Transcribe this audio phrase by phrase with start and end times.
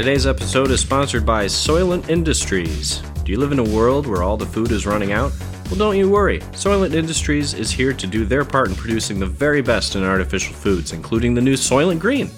[0.00, 3.02] Today's episode is sponsored by Soylent Industries.
[3.22, 5.30] Do you live in a world where all the food is running out?
[5.66, 6.38] Well, don't you worry.
[6.52, 10.54] Soylent Industries is here to do their part in producing the very best in artificial
[10.54, 12.28] foods, including the new Soylent Green.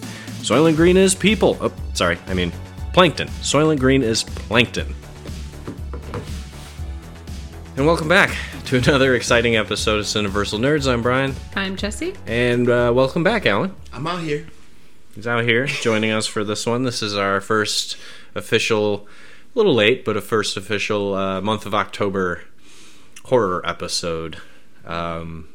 [0.43, 1.57] Soylent Green is people.
[1.61, 2.51] Oh, sorry, I mean
[2.93, 3.29] plankton.
[3.29, 4.93] Soylent Green is plankton.
[7.77, 10.93] And welcome back to another exciting episode of Cineversal Nerds.
[10.93, 12.15] I'm Brian, I'm Jesse.
[12.27, 13.73] and uh, welcome back, Alan.
[13.93, 14.49] I'm out here.
[15.15, 16.85] He's out here joining us for this one.
[16.85, 17.99] This is our first
[18.35, 19.07] official,
[19.55, 22.41] a little late, but a first official uh, month of October
[23.25, 24.39] horror episode.
[24.87, 25.51] Um,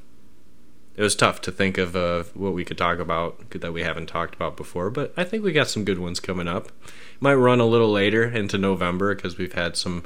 [0.95, 4.05] it was tough to think of uh, what we could talk about that we haven't
[4.05, 6.71] talked about before, but I think we got some good ones coming up.
[7.19, 10.05] Might run a little later into November because we've had some.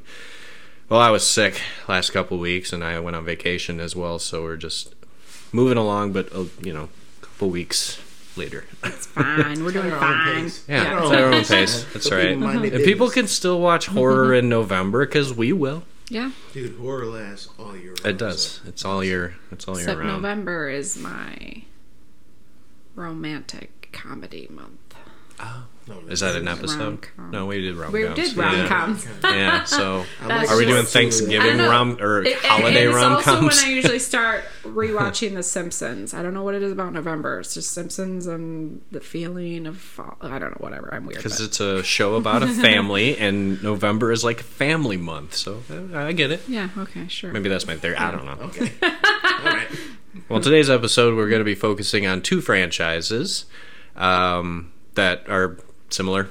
[0.88, 4.44] Well, I was sick last couple weeks, and I went on vacation as well, so
[4.44, 4.96] we're just
[5.52, 6.88] moving along, but uh, you know,
[7.22, 8.00] a couple weeks
[8.38, 8.66] later.
[8.84, 9.64] It's fine.
[9.64, 10.44] We're doing our own fine.
[10.44, 10.66] pace.
[10.68, 11.86] Yeah, At it's our our own own pace, pace.
[11.94, 12.28] That's Let right.
[12.36, 15.84] people mind And people can still watch horror in November because we will.
[16.10, 16.32] Yeah.
[16.54, 17.96] Dude, horror lasts all year.
[18.04, 18.60] It does.
[18.66, 19.36] It's all year.
[19.52, 20.22] It's all year Except round.
[20.22, 21.64] November is my
[22.96, 24.80] romantic comedy month.
[25.88, 26.80] No, Is that an episode?
[26.80, 27.32] rom-com.
[27.32, 28.68] No, we did rom We did rom Yeah.
[28.68, 29.06] coms.
[29.24, 29.64] yeah.
[29.64, 31.00] So, are we doing those too.
[31.00, 34.44] I Thanksgiving don't rom or It- holiday and rom It's also when I usually start
[34.64, 36.14] rewatching The Simpsons.
[36.14, 37.40] I don't know what it is about November.
[37.40, 40.18] It's just Simpsons and the feeling of fall.
[40.22, 40.58] I don't know.
[40.60, 40.94] Whatever.
[40.94, 41.18] I'm weird.
[41.18, 45.34] Because it's a show about a family, and November is like family month.
[45.34, 46.42] So uh, I get it.
[46.48, 46.70] yeah.
[46.78, 47.08] Okay.
[47.08, 47.32] Sure.
[47.34, 47.96] Maybe that's my theory.
[47.98, 48.38] I don't know.
[48.46, 48.72] Okay.
[48.84, 49.68] all right.
[50.30, 53.46] Well, today's episode, we're going to be focusing on two franchises
[53.96, 55.58] um, that are
[55.90, 56.30] similar,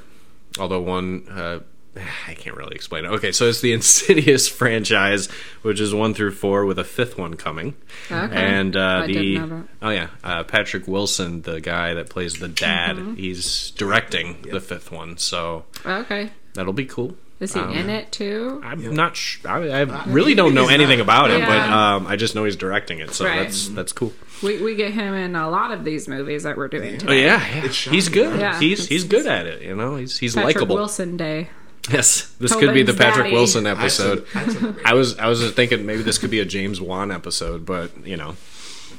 [0.58, 1.26] although one.
[1.28, 1.60] Uh,
[2.28, 3.08] I can't really explain it.
[3.08, 5.26] Okay, so it's the Insidious franchise,
[5.62, 7.74] which is one through four, with a fifth one coming.
[8.10, 8.34] Okay.
[8.36, 9.68] And uh, the didn't know that.
[9.82, 13.14] oh yeah, uh, Patrick Wilson, the guy that plays the dad, Mm-hmm.
[13.14, 16.30] he's directing the fifth one, so Okay.
[16.54, 17.16] that'll be cool.
[17.40, 18.60] Is he Um, in it too?
[18.62, 19.16] I'm not.
[19.16, 21.04] Sh- I, I really don't know anything not.
[21.04, 23.42] about it, but um, I just know he's directing it, so Right.
[23.42, 24.12] that's that's cool.
[24.42, 27.24] We we get him in a lot of these movies that we're doing Oh today.
[27.24, 27.68] yeah, yeah.
[27.68, 28.38] He's good.
[28.38, 28.58] Yeah.
[28.60, 29.62] He's he's good at it.
[29.62, 30.76] You know, he's he's Patrick likable.
[30.76, 31.48] Wilson Day.
[31.90, 33.34] Yes, this could be the Patrick daddy.
[33.34, 34.26] Wilson episode.
[34.34, 37.64] I took- I was I was thinking maybe this could be a James Wan episode,
[37.64, 38.36] but you know.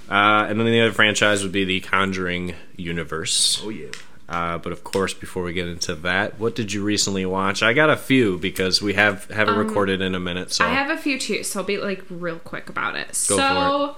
[0.09, 3.61] Uh, and then the other franchise would be the Conjuring universe.
[3.63, 3.87] Oh yeah.
[4.31, 7.61] Uh, but of course, before we get into that, what did you recently watch?
[7.61, 10.53] I got a few because we have haven't recorded in a minute.
[10.53, 13.07] So Um, I have a few too, so I'll be like real quick about it.
[13.27, 13.97] Go so,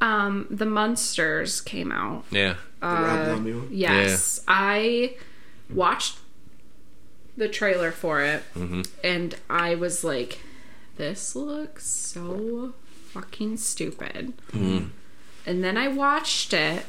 [0.00, 2.24] um, the Munsters came out.
[2.32, 3.68] yeah, The Rob Zombie one.
[3.70, 5.14] Yes, I
[5.72, 6.18] watched
[7.36, 8.82] the trailer for it, Mm-hmm.
[9.04, 10.40] and I was like,
[10.96, 12.74] "This looks so
[13.12, 14.86] fucking stupid." Mm-hmm.
[15.46, 16.84] And then I watched it,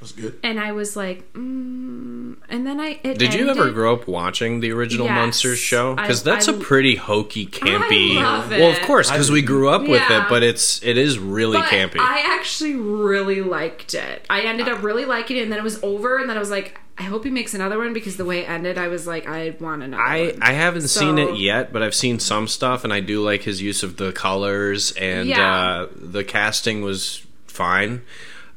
[0.00, 0.38] That's good.
[0.42, 2.36] and I was like, mm.
[2.48, 5.14] and then I it Did you ever grow up watching the original Yes.
[5.16, 5.94] Munsters show?
[5.94, 8.16] Because that's a I- pretty hokey, campy.
[8.16, 10.24] I love Well, of course, because we grew up with Yeah.
[10.24, 11.98] it, but it's it is really But campy.
[12.00, 14.24] I actually really liked it.
[14.30, 16.50] I ended up really liking it, and then it was over, and then I was
[16.50, 19.26] like, I hope he makes another one because the way it ended, I was like,
[19.26, 20.42] I want another I, one.
[20.42, 23.62] I haven't seen it yet, but I've seen some stuff, and I do like his
[23.62, 25.54] use of the colors, and Yeah.
[25.54, 28.02] uh, the casting was fine.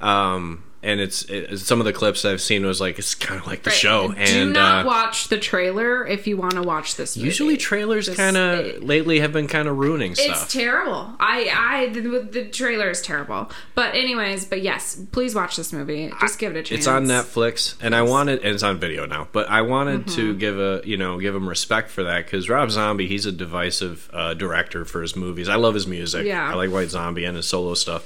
[0.01, 3.47] Um, and it's it, some of the clips I've seen was like it's kind of
[3.47, 3.79] like the Right.
[3.79, 4.07] show.
[4.09, 7.16] Do and not uh, watch the trailer if you want to watch this.
[7.16, 7.25] Movie.
[7.25, 10.49] usually trailers kind of lately have been kind of ruining It's stuff.
[10.51, 11.13] terrible.
[11.19, 12.01] I, I, the,
[12.31, 13.49] the trailer is terrible.
[13.75, 16.11] But anyways, but yes, please watch this movie.
[16.22, 16.79] Just give it a chance.
[16.79, 19.27] It's on Netflix, and I wanted, and it's on video now.
[19.31, 20.16] But I wanted Mm-hmm.
[20.16, 23.31] to give a, you know, give him respect for that because Rob Zombie, he's a
[23.31, 25.47] divisive uh, director for his movies.
[25.47, 26.25] I love his music.
[26.25, 26.49] Yeah.
[26.49, 28.05] I like White Zombie and his solo stuff,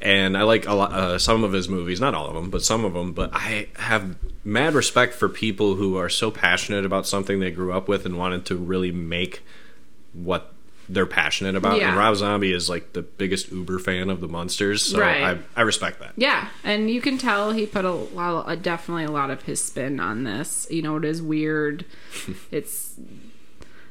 [0.00, 2.62] and I like a lot, uh, some of his movies, not all of them, but
[2.62, 3.12] some of them.
[3.12, 7.72] But I have mad respect for people who are so passionate about something they grew
[7.72, 9.42] up with and wanted to really make
[10.12, 10.52] what
[10.88, 11.78] they're passionate about.
[11.78, 11.90] Yeah.
[11.90, 15.22] And Rob Zombie is like the biggest Uber fan of the Munsters, so Right.
[15.22, 16.12] I, I respect that.
[16.16, 20.00] Yeah, and you can tell he put a lot, definitely a lot of his spin
[20.00, 20.66] on this.
[20.68, 21.84] You know, it is weird.
[22.50, 22.94] it's,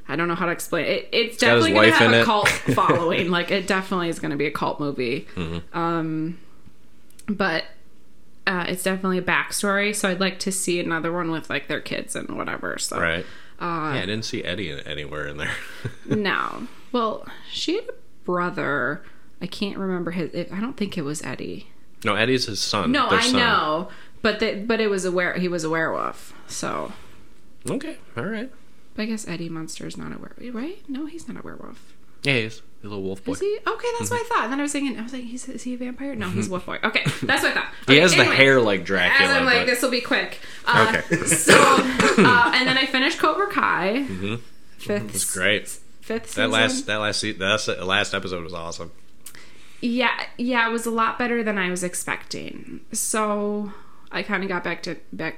[0.09, 1.07] I don't know how to explain it.
[1.11, 2.25] It's got definitely going to have a it.
[2.25, 3.29] cult following.
[3.29, 5.27] like, it definitely is going to be a cult movie.
[5.35, 5.77] Mm-hmm.
[5.77, 6.39] Um,
[7.27, 7.65] but
[8.47, 9.95] uh, it's definitely a backstory.
[9.95, 12.77] So I'd like to see another one with like their kids and whatever.
[12.79, 13.25] So Right.
[13.61, 15.51] Uh, yeah, I didn't see Eddie in- anywhere in there.
[16.05, 19.03] no, well, she had a brother.
[19.41, 20.33] I can't remember his.
[20.33, 21.67] It, I don't think it was Eddie.
[22.05, 22.91] no, Eddie's his son.
[22.93, 23.39] No, I son.
[23.39, 23.89] know,
[24.21, 26.33] but the, but it was a were he was a werewolf.
[26.47, 26.93] So
[27.69, 28.49] Okay, all right.
[28.99, 30.77] I guess Eddie Munster is not a werewolf, right?
[30.89, 31.93] No, he's not a werewolf.
[32.23, 32.61] Yeah, he is.
[32.81, 33.31] He's a little wolf boy.
[33.33, 33.57] Is he?
[33.65, 34.43] Okay, that's what I thought.
[34.45, 36.15] And then I was thinking, I was like, he's, is he a vampire?
[36.15, 36.77] No, he's a wolf boy.
[36.83, 37.73] Okay, that's what I thought.
[37.87, 39.33] He Okay, has the hair like Dracula.
[39.33, 40.39] I'm like, but- this will be quick.
[40.65, 41.15] Uh, Okay.
[41.25, 44.05] So, uh, and then I finished Cobra Kai.
[44.07, 44.35] Mm-hmm.
[44.77, 45.03] Fifth.
[45.05, 45.67] It was great.
[46.01, 46.43] Fifth season.
[46.43, 48.91] That last that last that last episode was awesome.
[49.81, 52.81] Yeah, yeah, it was a lot better than I was expecting.
[52.91, 53.71] So
[54.11, 55.37] I kind of got back to back.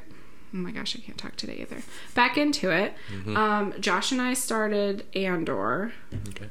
[0.54, 1.82] Oh my gosh, I can't talk today either.
[2.14, 2.94] Back into it.
[3.14, 3.38] Mm-hmm.
[3.38, 5.94] Um, Josh and I started Andor.
[6.30, 6.50] Okay.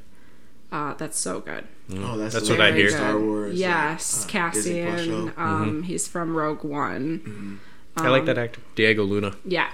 [0.73, 1.65] Uh, that's so good.
[1.93, 2.87] Oh, that's, That's what I hear.
[2.87, 2.97] good.
[2.97, 3.59] Star Wars.
[3.59, 5.27] Yes, uh, Disney Plus Cassian.
[5.29, 5.33] show.
[5.37, 7.61] Um, he's from Rogue One.
[7.97, 9.35] I like that actor, Diego Luna.
[9.45, 9.69] Yeah.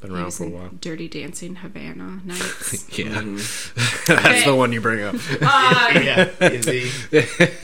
[0.00, 0.70] Been around for a while.
[0.80, 2.86] Dirty Dancing Havana Nights.
[2.98, 3.36] Yeah, Mm-hmm.
[4.14, 4.44] that's Okay.
[4.46, 5.14] the one you bring up.
[5.42, 6.90] uh, Yeah, is he?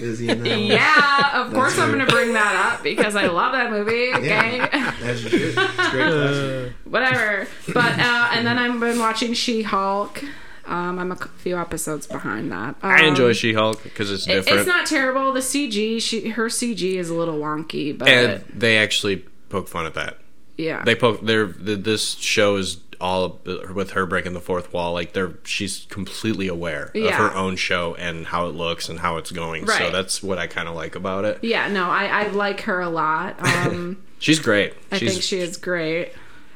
[0.04, 0.50] Is he in that?
[0.50, 0.62] one?
[0.66, 4.12] yeah, of course I'm going to bring that up because I love that movie.
[4.12, 4.58] Okay.
[4.58, 5.54] Yeah, as you should.
[5.56, 6.72] It's great classic.
[6.84, 7.46] whatever.
[7.72, 10.22] But uh, and then I've been watching She Hulk.
[10.66, 12.70] Um, I'm a few episodes behind that.
[12.82, 15.32] Um, I enjoy She-Hulk because it's different, It's not terrible.
[15.32, 19.86] The CG, she her CG is a little wonky, but and they actually poke fun
[19.86, 20.18] at that.
[20.56, 21.20] Yeah, They poke.
[21.22, 24.94] They're this show is all with her breaking the fourth wall.
[24.94, 29.18] Like they're she's completely aware of her own show and how it looks and how
[29.18, 29.66] it's going.
[29.68, 31.38] So that's what I kind of like about it.
[31.42, 31.68] yeah.
[31.68, 33.36] No, I, I like her a lot.
[33.46, 34.72] Um, She's great.
[34.90, 36.12] I she's think she is great.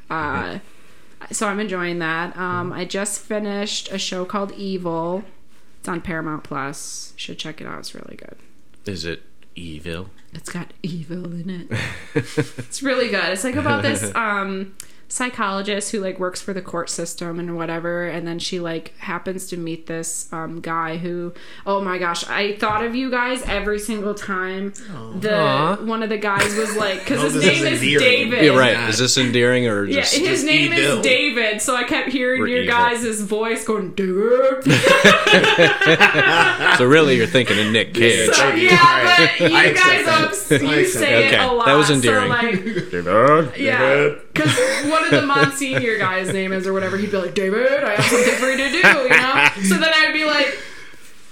[0.08, 0.61] Uh,
[1.31, 2.35] so I'm enjoying that.
[2.37, 5.25] Um, I just finished a show called Evil.
[5.79, 7.12] It's on Paramount Plus.
[7.17, 7.79] Should check it out.
[7.81, 8.37] It's really good.
[8.87, 9.23] is it
[9.55, 10.08] evil?
[10.32, 11.79] It's got evil in it.
[12.15, 13.25] it's really good.
[13.31, 14.75] It's like about this um
[15.11, 19.47] psychologist who like works for the court system and whatever and then she like happens
[19.49, 21.33] to meet this um guy who
[21.67, 24.73] oh my gosh I thought of you guys every single time
[25.19, 25.77] the Aw.
[25.83, 28.31] one of the guys was like cuz Oh, his this name is is endearing.
[28.31, 28.89] David Yeah, right.
[28.89, 30.15] Is this endearing or yeah, just?
[30.17, 30.99] his just name evil.
[30.99, 32.77] is David, so I kept hearing We're your evil.
[32.77, 34.63] guys' voice going, David.
[36.79, 38.33] so really, you're thinking of Nick Cage.
[38.35, 40.25] So, Okay, yeah, but you I guys, that.
[40.29, 41.35] ups, you say that.
[41.35, 41.67] it a lot.
[41.67, 42.31] that was endearing.
[42.91, 44.30] So, like, Yeah, David.
[44.32, 44.56] Because
[44.91, 48.05] one of the Monsignor guys' name is or whatever, he'd be like, David, I have
[48.05, 49.49] something for you to do, you know?
[49.65, 50.59] So then I'd be like,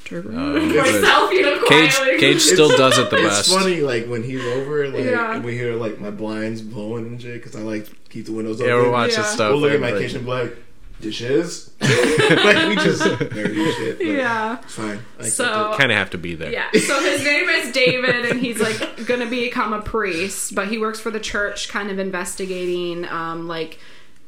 [0.05, 1.93] David, oh, myself, you know, Cage.
[2.19, 3.51] Cage still does it the It's best.
[3.51, 5.39] funny, like when he's over, like Yeah.
[5.41, 8.69] we hear like my blinds blowing and shit, because I like keep the windows Yeah,
[8.69, 8.87] open.
[8.87, 9.23] we're watching Yeah.
[9.25, 9.51] stuff.
[9.53, 10.57] We'll look at my like- kitchen, be like
[11.01, 11.71] dishes.
[11.81, 14.05] like we just nerdy shit.
[14.05, 14.59] Yeah.
[14.63, 14.99] it's fine.
[15.19, 16.51] I accept So, Kind of have to be there.
[16.53, 16.71] yeah.
[16.73, 20.79] So his name is David, and he's like going to become a priest, but he
[20.79, 23.79] works for the church, kind of investigating, um, like,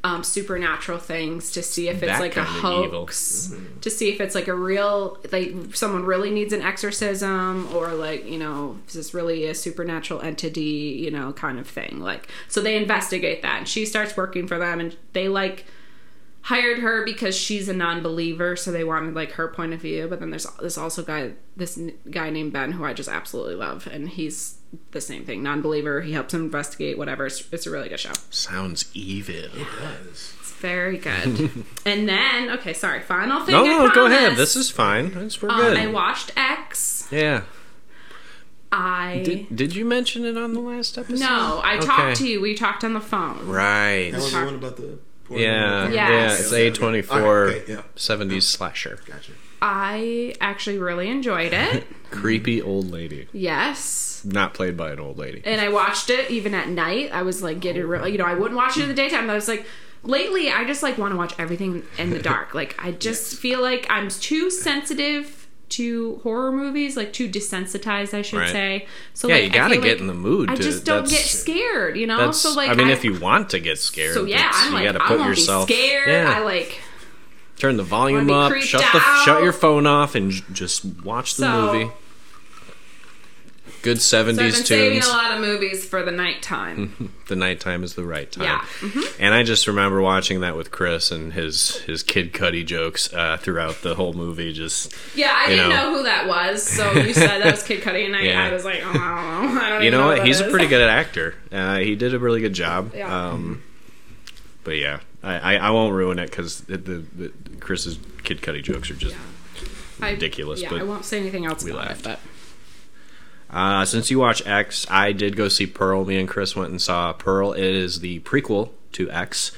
[0.03, 2.99] um, supernatural things to see if it's That like a kind of evil.
[3.01, 7.89] hoax, to see if it's like a real, like someone really needs an exorcism, or
[7.93, 11.99] like you know, is this really a supernatural entity, you know, kind of thing.
[11.99, 15.65] Like, so they investigate that, and she starts working for them, and they like
[16.43, 20.19] hired her because she's a non-believer so they wanted like her point of view but
[20.19, 21.79] then there's this also guy this
[22.09, 24.57] guy named ben who i just absolutely love and he's
[24.91, 28.11] the same thing non-believer he helps him investigate whatever it's, it's a really good show
[28.31, 29.35] Sounds evil.
[29.35, 29.51] it.
[29.53, 30.33] Does.
[30.39, 34.35] it's very good and then okay sorry final thing No, I no, go ahead.
[34.35, 35.11] This is fine.
[35.13, 35.77] This, we're um, good.
[35.77, 37.43] i watched x yeah.
[38.71, 41.19] i Did, did you mention it on the last episode?
[41.19, 41.85] no i Okay.
[41.85, 44.11] talked to you we talked on the phone Right.
[44.11, 44.97] That was the one about the.
[45.31, 45.93] Porn Yeah, porn?
[45.93, 46.09] Yes.
[46.09, 46.33] yeah.
[46.45, 46.71] It's A okay.
[46.71, 47.81] twenty four Alright, okay, yeah.
[47.95, 48.99] seventies slasher.
[49.05, 49.31] Gotcha.
[49.61, 55.41] i actually really enjoyed it Creepy old lady, yes not played by an old lady.
[55.45, 57.11] and I watched it even at night.
[57.11, 59.29] I was like getting real, you know, I wouldn't watch it in the daytime.
[59.31, 59.65] I was like,
[60.03, 62.53] lately, I just like want to watch everything in the dark.
[62.53, 65.40] Like, I just feel like I'm too sensitive
[65.71, 68.49] to horror movies, like too desensitized, I should Right.
[68.51, 68.87] say.
[69.13, 70.49] So Yeah, like, you gotta get like in the mood.
[70.49, 72.31] I to- just don't get scared, you know.
[72.31, 74.85] So like, I mean, if you want to get scared, so yeah, I'm you like,
[74.85, 75.67] gotta I put won't yourself.
[75.67, 76.07] be scared.
[76.07, 76.79] Yeah, I like.
[77.57, 81.43] turn the volume up, shut the shut your phone off, and j- just watch the
[81.43, 81.91] So- movie.
[83.81, 85.07] Good 70s So I've seventies been saving tunes.
[85.07, 87.13] a lot of movies for the nighttime.
[87.31, 88.43] The nighttime is the right time.
[88.43, 88.59] Yeah.
[88.81, 89.23] Mm-hmm.
[89.23, 93.37] And I just remember watching that with Chris and his his Kid Cudi jokes uh,
[93.37, 94.51] throughout the whole movie.
[94.51, 95.75] Just Yeah, I didn't know.
[95.91, 95.97] know.
[95.97, 96.61] who that was.
[96.61, 98.43] So you said that was Kid Cudi, and I, Yeah.
[98.43, 99.61] I was like, oh, I don't know.
[99.61, 100.25] I don't you know what?
[100.27, 101.35] He's a pretty good actor.
[101.53, 102.93] Uh, he did a really good job.
[102.93, 103.29] Yeah.
[103.29, 103.63] Um,
[104.65, 108.91] but yeah, I, I, I won't ruin it because the, the, Chris's Kid Cudi jokes
[108.91, 109.15] are just.
[110.01, 111.99] I- ridiculous, Yeah, but I won't say anything else we about laughed.
[112.01, 112.19] it, but
[113.51, 116.05] Uh, since you watch X, I did go see Pearl.
[116.05, 117.51] Me and Chris went and saw Pearl.
[117.53, 119.51] It is the prequel to X.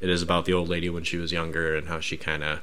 [0.00, 2.60] It is about the old lady when she was younger and how she kind of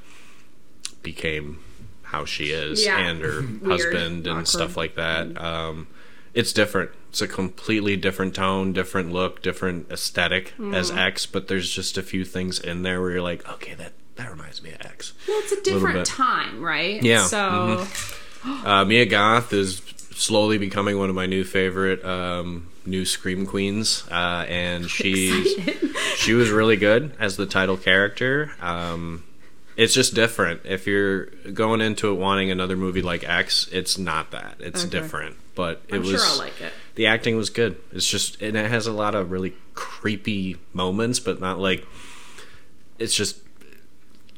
[1.03, 1.59] became
[2.03, 2.97] how she is Yeah.
[2.97, 4.47] and her husband and Awkward.
[4.47, 5.41] stuff like that.
[5.41, 5.87] Um,
[6.33, 6.91] it's different.
[7.09, 10.97] It's a completely different tone, different look, different aesthetic as Mm.
[10.97, 11.25] X.
[11.25, 14.61] But there's just a few things in there where you're like, okay, that that reminds
[14.61, 15.13] me of X.
[15.27, 16.05] Well, it's a different bit.
[16.05, 17.01] time, right?
[17.01, 17.83] Yeah, Mm-hmm.
[17.83, 18.07] So
[18.65, 19.79] Uh, Mia Goth is
[20.21, 25.55] slowly becoming one of my new favorite um, new scream queens, uh, and she's
[26.17, 28.51] she was really good as the title character.
[28.61, 29.23] Um,
[29.77, 30.61] it's just different.
[30.65, 34.55] If you're going into it wanting another movie like X, it's not that.
[34.59, 34.89] It's Okay.
[34.91, 36.73] different, but it I'm was sure like it.
[36.95, 37.77] the acting was good.
[37.91, 41.85] It's just and it has a lot of really creepy moments, but not like
[42.99, 43.39] it's just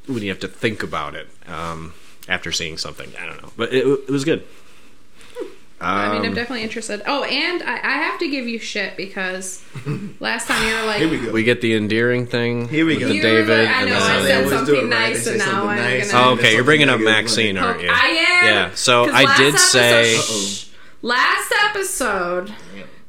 [0.07, 1.93] when you have to think about it um,
[2.29, 3.11] after seeing something.
[3.19, 4.43] I don't know, but it, it was good.
[5.83, 7.01] I mean, I'm Um, definitely interested.
[7.05, 9.63] Oh, and I, I have to give you shit because
[10.19, 11.31] last time you were like, Here we go.
[11.31, 12.67] we get the endearing thing.
[12.69, 13.07] Here we with go.
[13.09, 13.65] the You were David.
[13.67, 14.89] like, I and know, I They said always do something it right.
[14.89, 16.99] nice, They and say now something I'm nice, gonna- Oh, and okay, you're bringing up.
[17.01, 17.89] Maxine, aren't you?
[17.91, 18.45] I am.
[18.45, 20.65] Yeah, so 'Cause I last did say- episode- shh.
[21.01, 22.53] last episode,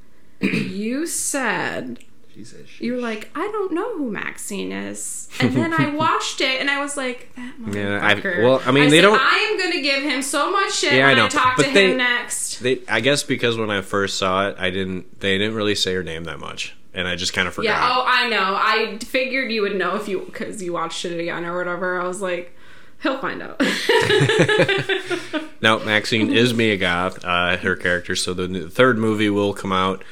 [0.41, 1.99] you said
[2.35, 2.85] She.
[2.87, 6.81] You're like, I don't know who Maxine is, and then I watched it and I
[6.81, 8.43] was like, that Yeah, I- motherfucker.
[8.43, 11.07] well, I mean, they said, don't- I am gonna give him so much shit Yeah,
[11.07, 12.59] I when I, know, talk but to they- him next.
[12.61, 15.21] They, I guess because when I first saw it, I didn't.
[15.21, 17.69] They didn't really say her name that much, and I just kind of forgot.
[17.71, 17.91] Yeah.
[17.97, 18.55] Oh, I know.
[18.57, 22.01] I figured you would know if you because you watched it again or whatever.
[22.01, 22.57] I was like,
[23.03, 23.61] he'll find out.
[25.61, 28.15] No, Maxine is Mia Goth, uh, her character.
[28.15, 30.05] So the third movie will come out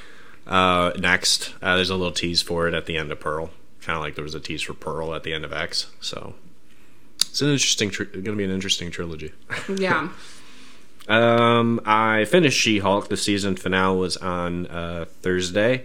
[0.46, 1.54] uh, next.
[1.62, 4.14] Uh, there's a little tease for it at the end of Pearl, kind of like
[4.14, 5.90] there was a tease for Pearl at the end of X.
[6.00, 6.34] So
[7.20, 9.32] it's an interesting, tr- going to be an interesting trilogy.
[9.68, 10.08] yeah.
[11.08, 13.08] Um, I finished She-Hulk.
[13.08, 15.84] The season finale was on uh, Thursday.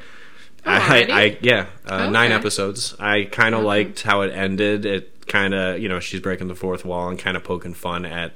[0.64, 1.12] I, already?
[1.12, 2.96] I yeah, uh, nine episodes.
[3.00, 4.86] I kind of liked how it ended.
[4.86, 8.06] It kind of you know she's breaking the fourth wall and kind of poking fun
[8.06, 8.34] at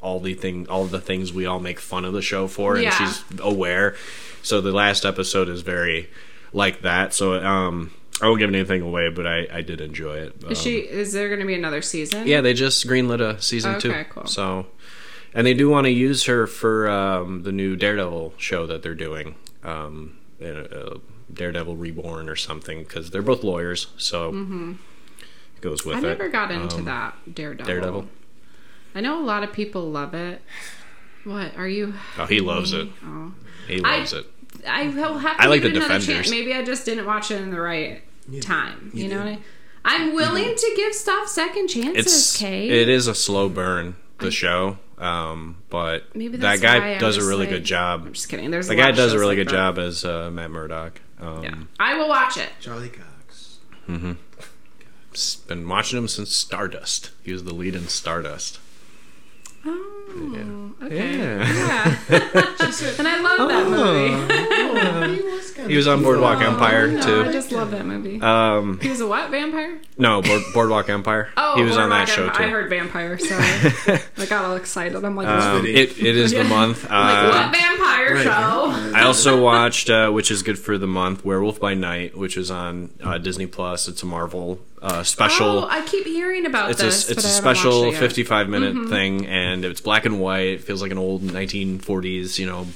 [0.00, 2.84] all the thing, all the things we all make fun of the show for, and
[2.84, 2.90] Yeah.
[2.96, 3.94] she's aware.
[4.42, 6.08] So the last episode is very
[6.52, 7.12] like that.
[7.14, 7.92] So um,
[8.22, 10.36] I won't give anything away, but I, I did enjoy it.
[10.48, 10.78] Is Um, she?
[10.78, 12.26] Is there going to be another season?
[12.26, 13.90] yeah, they just greenlit a season two.
[13.90, 14.26] Okay, cool.
[14.26, 14.66] So,
[15.34, 18.94] and they do want to use her for um, the new Daredevil show that they're
[18.94, 20.96] doing, um, uh,
[21.32, 23.88] Daredevil Reborn or something, because they're both lawyers.
[23.98, 24.30] So
[25.56, 26.06] it goes with Mm-hmm.
[26.06, 26.18] I it.
[26.18, 27.66] never got into Um, that Daredevil.
[27.66, 28.08] Daredevil.
[28.94, 30.42] I know a lot of people love it.
[31.24, 31.94] What are you?
[32.18, 32.88] Oh, he loves it.
[33.04, 33.32] Oh,
[33.68, 34.26] He I- loves it.
[34.68, 36.26] I will have to I like give the it another Defenders.
[36.26, 36.30] chance.
[36.30, 38.02] Maybe I just didn't watch it in the right
[38.42, 38.90] time.
[38.92, 39.38] You, you know what I?
[39.84, 42.04] I'm willing to give stuff second chances.
[42.06, 42.70] It's Kate.
[42.70, 47.40] it is a slow burn the show, um, but Maybe that guy does a really
[47.46, 48.02] like- good job.
[48.06, 48.50] I'm just kidding.
[48.50, 49.52] There's The a guy lot does a really like good that.
[49.76, 51.00] job as uh, Matt Murdock.
[51.20, 52.50] Um, Yeah, I will watch it.
[52.60, 53.58] Charlie Cox.
[53.88, 54.12] Mm-hmm.
[55.48, 57.10] Been watching him since Stardust.
[57.22, 58.58] He was the lead in Stardust.
[59.66, 61.18] Oh, okay.
[61.18, 61.98] Yeah.
[62.08, 64.34] and I love that movie.
[64.72, 68.20] Oh, he was kind He was on Boardwalk Empire No, I just love that movie.
[68.22, 69.78] Um, he was a what vampire?
[69.98, 71.28] no, Board, Boardwalk Empire.
[71.36, 72.42] Oh, he was on that show too.
[72.42, 73.42] I heard vampire, sorry.
[74.18, 75.04] I got all excited.
[75.04, 75.64] I'm like, Um, What?
[75.68, 76.86] it, it is the month.
[76.90, 78.24] I'm like Uh, what vampire Right.
[78.24, 78.96] show?
[78.98, 82.50] I also watched, uh, which is good for the month, Werewolf by Night, which is
[82.50, 83.88] on uh, Disney Plus.
[83.88, 85.46] It's a Marvel uh, special.
[85.64, 87.08] Oh, I keep hearing about it's this.
[87.08, 88.00] a it's a special it yet.
[88.00, 88.90] 55 minute Mm-hmm.
[88.90, 90.48] thing, and it's black and white.
[90.48, 92.66] It feels like an old 1940s, you know,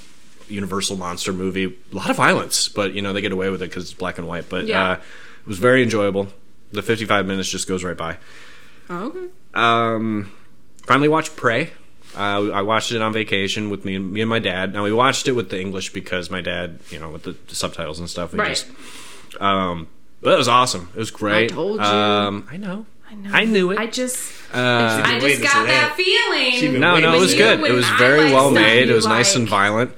[0.49, 1.65] Universal monster movie.
[1.93, 4.19] A lot of violence, but you know they get away with it because it's black
[4.19, 4.49] and white.
[4.51, 4.91] But Yeah.
[4.91, 6.29] uh, it was very enjoyable.
[6.73, 8.19] The 55 minutes just goes right by.
[8.91, 9.27] Oh, okay.
[9.55, 10.31] Um,
[10.87, 11.71] finally watched Prey.
[12.17, 14.73] Uh, I watched it on vacation with me and me and my dad.
[14.75, 17.55] Now we watched it with the English because my dad, you know, with the, the
[17.55, 18.33] subtitles and stuff.
[18.33, 18.49] We Right.
[19.31, 19.89] Just, um,
[20.25, 20.89] but it was awesome.
[20.95, 21.53] It was great.
[21.53, 21.87] I told you.
[21.87, 22.87] Um, I know.
[23.09, 23.31] I know.
[23.33, 23.79] I knew it.
[23.79, 25.97] I just, Uh, I just got that that.
[25.97, 26.81] feeling.
[26.81, 27.61] No, no, it was good.
[27.61, 28.85] It was very like well made.
[28.85, 29.93] It you was nice and violent.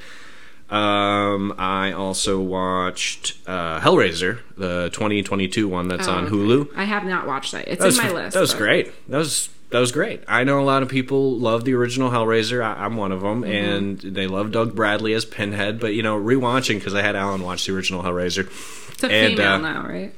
[0.69, 6.35] Um, I also watched uh, Hellraiser, the 2022 one that's Oh, on okay.
[6.35, 6.69] Hulu.
[6.77, 7.69] I have not watched that.
[7.69, 8.35] It's That was, in my list.
[8.35, 9.09] that was but- great.
[9.09, 10.23] That was that was great.
[10.29, 12.63] I know a lot of people love the original Hellraiser.
[12.63, 13.53] I, I'm one of them, Mm-hmm.
[13.53, 15.81] and they love Doug Bradley as Pinhead.
[15.81, 18.47] But you know, rewatching because I had Alan watch the original Hellraiser.
[18.93, 20.15] It's a And, female uh, now, right?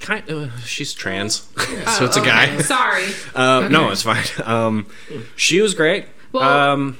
[0.00, 2.30] Kind uh, she's trans, so Oh, it's a okay.
[2.30, 2.58] guy.
[2.62, 3.04] Sorry.
[3.34, 4.24] Uh, No, it's fine.
[4.44, 4.86] Um,
[5.36, 6.06] she was great.
[6.32, 6.98] Well- um,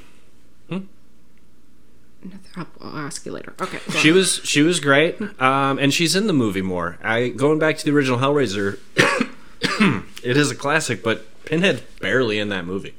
[2.56, 3.54] I'll, I'll ask you later.
[3.60, 3.78] Okay.
[3.98, 4.16] She on.
[4.16, 6.98] was she was great, um, and she's in the movie more.
[7.02, 8.78] I going back to the original Hellraiser.
[10.22, 12.94] it is a classic, but Pinhead barely in that movie.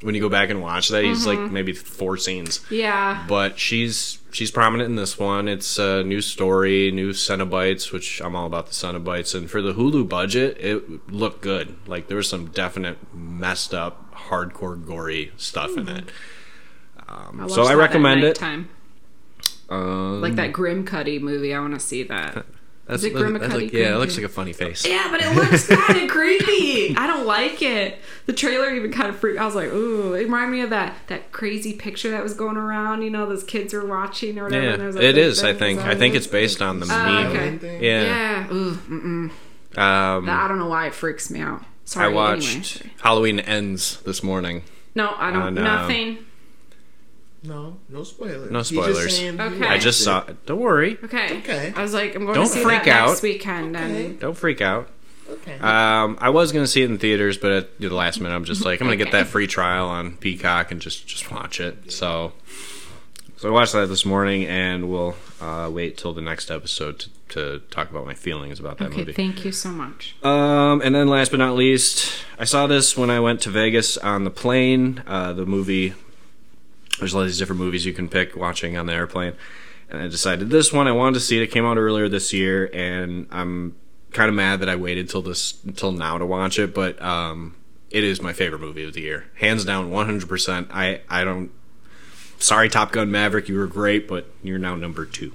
[0.00, 1.42] When you go back and watch that, he's Mm-hmm.
[1.44, 3.24] like maybe four scenes, Yeah.
[3.28, 5.48] but she's she's prominent in this one.
[5.48, 9.34] It's a new story, new Cenobites, which I'm all about the Cenobites.
[9.34, 11.74] And for the Hulu budget, it looked good.
[11.88, 16.04] Like there was some definite messed up, hardcore, gory stuff in it.
[17.08, 18.40] Um, watched so I recommend it.
[19.70, 21.52] Um, Like that Grim Cuddy movie.
[21.54, 22.46] I want to see that.
[22.88, 24.84] That's, it that- that's Grimacuddy like, yeah, it looks like a funny face.
[24.86, 26.96] Yeah, but it looks kind of creepy.
[26.96, 27.98] I don't like it.
[28.26, 29.38] The trailer even kind of freaked.
[29.38, 32.56] I was like, ooh, it reminded me of that that crazy picture that was going
[32.56, 33.02] around.
[33.02, 34.64] You know, those kids were watching or whatever.
[34.64, 35.44] Yeah, and like, it big is.
[35.44, 35.80] I think.
[35.80, 37.26] I think it's based on the Oh, meme.
[37.28, 37.58] okay.
[37.58, 37.82] Thing?
[37.84, 38.02] Yeah.
[38.02, 38.52] Yeah.
[38.52, 39.30] Ooh, mm-mm.
[39.78, 41.62] Um, I don't know why it freaks me out.
[41.84, 42.06] Sorry.
[42.06, 42.94] I watched Anyway.
[43.02, 44.62] Halloween Ends this morning.
[44.94, 45.42] No, I don't.
[45.42, 46.18] on, um, nothing.
[47.48, 48.50] No, no spoilers.
[48.50, 49.16] No He's just spoilers.
[49.16, 49.66] saying Okay.
[49.66, 50.04] I watched just it.
[50.04, 50.24] saw.
[50.46, 50.98] Don't worry.
[51.02, 51.38] Okay.
[51.38, 51.72] okay.
[51.74, 53.08] I was like, I'm going Don't to see freak that out.
[53.08, 53.76] next weekend.
[53.76, 54.06] Okay.
[54.06, 54.88] And Don't freak out.
[55.30, 55.58] Okay.
[55.58, 58.64] Um, I was gonna see it in theaters, but at the last minute, I'm just
[58.64, 59.18] like, I'm gonna get Okay.
[59.18, 61.92] that free trial on Peacock and just just watch it.
[61.92, 62.32] So,
[63.36, 67.10] so I watched that this morning, and we'll uh, wait till the next episode to,
[67.28, 69.12] to talk about my feelings about that okay, movie.
[69.12, 70.16] thank you so much.
[70.22, 73.98] Um, and then last but not least, I saw this when I went to Vegas
[73.98, 75.02] on the plane.
[75.06, 75.92] Uh, the movie,
[76.98, 79.34] there's all these different movies you can pick watching on the airplane.
[79.90, 81.42] And I decided this one I wanted to see it.
[81.42, 83.74] It came out earlier this year, and I'm
[84.12, 86.74] kind of mad that I waited till this till now to watch it.
[86.74, 87.56] But um,
[87.90, 90.28] it is my favorite movie of the year, hands down, 100.
[90.28, 91.50] percent I I don't.
[92.38, 95.32] Sorry, Top Gun Maverick, you were great, but you're now number two.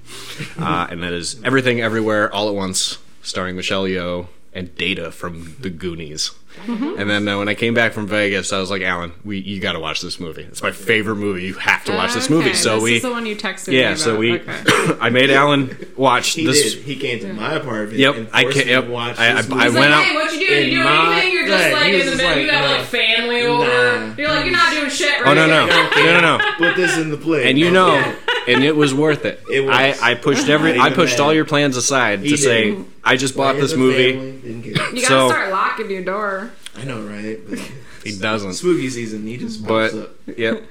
[0.57, 5.55] Uh, and that is Everything Everywhere All at Once, starring Michelle Yeoh and Data from
[5.59, 6.31] The Goonies.
[6.67, 9.59] And then uh, when I came back from Vegas, I was like, Alan, we you
[9.59, 10.43] got to watch this movie.
[10.43, 11.41] It's my favorite movie.
[11.45, 12.49] You have to watch this movie.
[12.49, 13.97] Okay, So this we, is the one you texted me yeah, about.
[13.97, 14.61] so we, Okay.
[15.01, 16.75] I made Alan watch he this.
[16.75, 16.83] did.
[16.83, 17.97] He came to my apartment.
[17.97, 20.13] Yep, and I can- me yep, watch I- this I- I went like, out- hey,
[20.15, 20.59] what you doing?
[20.59, 21.33] in You doing my- anything?
[21.33, 22.25] You're just right, like in the middle.
[22.29, 22.71] like, you got nah.
[22.77, 23.63] like family over.
[23.65, 24.15] Nah.
[24.15, 25.89] You're like, you're not doing shit right Oh no no no
[26.21, 26.45] no no!
[26.59, 27.49] Put this in the play.
[27.49, 28.15] And you know,
[28.47, 29.41] and it was worth it.
[29.49, 29.75] It was.
[29.75, 31.23] I, I pushed every, I pushed bad.
[31.23, 32.77] all your plans aside He to say.
[33.03, 34.13] I just bought this movie.
[34.13, 34.93] family, didn't get it.
[34.95, 36.51] You gotta So- start locking your door.
[36.75, 37.39] I know, right?
[37.47, 37.59] But
[38.03, 38.53] He doesn't.
[38.53, 39.27] Spooky season.
[39.27, 40.09] He just But up.
[40.37, 40.63] yep.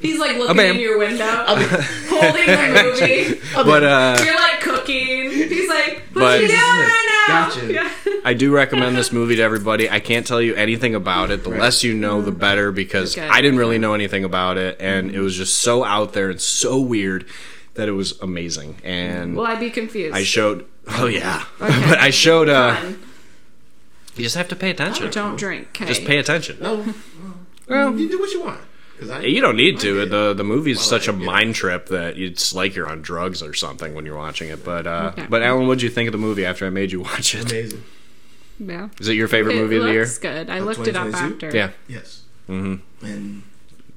[0.00, 3.40] He's like looking in your window, holding the movie.
[3.54, 5.30] But uh, You're like cooking.
[5.30, 7.48] He's like, what But- you doing right now?
[7.48, 7.72] Gotcha.
[7.72, 7.90] Yeah.
[8.24, 9.90] I do recommend this movie to everybody.
[9.90, 11.42] I can't tell you anything about it.
[11.44, 11.60] The Right.
[11.60, 13.26] less you know, the better because Okay.
[13.26, 16.40] I didn't really know anything about it, and it was just so out there and
[16.40, 17.26] so weird
[17.74, 18.76] that it was amazing.
[18.84, 20.14] And Will I'd be confused?
[20.14, 20.66] I showed.
[20.88, 22.48] Oh yeah, but I showed.
[22.48, 23.02] uh Fun.
[24.16, 25.10] You just have to pay attention.
[25.10, 25.68] Don't drink.
[25.76, 25.86] Okay.
[25.86, 26.58] Just pay attention.
[26.60, 26.94] No,
[27.68, 28.60] Well, you do what you want.
[28.98, 30.00] Cause I, You don't need to.
[30.00, 30.10] Did.
[30.10, 33.02] The the movie's Well, such a I get mind trip that it's like you're on
[33.02, 34.64] drugs or something when you're watching it.
[34.64, 35.26] But uh, Okay.
[35.28, 37.50] but Alan, what'd you think of the movie after I made you watch it?
[37.50, 37.82] amazing.
[38.58, 38.88] Yeah.
[38.98, 40.00] Is it your favorite It movie of the year?
[40.04, 40.48] looks good.
[40.48, 41.50] I Of looked it up after.
[41.54, 41.70] Yeah.
[41.88, 43.42] Yes, hmm and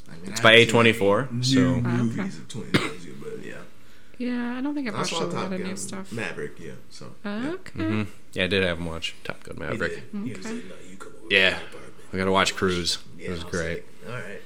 [0.10, 2.28] I mean, it's by A24, New so- Oh, movies okay.
[2.28, 3.54] of 2022, but yeah,
[4.18, 6.12] Yeah, I don't think I've watched a saw lot of new stuff.
[6.12, 6.60] Maverick.
[6.60, 7.72] Yeah, so Okay.
[7.80, 10.12] hmm Yeah, I did have him watch Top Gun Maverick.
[10.12, 10.24] did.
[10.26, 10.56] He was Okay.
[10.56, 11.50] like, no, you come over Yeah.
[11.52, 11.94] to my apartment.
[12.12, 12.98] I got to watch Cruise.
[13.18, 13.84] Yeah, It was I great.
[14.06, 14.42] like, All right.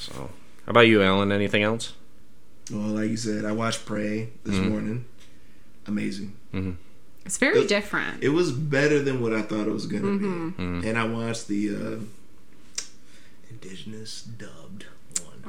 [0.00, 0.30] So,
[0.64, 1.30] how about you, Alan?
[1.30, 1.92] Anything else?
[2.70, 4.68] Well, like you said, I watched Prey this Mhm.
[4.70, 5.04] morning.
[5.86, 6.32] Amazing.
[7.26, 8.22] It's very It- different.
[8.22, 10.56] It was better than what I thought it was gonna Mhm.
[10.56, 10.62] be.
[10.62, 10.84] Mhm.
[10.86, 11.98] And I watched the uh,
[13.50, 14.58] indigenous dubbed one.
[14.70, 14.89] I wanna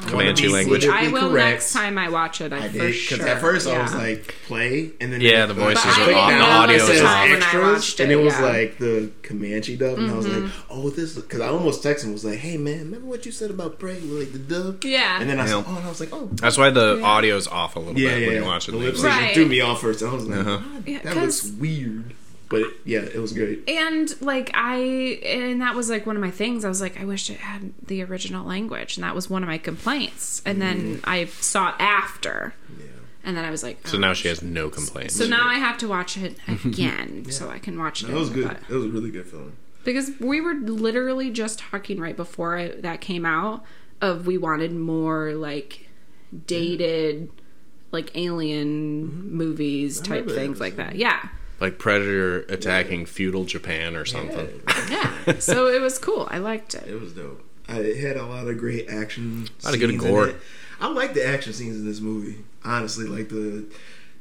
[0.07, 0.85] Comanche language.
[0.85, 1.49] I will correct.
[1.51, 2.51] next time I watch it.
[2.53, 3.27] I, I for did because sure.
[3.27, 6.27] at first I was like play, and then Yeah, the but voices are off, down
[6.29, 7.23] the and audio is off.
[7.29, 8.39] When extras, it, and it was yeah.
[8.41, 8.43] Mm-hmm.
[8.57, 12.13] like the Comanche dub, and I was like, oh, this because I almost texted him
[12.13, 14.83] was like, hey man, remember what you said about Prey, with, like the dub?
[14.83, 15.19] yeah.
[15.21, 15.63] And then I said, Yeah.
[15.67, 16.29] oh, and I was like, oh.
[16.33, 17.05] That's why the Yeah.
[17.05, 18.41] audio's off a little Yeah, bit yeah, when yeah.
[18.41, 18.71] you watch it.
[18.71, 19.33] The in lip Right.
[19.33, 20.01] threw me off first.
[20.03, 20.57] I was like, Uh-huh.
[20.57, 22.13] "God, Yeah, that 'cause- looks weird.
[22.51, 23.67] But yeah, it was great.
[23.69, 24.75] and like I
[25.23, 26.63] and that was like one of my things.
[26.65, 29.47] I was like, I wish it had the original language, and that was one of
[29.49, 30.41] my complaints.
[30.45, 32.85] And then I saw it after, Yeah.
[33.23, 33.99] and then I was like, So oh.
[34.01, 35.15] now she has no complaints.
[35.15, 38.09] So now I have to watch it again so I can watch it.
[38.09, 38.47] No, it was good.
[38.47, 39.53] but- It was a really good film.
[39.83, 43.63] because we were literally just talking right before it, that came out
[44.01, 45.87] of we wanted more like
[46.47, 47.29] dated
[47.91, 50.13] like alien movies Mm-hmm.
[50.13, 51.27] I type things like that yeah
[51.61, 54.61] like Predator attacking feudal Japan or something.
[54.67, 57.41] Yeah, yeah so it was cool i liked it it was dope.
[57.69, 59.47] I, it had a lot of great action.
[59.63, 60.33] A lot of good gore.
[60.81, 62.43] I like the action scenes in this movie.
[62.65, 63.65] Honestly, like the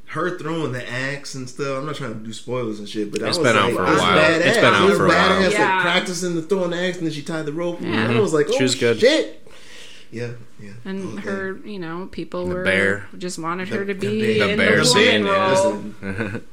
[0.09, 1.79] her throwing the axe and stuff.
[1.79, 3.75] I'm not trying to do spoilers and shit, but It's I was been out like,
[3.75, 4.19] for a was while.
[4.19, 4.41] Badass.
[4.47, 5.41] It's been out was for a while.
[5.43, 5.73] badass, Yeah.
[5.75, 7.81] Like practicing the throwing the axe, and then she tied the rope.
[7.81, 7.89] Yeah.
[8.09, 9.01] And I was like, oh She was oh, good.
[9.01, 9.49] shit.
[10.13, 10.73] Yeah, yeah.
[10.85, 11.29] and Okay.
[11.29, 13.07] her you know people The were bear.
[13.17, 14.47] just wanted The- her to be bear.
[14.47, 16.39] The in bear the scene, woman yeah.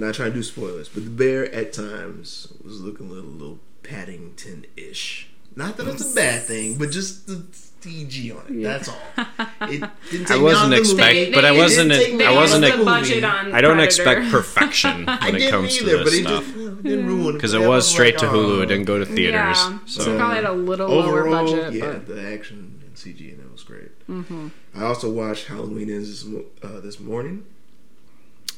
[0.00, 3.12] role Listen, not trying to do spoilers, but the bear at times was looking a
[3.12, 5.28] little, little Paddington ish.
[5.56, 7.34] Not that it's a bad thing, but just the
[7.80, 8.62] CG on it.
[8.62, 8.96] That's all.
[9.60, 11.32] It didn't I wasn't me out of the expect- movie.
[11.32, 13.00] but I wasn't- take me I out wasn't the ex- the movie.
[13.00, 13.84] budget on I don't Predator.
[13.84, 16.64] expect perfection I when it didn't comes to either, but this it stuff just you
[16.70, 18.58] know, didn't ruin because but it was straight like, to Hulu.
[18.58, 18.62] oh.
[18.62, 19.32] It didn't go to theaters.
[19.58, 23.30] yeah So so probably had a little lower budget yeah, but the action and CG
[23.32, 23.90] and that was great.
[24.74, 27.44] I also watched Halloween ends this, uh, this morning.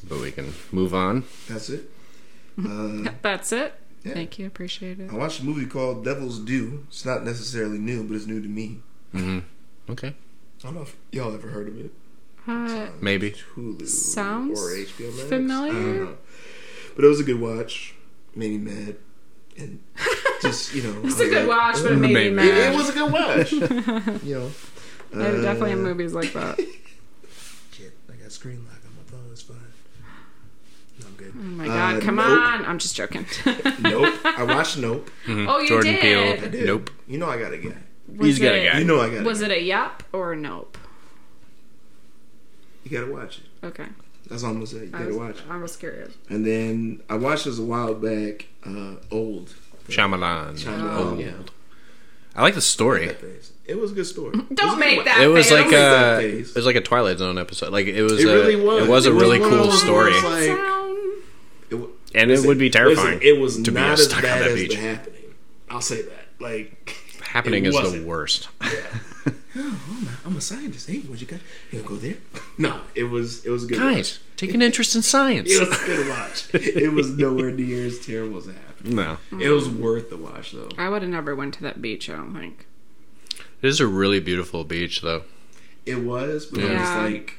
[0.07, 1.23] But we can move on.
[1.47, 1.89] That's it.
[2.63, 3.73] Uh, That's it.
[4.03, 4.13] Yeah.
[4.13, 4.45] Thank you.
[4.45, 5.09] Appreciate it.
[5.09, 6.85] I watched a movie called Devil's Due.
[6.89, 8.79] It's not necessarily new, but it's new to me.
[9.89, 10.09] Okay.
[10.09, 10.13] I
[10.61, 11.91] don't know if y'all ever heard of it.
[12.47, 13.31] Uh, Maybe.
[13.55, 15.29] Hulu Sounds or HBO Max.
[15.29, 15.71] familiar.
[15.71, 16.17] I don't know.
[16.95, 17.95] But it was a good watch.
[18.35, 18.95] Made me mad.
[19.57, 19.79] And
[20.41, 21.01] just, you know.
[21.05, 22.49] it's I a was good like, watch, but it made me Maybe.
[22.49, 22.73] It, mad.
[22.73, 23.51] it was a good watch.
[24.23, 24.51] you know.
[25.13, 26.59] I definitely have Uh, movies like that.
[27.71, 29.31] Shit, I got screen lock on my phone.
[29.31, 29.57] It's fine.
[31.21, 31.33] No, I'm good.
[31.37, 32.25] Oh my god, Uh, come nope.
[32.27, 32.65] on.
[32.65, 33.25] I'm just joking.
[33.79, 34.13] Nope.
[34.25, 35.09] I watched Nope.
[35.27, 36.01] Oh, you Jordan did?
[36.01, 36.45] Peele.
[36.45, 36.65] I did.
[36.65, 36.89] Nope.
[37.07, 37.75] You know I got a guy.
[38.17, 38.79] Was He's got a guy.
[38.79, 39.45] You know I got a Was guy.
[39.47, 40.77] it a yup or a nope?
[42.83, 43.65] You gotta watch it.
[43.65, 43.85] Okay.
[44.29, 44.77] That's all I'm gonna say.
[44.85, 45.43] You I gotta was, watch it.
[45.49, 46.13] I was curious.
[46.29, 48.47] And then I watched this a while back.
[48.65, 49.53] Uh, old.
[49.87, 50.57] Shyamalan.
[50.59, 51.19] Shyamalan, Old.
[51.19, 51.31] yeah.
[52.35, 53.09] I like the story.
[53.65, 54.35] It was a good story.
[54.39, 55.05] It was Don't make one.
[55.05, 55.63] that It was face.
[55.65, 57.71] like a, it was like a Twilight Zone episode.
[57.73, 58.23] Like it was.
[58.23, 58.83] It a, really was.
[58.83, 60.80] It was a was really cool story, like-
[62.13, 62.15] Sound.
[62.15, 63.19] It, and it would be terrifying.
[63.19, 64.71] Listen, it was to be not as stuck on bad that as beach.
[64.71, 65.21] the happening.
[65.69, 66.25] I'll say that.
[66.39, 68.05] Like Happening is the wasn't.
[68.07, 68.49] worst.
[68.61, 68.91] oh,
[69.55, 70.89] I'm, a, I'm a scientist.
[70.89, 71.39] Hey, what you got?
[71.71, 72.15] You gonna go there?
[72.57, 73.77] No, it was it was a good.
[73.79, 75.49] Guys, take an interest in science.
[75.51, 76.47] it was a good watch.
[76.53, 78.95] It was nowhere near as terrible as it happened.
[78.95, 80.69] No, It was worth the watch though.
[80.77, 82.09] I would have never went to that beach.
[82.09, 82.65] I don't think.
[83.61, 85.23] it is a really beautiful beach, though.
[85.85, 87.01] It was, but I was Yeah.
[87.03, 87.33] like,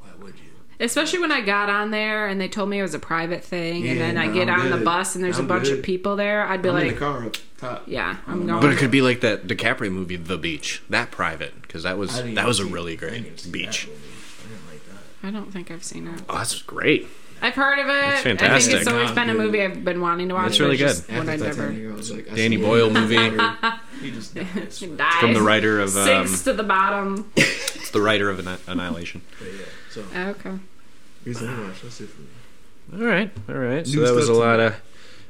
[0.00, 0.50] why would you?
[0.80, 3.86] Especially when I got on there and they told me it was a private thing,
[3.88, 5.78] and Yeah, then I get I'm on the bus and there's I'm a bunch good.
[5.78, 6.46] of people there.
[6.46, 7.82] I'd be I'm in like, the car up top.
[7.86, 8.60] yeah, I'm going.
[8.60, 12.22] But it could be like that DiCaprio movie, The Beach, that private, because that was
[12.34, 13.88] that was a really I didn't even great beach.
[13.88, 15.28] I didn't like that.
[15.28, 16.22] I don't think I've seen it.
[16.28, 17.06] Oh, that's great.
[17.42, 17.92] I've heard of it.
[17.92, 20.50] I think it's always Nah, been a movie I've been wanting to watch.
[20.50, 20.96] It's really good.
[21.08, 23.16] When I After never Titanic, I was like, Danny Boyle movie.
[24.00, 24.46] He just died.
[24.56, 24.60] I
[24.96, 27.30] dies, From the writer of um, sinks to the bottom.
[27.36, 29.20] it's the writer of Annihilation.
[29.38, 30.58] But yeah, so okay.
[31.24, 31.82] here's the watch.
[31.82, 32.28] That's it for me.
[33.02, 33.86] All right, all right.
[33.86, 34.74] So New that was a stuff lot of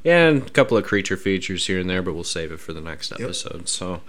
[0.03, 2.73] yeah, and a couple of creature features here and there, but we'll save it for
[2.73, 3.69] the next episode.
[3.69, 4.03] So,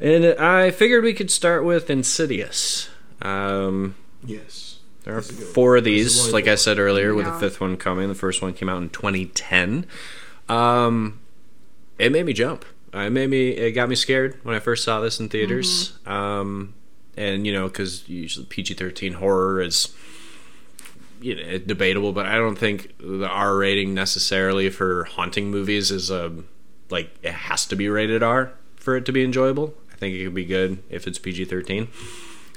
[0.00, 2.90] and I figured we could start with Insidious.
[3.22, 4.80] Um, Yes.
[5.04, 5.54] there are This is good.
[5.54, 6.56] four of This is these, only like I four.
[6.58, 7.32] said earlier, with Yeah.
[7.34, 8.08] the fifth one coming.
[8.08, 9.86] The first one came out in 2010.
[10.48, 11.20] Um,
[11.98, 12.64] it made me jump.
[12.94, 13.50] Uh, It made me.
[13.50, 15.98] It got me scared when I first saw this in theaters.
[16.06, 16.74] Um,
[17.18, 19.92] and you know, because usually PG-13 horror is
[21.20, 26.10] you know debatable, but I don't think the R rating necessarily for haunting movies is
[26.10, 26.32] a
[26.90, 29.74] like it has to be rated R for it to be enjoyable.
[29.92, 31.88] I think it could be good if it's PG-13.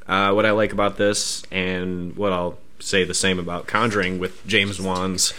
[0.08, 4.46] Uh, what I like about this, and what I'll say the same about Conjuring with
[4.46, 5.34] James Wan's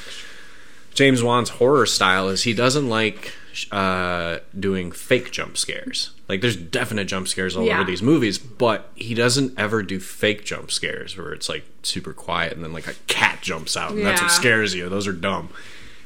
[0.95, 3.33] James Wan's horror style is he doesn't like
[3.71, 6.11] uh, doing fake jump scares.
[6.33, 7.77] Like there's definite jump scares all Yeah.
[7.77, 12.13] over these movies, but he doesn't ever do fake jump scares where it's like super
[12.15, 14.89] quiet and then like a cat jumps out and that's what scares you.
[14.89, 15.51] Those are dumb.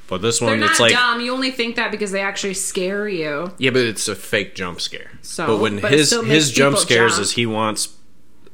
[0.09, 1.21] But this one, it's like dumb.
[1.21, 3.53] You only think that because they actually scare you.
[3.59, 5.11] yeah, but it's a fake jump scare.
[5.23, 7.23] So, but when but his his jump scares jump.
[7.23, 7.97] is he wants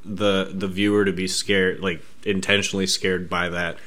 [0.04, 3.78] the the viewer to be scared, like intentionally scared by that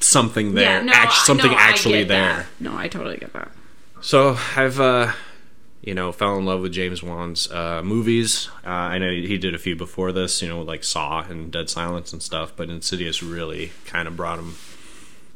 [0.00, 2.34] something there, yeah, no, act- something no, actually there.
[2.36, 2.46] that.
[2.60, 3.50] No, I totally get that.
[4.00, 5.12] So I've uh,
[5.86, 8.50] you know fell in love with James Wan's uh, movies.
[8.64, 11.70] Uh, I know he did a few before this, you know, like Saw and Dead
[11.70, 12.52] Silence and stuff.
[12.54, 14.56] But Insidious really kind of brought him,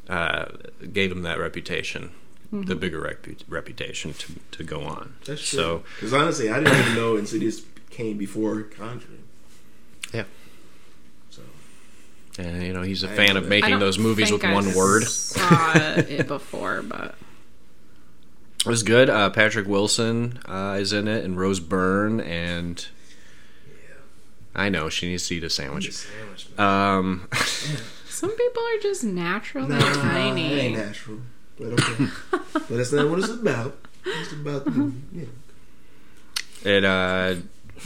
[0.07, 0.45] uh,
[0.93, 2.11] gave him that reputation,
[2.53, 2.65] Mm-hmm.
[2.67, 5.13] the bigger repu- reputation to to go on.
[5.25, 5.57] That's true.
[5.59, 9.23] so because honestly, I didn't even know Insidious came before Conjuring.
[10.13, 10.25] yeah.
[11.29, 11.41] So
[12.37, 14.73] And you know he's a I fan of making those movies with think I one
[14.75, 15.03] word.
[15.03, 17.15] Saw it before, but
[18.65, 19.09] It was good.
[19.09, 22.85] Uh, Patrick Wilson uh, is in it, and Rose Byrne, and
[24.55, 25.91] I know she needs to eat a the sandwich.
[25.91, 26.59] sandwich.
[26.59, 27.27] Um,
[28.07, 30.53] some people are just naturally Nah, it tiny.
[30.53, 31.19] ain't natural,
[31.57, 32.07] but okay.
[32.53, 33.77] but that's not what it's about.
[34.05, 34.91] It's about the.
[35.13, 35.25] Yeah.
[36.63, 37.35] it uh,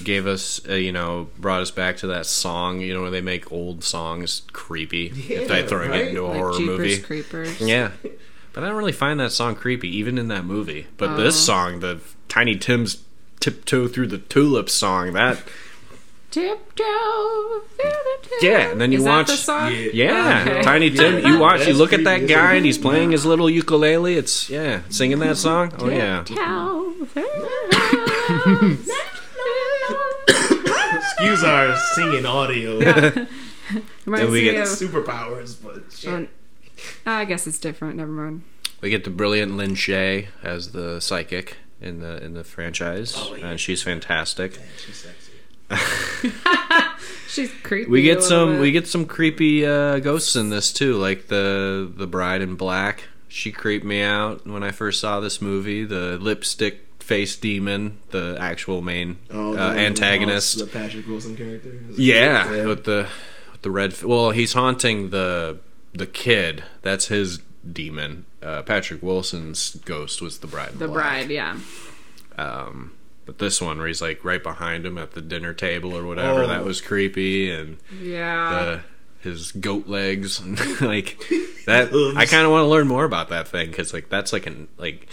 [0.03, 2.81] gave us, uh, you know, brought us back to that song.
[2.81, 6.01] You know, where they make old songs creepy if Yeah, they throwing right?
[6.01, 7.01] it into a Like horror Jeepers movie.
[7.01, 7.61] Creepers.
[7.61, 7.91] Yeah,
[8.55, 10.87] but I don't really find that song creepy, even in that movie.
[10.97, 11.17] But oh.
[11.17, 11.45] this Oh.
[11.53, 13.03] song, the Tiny Tim's
[13.39, 15.37] "Tiptoe Through the Tulips" song, that
[16.31, 18.43] Tiptoe through the tulips.
[18.43, 19.73] Yeah, and then you Is watch- That the song?
[19.93, 20.61] Yeah, Okay.
[20.63, 21.25] Tiny Tim.
[21.25, 24.15] You watch, you look at that guy, and he's playing his little ukulele.
[24.17, 25.71] It's yeah, singing that song.
[25.79, 27.75] Oh yeah, Tiptoe through the
[28.43, 28.91] tulips.
[30.27, 32.79] Excuse our singing audio
[34.05, 36.29] Reminds And we me get of- superpowers, but shit.
[37.05, 37.95] I guess it's different.
[37.97, 38.43] Never mind.
[38.81, 43.35] we get the brilliant Lin Shaye as the psychic in the in the franchise, Oh,
[43.35, 43.49] yeah.
[43.51, 44.57] and she's fantastic.
[44.57, 45.31] Man, she's sexy.
[47.27, 47.89] She's creepy.
[47.89, 48.61] We get little some bit.
[48.61, 53.05] we get some creepy uh, ghosts in this too, like the the bride in black.
[53.27, 55.83] She creeped me out when I first saw this movie.
[55.83, 60.59] The lipstick face demon, the actual main Oh, the uh, antagonist.
[60.59, 61.73] the Patrick Wilson character.
[61.89, 63.07] Is Yeah, with the
[63.51, 63.91] with the red.
[63.91, 65.57] f- Well, he's haunting the
[65.95, 66.63] the kid.
[66.81, 67.39] That's his
[67.71, 68.25] demon.
[68.43, 70.73] Uh, Patrick Wilson's ghost was the bride.
[70.73, 70.93] the Black.
[70.93, 71.29] bride.
[71.31, 71.58] Yeah.
[72.38, 72.91] Um,
[73.25, 76.43] but this one, where he's like right behind him at the dinner table or whatever,
[76.43, 76.47] Oh.
[76.47, 78.65] that was creepy, and Yeah.
[79.23, 81.17] the his goat legs and like
[81.65, 81.89] that.
[82.15, 84.67] I kind of want to learn more about that thing because like that's like an
[84.77, 85.08] like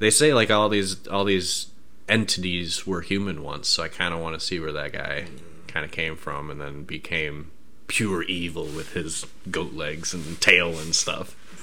[0.00, 1.68] they say like all these all these
[2.06, 5.24] entities were human once, so I kind of want to see where that guy
[5.68, 7.50] kind of came from and then became
[7.86, 11.36] pure evil with his goat legs and tail and stuff.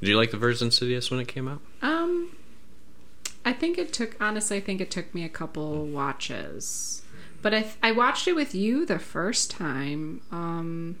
[0.00, 1.60] Did you like the first Insidious when it came out?
[1.80, 2.34] Um,
[3.44, 4.16] I think it took.
[4.20, 7.02] Honestly, I think it took me a couple watches,
[7.40, 10.20] but I I watched it with you the first time.
[10.32, 10.98] Um,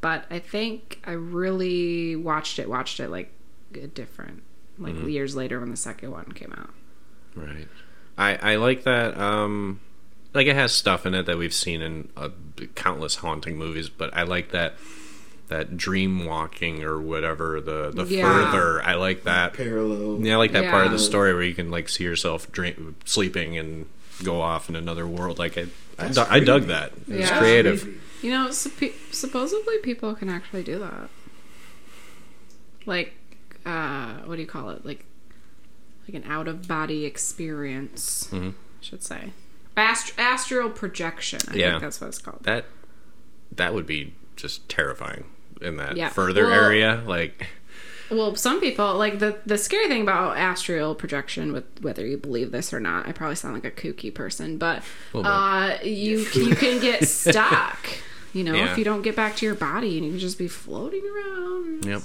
[0.00, 2.68] but I think I really watched it.
[2.70, 3.32] Watched it like
[3.74, 4.42] a different,
[4.78, 5.08] like Mm-hmm.
[5.10, 6.70] years later when the second one came out.
[7.34, 7.68] Right.
[8.16, 9.18] I I like that.
[9.18, 9.80] Um,
[10.36, 12.28] like it has stuff in it that we've seen in uh,
[12.74, 14.74] countless haunting movies, but I like that
[15.48, 18.22] that dream walking or whatever the the Yeah.
[18.50, 18.82] further.
[18.82, 19.54] I like that.
[19.54, 20.24] Parallel.
[20.24, 22.96] Yeah, I like that part of the story where you can like see yourself dream,
[23.04, 23.86] sleeping and
[24.24, 25.38] go off in another world.
[25.38, 25.66] Like I, I,
[25.98, 26.92] That's du- I dug that.
[27.08, 27.86] It was creative.
[28.22, 31.08] You know, supp- supposedly people can actually do that.
[32.86, 33.14] Like,
[33.64, 34.84] uh, what do you call it?
[34.86, 35.04] Like,
[36.08, 38.50] like an out of body experience, Mhm.
[38.52, 39.32] I should say.
[39.76, 41.40] Ast- astral projection.
[41.50, 41.70] I Yeah.
[41.72, 42.40] think that's what it's called.
[42.44, 42.66] That
[43.54, 45.24] that would be just terrifying
[45.60, 46.08] in that Yeah.
[46.10, 47.02] further Well- area.
[47.06, 47.48] Like
[48.10, 52.52] Well, some people like the the scary thing about astral projection, with whether you believe
[52.52, 53.06] this or not.
[53.08, 54.82] I probably sound like a kooky person, but
[55.14, 57.86] uh, you you can get stuck.
[58.32, 58.70] You know, Yeah.
[58.70, 61.84] if you don't get back to your body, and you can just be floating around.
[61.84, 62.02] Yep.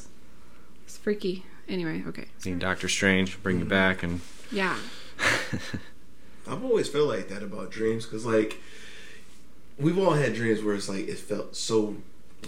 [0.86, 1.45] It's freaky.
[1.69, 2.25] Anyway, okay.
[2.45, 4.75] need Doctor Strange bring you back and Yeah.
[6.47, 8.60] I've always felt like that about dreams because, like,
[9.77, 11.95] we've all had dreams where it's like it felt so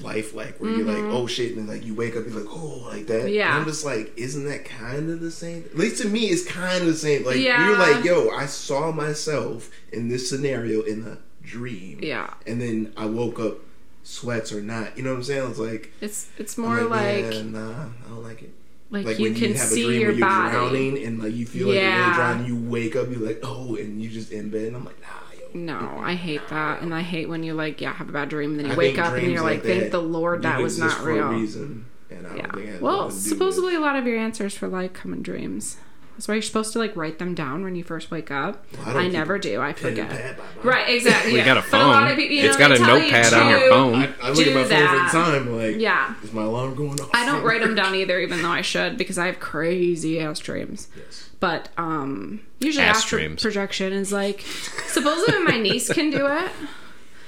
[0.01, 2.87] lifelike, where you're like, oh shit, and then like you wake up, you're like, oh,
[2.89, 3.23] like that.
[3.23, 3.33] Mm-hmm.
[3.35, 3.49] Yeah.
[3.51, 5.65] And I'm just like, isn't that kind of the same?
[5.71, 7.23] At least to me, it's kind of the same.
[7.23, 7.67] Like Yeah.
[7.67, 11.99] you're like, yo, I saw myself in this scenario in a dream.
[12.01, 12.33] Yeah.
[12.47, 13.57] And then I woke up,
[14.03, 14.97] sweats or not.
[14.97, 15.49] You know what I'm saying?
[15.51, 15.93] It's like.
[16.01, 18.53] It's it's I'm more like yeah, nah, I don't like it.
[18.93, 20.51] Like, Like you when can you have a see dream your where you're body.
[20.51, 21.99] drowning and like you feel like you're Yeah.
[22.01, 24.67] really drowning, you wake up, you're like, oh, and you just in bed.
[24.67, 25.59] And I'm like, nah, yo.
[25.59, 28.51] No, I hate that, and I hate when you like yeah have a bad dream
[28.51, 30.79] and then you I wake up and you're like, that thank the Lord that was
[30.79, 31.27] not real.
[31.29, 32.41] reason, and I Yeah.
[32.43, 34.67] don't think it has Well, nothing to do supposedly a lot of your answers for
[34.67, 35.77] life come in dreams.
[36.23, 38.65] That's why you're supposed to like write them down when you first wake up.
[38.77, 39.59] Well, I I, never do.
[39.59, 40.09] I forget.
[40.09, 41.33] pad by my- Right, exactly.
[41.33, 41.43] We yeah.
[41.43, 42.11] got a But lot phone.
[42.11, 43.95] of people, you It's know, got a tell you notepad on your phone.
[43.95, 45.11] I, I look at my phone that.
[45.11, 46.15] for the time, like, Yeah.
[46.23, 47.09] is my alarm going off?
[47.13, 50.39] I don't write them down either, even though I should, because I have crazy ass
[50.39, 50.87] dreams.
[50.95, 51.29] Yes.
[51.41, 53.41] But um, usually Ass astral dreams.
[53.41, 54.39] projection is like
[54.87, 56.51] supposedly my niece can do it.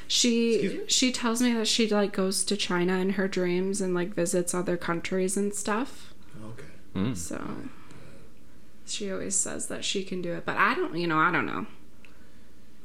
[0.07, 4.13] She she tells me that she like goes to China in her dreams and like
[4.13, 6.13] visits other countries and stuff.
[6.45, 6.63] Okay.
[6.95, 7.17] Mm.
[7.17, 7.43] So
[8.85, 10.95] she always says that she can do it, but I don't.
[10.95, 11.65] You know, I don't know.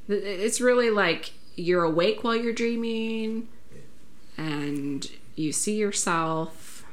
[0.08, 3.48] It's really like you're awake while you're dreaming,
[4.36, 6.84] and you see yourself,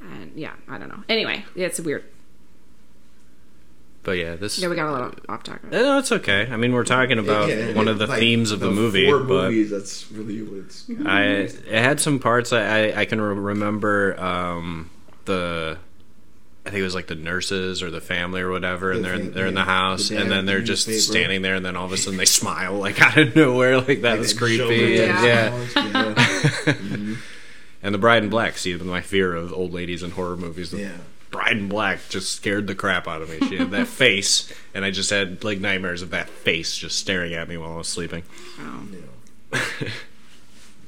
[0.00, 1.02] and yeah, I don't know.
[1.08, 2.04] Anyway, it's weird.
[4.04, 4.56] But yeah, this.
[4.60, 5.72] Yeah, we got a little off topic.
[5.72, 6.46] No, it's okay.
[6.48, 9.18] I mean, we're talking about Yeah, one of the like, themes of the, movie, Four
[9.24, 9.70] but movies.
[9.70, 10.88] That's really what it's.
[11.04, 14.90] I it had some parts I I, I can re- remember um,
[15.24, 15.78] the.
[16.66, 19.32] I think it was like the nurses or the family or whatever, and they're fam-
[19.32, 21.12] they're in the house, the and then they're just newspaper.
[21.18, 24.00] standing there, and then all of a sudden they smile like out of nowhere, like
[24.02, 24.58] that Like was that creepy.
[24.58, 25.24] Joker and- Yeah.
[25.24, 25.66] yeah.
[25.76, 26.14] yeah.
[26.66, 27.14] Mm-hmm.
[27.82, 28.58] And the Bride in Black.
[28.58, 30.72] See, my fear of old ladies in horror movies.
[30.72, 30.96] The Yeah.
[31.30, 33.46] Bride in Black just scared the crap out of me.
[33.48, 37.34] She had that face, and I just had like nightmares of that face just staring
[37.34, 38.24] at me while I was sleeping.
[38.58, 38.88] Oh.
[39.52, 39.60] Yeah.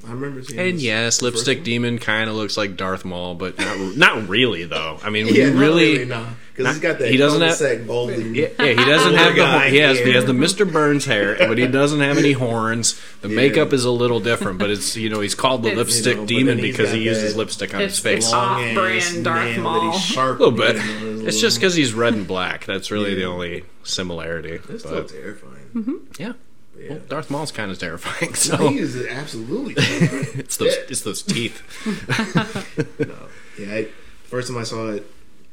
[0.07, 0.59] I remember seeing.
[0.59, 1.63] And this- yes, Lipstick.
[1.63, 4.97] Demon kind of looks like Darth Maul, but not not really though.
[5.03, 6.19] I mean, Yeah, you not really, nah.
[6.21, 7.09] not- Because he's got that.
[7.11, 10.33] he doesn't have- cul-de-sac yeah, yeah, he doesn't have the he has he has the
[10.33, 10.69] Mr.
[10.69, 12.99] Burns hair, but he doesn't have any horns.
[13.21, 13.35] The Yeah.
[13.35, 16.25] makeup is a little different, but it's you know he's called the Lipstick You know,
[16.25, 18.25] Demon because he uses that- lipstick on his face.
[18.25, 19.91] it's A off-brand Darth nail that Maul.
[19.91, 20.75] he's sharp little bit.
[20.75, 22.65] with, you know, his It's just because he's red and black.
[22.65, 24.59] That's really the only similarity.
[24.69, 25.99] It's still But, terrifying.
[26.17, 26.35] yeah, But
[26.79, 26.89] yeah.
[26.91, 28.33] well, Darth Maul's kind of terrifying.
[28.59, 29.75] No, he is absolutely.
[29.75, 30.27] terrifying.
[30.39, 30.83] it's those Yeah.
[30.89, 31.61] it's those teeth.
[32.99, 33.15] no.
[33.57, 33.87] Yeah, I,
[34.23, 35.05] first time I saw it,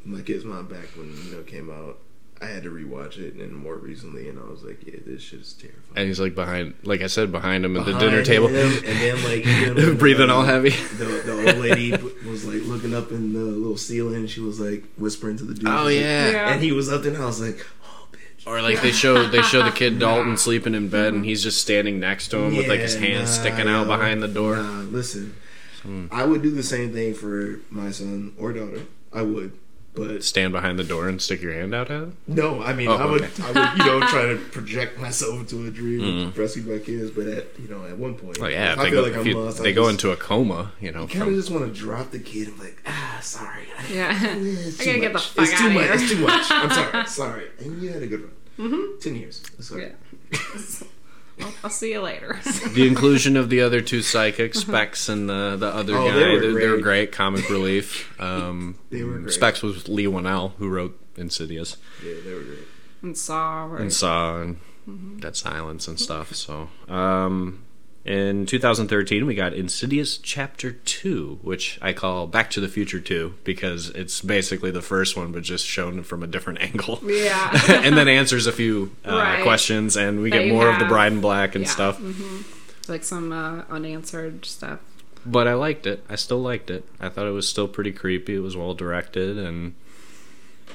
[0.04, 1.98] my kid's mom back when you know came out,
[2.40, 5.40] I had to rewatch it, and more recently, and I was like, yeah, this shit
[5.40, 5.82] is terrifying.
[5.96, 8.84] And he's like behind, like I said, behind him at the dinner table, him, and
[9.00, 10.68] then like even, breathing all uh, heavy.
[10.70, 11.90] The, the old lady
[12.28, 14.26] was like looking up in the little ceiling.
[14.26, 15.66] She was like whispering to the dude.
[15.66, 16.30] Oh She's like- yeah.
[16.30, 16.52] Yeah.
[16.52, 17.95] and he was up there, and I was like, oh bitch.
[18.46, 21.60] Or like they show they show the kid Dalton sleeping in bed and he's just
[21.60, 23.96] standing next to him with like his hands nah, sticking out yo.
[23.96, 24.56] behind the door.
[24.56, 25.34] Nah, listen,
[25.82, 26.06] hmm.
[26.12, 28.82] I would do the same thing for my son or daughter.
[29.12, 29.52] I would,
[29.96, 32.16] but Stand behind the door and stick your hand out at him.
[32.28, 33.42] no, I mean, Oh, I would, okay.
[33.42, 37.10] I would, you know, try to project myself into a dream, rescue my kids.
[37.10, 39.12] But at you know, at one point, Oh yeah, if I they feel go, like
[39.14, 39.62] if I'm you- lost.
[39.62, 41.06] they I go just- into a coma, you know.
[41.08, 43.64] kind of From, just want to drop the kid and be like, ah, sorry.
[43.92, 44.10] Yeah.
[44.20, 45.28] I too gotta get the much.
[45.28, 45.84] fuck it's out too of much.
[45.84, 45.94] here.
[45.94, 46.46] It's too much.
[46.50, 47.06] I'm sorry.
[47.16, 47.44] Sorry.
[47.60, 48.30] And you had a good run.
[48.58, 48.98] Mm-hmm.
[49.00, 49.42] Ten years.
[49.56, 49.94] That's all right.
[50.32, 50.38] Yeah.
[51.38, 52.38] Well, I'll see you later.
[52.74, 56.26] the inclusion of the other two psychics, Specs and the the other Oh, guy, they
[56.32, 56.82] were they, they were great.
[56.82, 58.18] great comic relief.
[58.20, 59.34] Um, They were great.
[59.34, 62.58] Specs was Leigh Whannell who wrote Insidious Yeah, they were great.
[63.02, 63.64] and Saw.
[63.66, 63.80] Right?
[63.82, 66.34] and Saw and Dead Silence and stuff.
[66.34, 66.68] So.
[66.88, 67.64] Um,
[68.06, 73.34] in 2013, we got Insidious Chapter 2, which I call Back to the Future 2
[73.44, 77.00] because it's basically the first one, but just shown from a different angle.
[77.04, 77.50] Yeah.
[77.68, 79.42] and then answers a few uh, Right.
[79.42, 80.88] questions, and we That get you more of the have.
[80.88, 81.70] bride in black and Yeah.
[81.70, 82.00] stuff.
[82.88, 84.78] like some uh, unanswered stuff.
[85.24, 86.04] But I liked it.
[86.08, 86.84] I still liked it.
[87.00, 88.36] I thought it was still pretty creepy.
[88.36, 89.74] It was well directed, and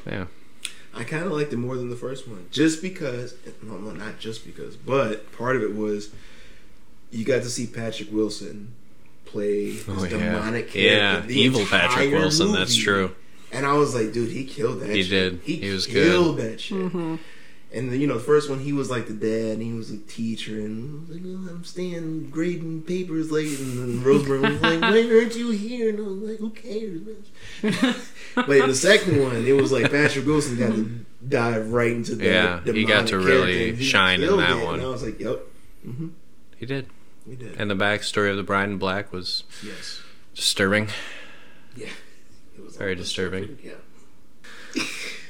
[0.06, 0.26] yeah,
[0.94, 3.36] I kind of liked it more than the first one, just because.
[3.64, 6.10] No, no, not just because, but part of it was
[7.12, 8.74] you got to see Patrick Wilson
[9.26, 10.10] play this Oh, yeah.
[10.10, 10.80] demonic character.
[10.80, 13.16] Yeah, the evil Patrick entire Wilson, that's true.
[13.52, 14.90] And I was like, dude, he killed that.
[14.90, 15.32] He shit.
[15.34, 15.42] did.
[15.44, 16.54] He, He was killed good.
[16.54, 16.78] that shit.
[16.78, 17.16] Mm-hmm.
[17.74, 19.92] And the, you know, the first one, he was like the dad, and he was
[19.92, 24.42] a teacher, and I was like, oh, I'm staying grading papers late, and then Rosemary
[24.42, 25.90] was like, why aren't you here?
[25.90, 27.00] And I was like, who cares?
[27.00, 28.12] bitch?
[28.36, 31.30] but in the second one, it was like Patrick Wilson got to mm-hmm.
[31.30, 32.66] dive right into that.
[32.66, 34.66] Yeah, he got to really character, and he shine in killed that it.
[34.66, 34.74] one.
[34.76, 35.40] And I was like, yep,
[35.88, 36.10] mm-hmm.
[36.58, 36.88] he did.
[37.26, 37.60] We did.
[37.60, 40.02] And the backstory of the bride in black was yes,
[40.36, 40.88] disturbing.
[41.76, 41.88] yeah,
[42.58, 43.58] it was Very all disturbing.
[43.64, 43.74] Yeah.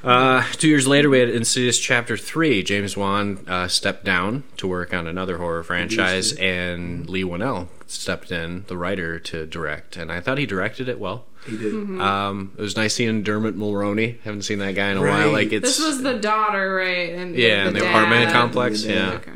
[0.04, 2.64] Uh, two years later, we had Insidious Chapter 3.
[2.64, 8.32] James Wan uh, stepped down to work on another horror franchise, and Leigh Whannell stepped
[8.32, 9.98] in, the writer, to direct.
[9.98, 11.26] And I thought he directed it well.
[11.46, 11.74] He did.
[12.02, 14.20] Um, it was nice seeing Dermot Mulroney.
[14.22, 15.26] Haven't seen that guy in a Right.
[15.26, 15.32] while.
[15.34, 17.14] Like it's This was the daughter, right?
[17.14, 17.90] And yeah, in the dad.
[17.90, 18.84] apartment complex.
[18.84, 19.20] Yeah.
[19.26, 19.34] Yeah,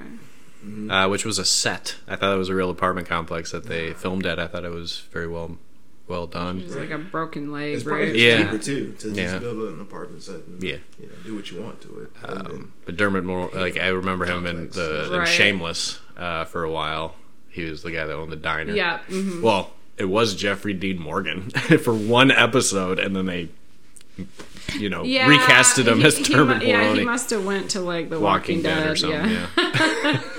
[0.65, 0.93] Okay.
[0.93, 1.95] uh, which was a set.
[2.07, 4.39] I thought it was a real apartment complex that they filmed at.
[4.39, 5.57] I thought it was very well,
[6.07, 6.61] well done.
[6.61, 8.07] It's like a broken leg, It's right?
[8.13, 8.43] just Yeah.
[8.43, 9.37] cheaper too to just Yeah.
[9.39, 10.35] build an apartment set.
[10.47, 10.77] And, Yeah.
[10.99, 12.11] you know, do what you want to it.
[12.23, 16.45] And then- Um, but Dermot Mul like I remember him in the in Shameless uh,
[16.45, 17.15] for a while.
[17.49, 18.73] He was the guy that owned the diner.
[18.73, 18.99] Yeah.
[19.09, 19.41] mhm.
[19.41, 21.49] Well, it was Jeffrey Dean Morgan
[21.83, 23.47] for one episode, and then they,
[24.77, 27.71] you know, Yeah, recasted him he- as he Dermot mu- Yeah, he must have went
[27.71, 29.19] to like the Walking Walking, Dead, or something.
[29.31, 29.47] Yeah.
[29.57, 29.64] Yeah.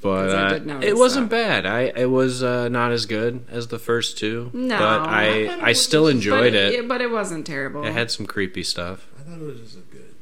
[0.00, 1.62] but 'Cause I uh, did it wasn't that.
[1.64, 1.66] bad.
[1.66, 4.50] I it was uh, not as good as the first two.
[4.52, 4.78] No.
[4.78, 6.88] but I I I still just- enjoyed but it.
[6.88, 7.84] But it wasn't terrible.
[7.84, 9.06] It had some creepy stuff.
[9.18, 10.14] I thought it was just a good.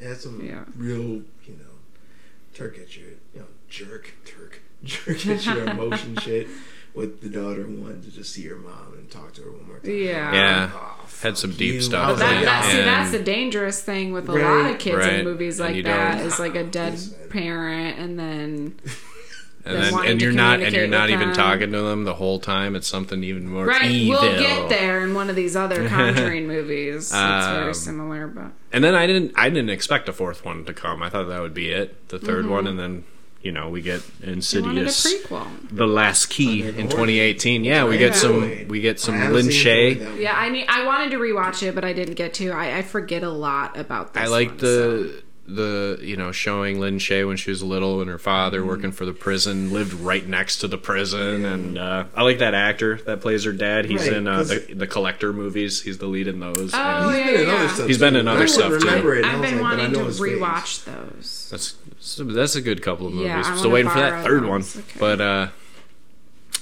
[0.00, 0.64] It had some Yeah.
[0.76, 1.22] real, you
[1.58, 1.78] know,
[2.54, 6.48] Turk at your, you know, jerk, Turk, jerk at your emotion shit.
[6.94, 9.78] With the daughter wanted to just see her mom and talk to her one more
[9.78, 9.90] time.
[9.92, 10.32] Yeah.
[10.34, 10.70] Yeah.
[10.74, 11.80] Oh, Had some deep you.
[11.80, 14.62] stuff I was But that, like, that, see, that's the dangerous thing with a Right,
[14.62, 15.14] lot of kids right.
[15.20, 16.98] in movies like you that don't- is like a dead
[17.30, 18.74] parent, and then
[19.64, 21.36] And Then then and you're not and you're not even them.
[21.36, 22.74] talking to them the whole time.
[22.74, 24.20] It's something even more right, evil.
[24.20, 26.96] we'll get there in one of these other Conjuring movies.
[26.96, 30.64] It's Um, very similar, but And then I didn't I didn't expect a fourth one
[30.64, 31.00] to come.
[31.00, 33.04] I thought that would be it, the 3rd one, and then
[33.42, 35.46] you know we get you wanted a Insidious, prequel.
[35.70, 37.64] the last key Under in 2018.
[37.64, 40.20] Yeah, we get some we get some I Lin Shaye.
[40.20, 42.50] Yeah, I mean, I wanted to rewatch it, but I didn't get to.
[42.50, 44.22] I, I forget a lot about this.
[44.22, 48.08] I like one, the the you know showing Lin Shaye when she was little and
[48.08, 48.68] her father Mm-hmm.
[48.68, 52.54] working for the prison lived right next to the prison and uh, I like that
[52.54, 53.86] actor that plays her dad.
[53.86, 55.82] He's Right, in uh, 'cause- the the Collector movies.
[55.82, 56.70] He's the lead in those.
[56.72, 56.78] Oh,
[57.10, 57.54] and He's yeah, been in yeah.
[57.56, 57.86] other stuff.
[57.88, 59.08] He's been in other couldn't stuff, too.
[59.14, 59.24] it.
[59.24, 60.28] I've been like, wanting to his face.
[60.28, 61.48] rewatch those.
[61.50, 63.28] That's so that's a good couple of movies.
[63.28, 64.62] Yeah, Still waiting for that borrow third one.
[64.62, 64.82] Okay.
[64.98, 65.48] But uh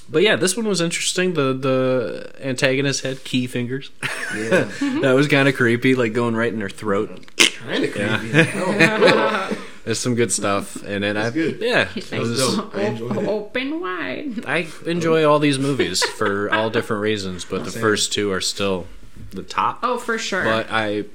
[0.09, 1.33] but yeah, this one was interesting.
[1.33, 3.91] The the antagonist had key fingers.
[4.35, 4.63] Yeah.
[5.01, 7.09] that was kind of creepy, like going right in her throat.
[7.37, 8.27] kind of creepy.
[8.27, 9.53] Yeah.
[9.85, 11.17] There's some good stuff in it.
[11.17, 11.59] I, good.
[11.59, 12.59] Yeah, it was was.
[12.75, 12.99] I.
[13.27, 14.45] Open wide.
[14.45, 18.85] I enjoy all these movies for all different reasons, but the first two are still
[19.31, 19.79] the top.
[19.81, 20.43] Oh, for sure.
[20.43, 21.05] But I,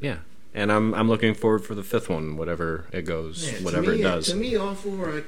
[0.00, 0.18] yeah,
[0.54, 4.00] and I'm I'm looking forward for the fifth one, whatever it goes, Yeah, whatever me-
[4.00, 4.26] it does.
[4.28, 5.24] To me, all four are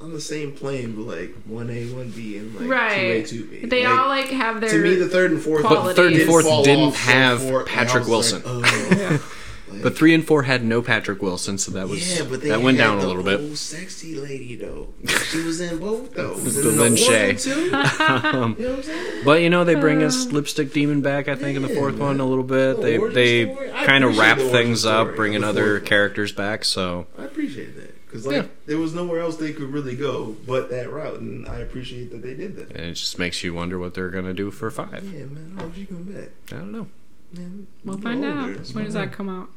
[0.00, 3.26] on the same plane, but like one A, one B, and like right.
[3.26, 3.66] two A, two B.
[3.66, 4.70] They Like, all like have their.
[4.70, 7.42] to me, the third and fourth, But the third and didn't fourth fall didn't have
[7.42, 9.22] far- like, I Patrick was like, Wilson.
[9.22, 9.34] oh.
[9.70, 12.48] Like, But three and four had no Patrick Wilson, so that was yeah, but they
[12.48, 13.40] that went had down a little bit.
[13.40, 14.88] old Sexy lady though,
[15.30, 16.34] she was in both though.
[16.38, 17.30] The in the Lin one Shaye.
[17.30, 17.50] and two?
[17.64, 18.34] you know what I'm
[18.74, 19.24] um, saying?
[19.24, 20.30] But you know they bring us uh.
[20.30, 21.28] lipstick demon back.
[21.28, 22.06] I think in the fourth man.
[22.06, 22.76] one a little bit.
[22.80, 23.54] The They they
[23.86, 25.84] kind of wrap things story up, of bringing other one.
[25.84, 26.64] characters back.
[26.64, 28.46] So I appreciate that because like Yeah.
[28.66, 32.22] there was nowhere else they could really go but that route, and I appreciate that
[32.22, 32.70] they did that.
[32.70, 35.04] and it just makes you wonder what they're gonna do for five.
[35.12, 36.28] Yeah, man, I hope she come back.
[36.52, 36.86] I don't know.
[37.34, 38.68] Man, We'll find know, out.
[38.72, 39.50] When does that come out?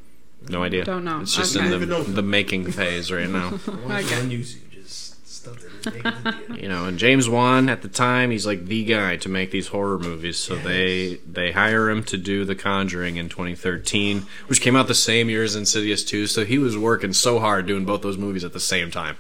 [0.50, 0.84] No idea.
[0.84, 1.22] Don't know.
[1.22, 1.66] It's just Okay.
[1.68, 3.52] in Even the the making phase right now.
[3.86, 4.20] Watch Okay.
[4.20, 7.88] on YouTube, just stuff that is making it you know, and James Wan at the
[7.88, 10.38] time, he's like the guy to make these horror movies.
[10.38, 14.96] So they they hire him to do The Conjuring in 2013, which came out the
[14.96, 16.28] same year as Insidious 2.
[16.28, 19.18] So he was working so hard doing both those movies at the same time.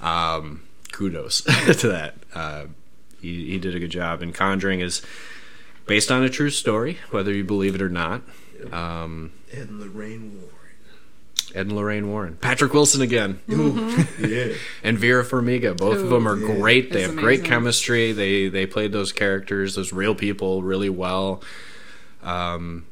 [0.00, 1.42] Um, kudos
[1.80, 2.14] to that.
[2.34, 2.66] Uh,
[3.20, 4.22] he he did a good job.
[4.22, 5.02] And Conjuring is
[5.86, 8.22] based on a true story, whether you believe it or not.
[8.72, 10.48] Um, And Lorraine Warren.
[11.54, 13.40] Ed and Lorraine Warren, Patrick Wilson again.
[14.18, 14.54] Yeah.
[14.82, 15.76] and Vera Farmiga.
[15.76, 16.54] Both of them are Yeah.
[16.56, 16.92] great.
[16.92, 18.12] They That's have great chemistry.
[18.12, 21.42] They they played those characters, those real people, really well.
[22.22, 22.86] Um,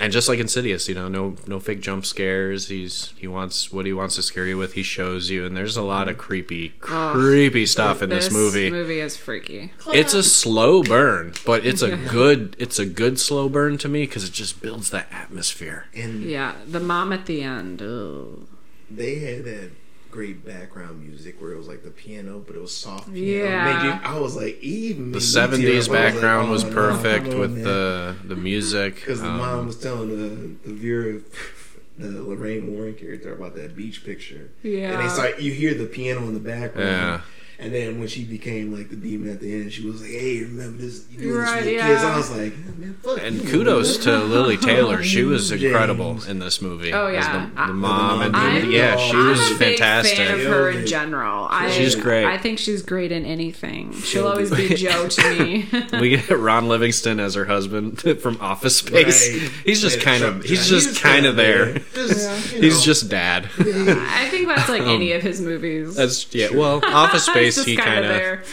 [0.00, 2.68] and just like Insidious, you know, no no fake jump scares.
[2.68, 4.72] He's he wants what he wants to scare you with.
[4.72, 7.12] He shows you, and there's a lot of creepy, Oh.
[7.14, 8.70] creepy stuff in this, movie.
[8.70, 9.72] This movie is freaky.
[9.92, 12.08] It's a slow burn, but it's a Yeah.
[12.10, 15.86] good it's a good slow burn to me because it just builds that atmosphere.
[15.94, 17.82] And Yeah, the mom at the end.
[17.82, 18.46] Ugh.
[18.90, 19.70] they had that
[20.10, 23.44] great background music where it was like the piano, but it was soft piano.
[23.44, 23.64] Yeah.
[23.64, 28.36] Made you- I was like, even The '70s background was perfect oh, with the the
[28.36, 28.94] music.
[29.00, 31.20] because the Um, mom was telling the the Vera,
[31.98, 34.50] the Lorraine Warren character about that beach picture.
[34.62, 34.92] Yeah.
[34.92, 35.40] and they start.
[35.40, 36.88] You hear the piano in the background.
[36.90, 37.20] Yeah.
[37.60, 40.40] And then when she became like the demon at the end, she was like, "Hey,
[40.42, 41.04] remember this?
[41.10, 41.86] You do Right, this for your yeah.
[41.88, 45.02] kids." I was like, "Man, fuck And you, kudos man." to Lili Taylor.
[45.02, 45.62] She was James.
[45.64, 46.92] incredible in this movie.
[46.94, 47.50] Oh, as yeah.
[47.54, 50.16] the, the mom and I'm- the, yeah, she I'm was I'm a big fantastic.
[50.16, 51.48] fan of her in general.
[51.50, 52.24] I, She's great.
[52.24, 53.92] I think she's great in anything.
[53.92, 55.68] She'll She'll always be- be Joe to me.
[56.00, 59.30] we get Ron Livingston as her husband from Office Space.
[59.32, 59.50] Right.
[59.64, 60.68] He's just kind of he's guy.
[60.78, 61.78] just kind of there.
[61.94, 62.84] Just, you He's know.
[62.84, 63.48] just dad.
[63.58, 65.94] I think that's like um, any of his movies.
[65.96, 66.48] That's yeah.
[66.54, 68.10] Well, Office Space just he kinda kind of.
[68.12, 68.44] there.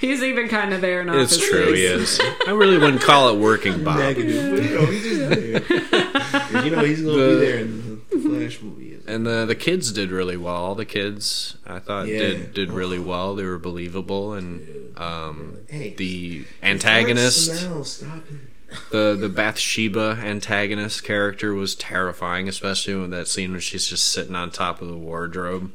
[0.00, 1.72] He's even kind of there in It's Office true.
[1.72, 2.20] He is.
[2.46, 3.98] I really wouldn't call it working Bob.
[3.98, 6.62] negative, but you know, he's just there.
[6.64, 8.98] You know, he's gonna be there in the Flash movie.
[9.06, 10.54] And the the kids did really well.
[10.54, 12.18] All the kids I thought Yeah.
[12.18, 13.34] did did really well.
[13.34, 17.46] They were believable and um, Hey, the antagonist.
[17.58, 18.90] Smell, stop it.
[18.90, 24.34] the the Bathsheba antagonist character was terrifying, especially with that scene when she's just sitting
[24.36, 25.72] on top of the wardrobe,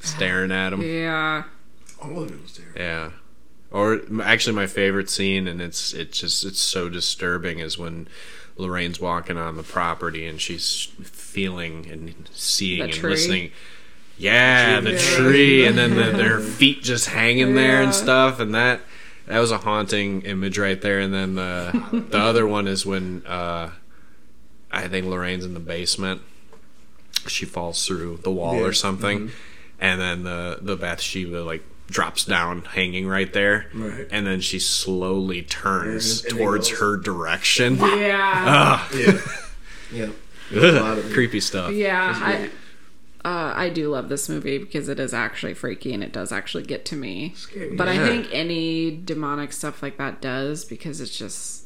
[0.00, 0.82] staring at him.
[0.82, 1.44] Yeah.
[2.00, 2.80] All of it was terrible.
[2.80, 3.10] Yeah.
[3.70, 8.08] Or actually, my favorite scene, and it's it's just it's so disturbing, is when
[8.56, 13.50] Lorraine's walking on the property and she's feeling and seeing and listening.
[14.18, 14.98] Yeah, the Yeah.
[14.98, 18.80] tree, and then the, their feet just hanging there and stuff, and that
[19.26, 21.00] that was a haunting image right there.
[21.00, 23.70] And then the the other one is when uh,
[24.70, 26.22] I think Lorraine's in the basement.
[27.26, 28.62] She falls through the wall Yeah.
[28.66, 29.32] or something,
[29.80, 34.06] and then the the Bathsheba like drops down, hanging right there, Right.
[34.10, 37.76] and then she slowly turns And- and towards her direction.
[37.76, 38.16] Yeah.
[38.48, 39.20] Ah, Yeah.
[39.92, 40.08] yeah.
[40.52, 41.72] A lot of creepy stuff.
[41.72, 42.12] yeah.
[42.16, 42.50] I,
[43.28, 46.62] uh, I do love this movie because it is actually freaky and it does actually
[46.64, 47.32] get to me.
[47.36, 47.74] Scary.
[47.74, 51.64] But I think any demonic stuff like that does because it's just.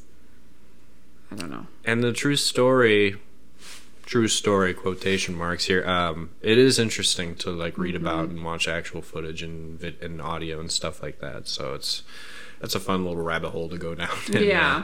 [1.30, 1.66] I don't know.
[1.84, 3.16] And the true story,
[4.10, 5.86] true story quotation marks here.
[5.88, 8.04] Um, it is interesting to like read Mm-hmm.
[8.06, 11.46] about and watch actual footage and vid- and audio and stuff like that.
[11.46, 12.02] So it's
[12.60, 14.10] that's a fun little rabbit hole to go down.
[14.34, 14.76] and, yeah.
[14.78, 14.82] uh,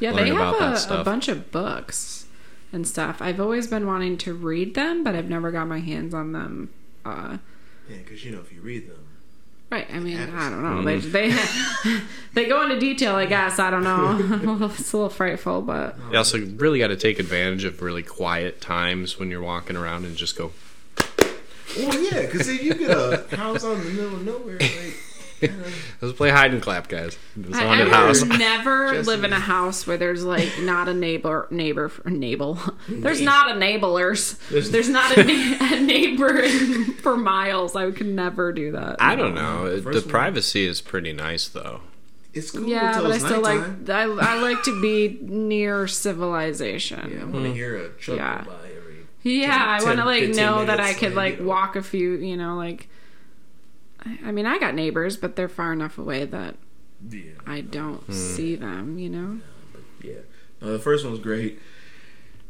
[0.00, 0.54] Yeah, they have
[0.90, 2.26] a, a bunch of books
[2.72, 3.20] and stuff.
[3.20, 6.70] I've always been wanting to read them, but I've never got my hands on them.
[7.04, 7.38] Uh,
[7.90, 9.07] Yeah, because you know, if you read them,
[9.70, 9.86] right.
[9.92, 10.36] I mean, Happens.
[10.36, 10.82] I don't know.
[10.82, 11.92] They mm-hmm.
[11.92, 12.00] they
[12.42, 13.58] they go into detail, I guess.
[13.58, 14.16] I don't know.
[14.78, 18.60] it's a little frightful, but you also really got to take advantage of really quiet
[18.60, 20.52] times when you're walking around and just go.
[21.76, 24.96] well, yeah, because if you get a house out in the middle of nowhere, like,
[26.00, 27.18] Let's play hide and clap, guys.
[27.38, 28.24] It's I, I haunted would house.
[28.24, 32.54] never Just- live in a house where there's like not a neighbor neighbor neighbor.
[32.88, 34.34] There's not a neighborers.
[34.50, 36.48] There's- There's not a, na- a neighbor
[37.02, 37.76] for miles.
[37.76, 38.96] I could never do that.
[39.00, 39.80] I don't know.
[39.82, 40.08] First the one.
[40.10, 41.80] privacy is pretty nice though.
[42.34, 43.84] it's cool Yeah, until but I still nighttime.
[43.86, 47.10] like I, I like to be near civilization.
[47.12, 47.54] Yeah, I want to hmm.
[47.54, 48.44] hear a truck Yeah.
[48.44, 48.96] by every.
[49.22, 51.48] Yeah, I want to like know that I could like, like you know.
[51.50, 52.88] walk a few, you know, like.
[54.04, 56.56] I I mean, I got neighbors, but they're far enough away that
[57.10, 58.12] Yeah, I don't hmm.
[58.12, 58.98] see them.
[58.98, 59.40] You know.
[60.02, 60.20] yeah.
[60.60, 61.60] No, the first one was great.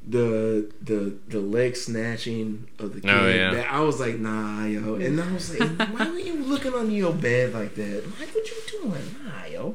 [0.07, 3.11] the the the leg snatching of the oh, kid.
[3.11, 3.55] Oh, yeah.
[3.55, 4.95] that- I was like, nah, yo.
[4.95, 8.05] And I was like, why were you looking under your bed like that?
[8.19, 9.17] Like, what you doing?
[9.25, 9.75] Nah, yo.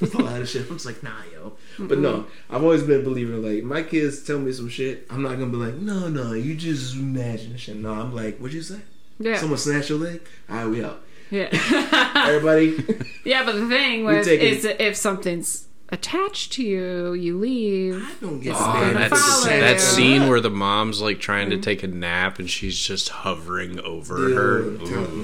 [0.00, 1.52] With all that shit, I'm just like, nah, yo.
[1.78, 3.36] But no, I've always been a believer.
[3.36, 6.54] Like, my kids tell me some shit, I'm not gonna be like, no, no, you
[6.56, 7.76] just imagine shit.
[7.76, 8.80] No, I'm like, what'd you say?
[9.18, 9.36] Yeah.
[9.36, 10.20] Someone snatched your leg?
[10.48, 11.00] All right, we out.
[11.30, 11.48] Yeah.
[12.28, 12.76] Everybody.
[13.24, 17.38] yeah, but the thing We was, take it- is if something's attached to you, you
[17.38, 18.02] leave.
[18.02, 19.10] I don't get Oh, gonna that.
[19.10, 19.60] follow that, you.
[19.60, 21.62] that scene where the mom's like trying to mm-hmm.
[21.62, 24.62] take a nap and she's just hovering over her.
[24.62, 25.22] Dude, tell- Ooh.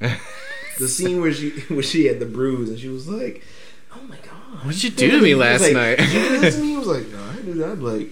[0.00, 0.14] Nah.
[0.78, 3.42] the scene where she where she had the bruise and she was like,
[3.94, 5.98] "Oh my god, What'd you do to me last like, night?
[5.98, 6.68] Did you do that to me?
[6.68, 8.10] He was like, "No, I didn't that." I'm like,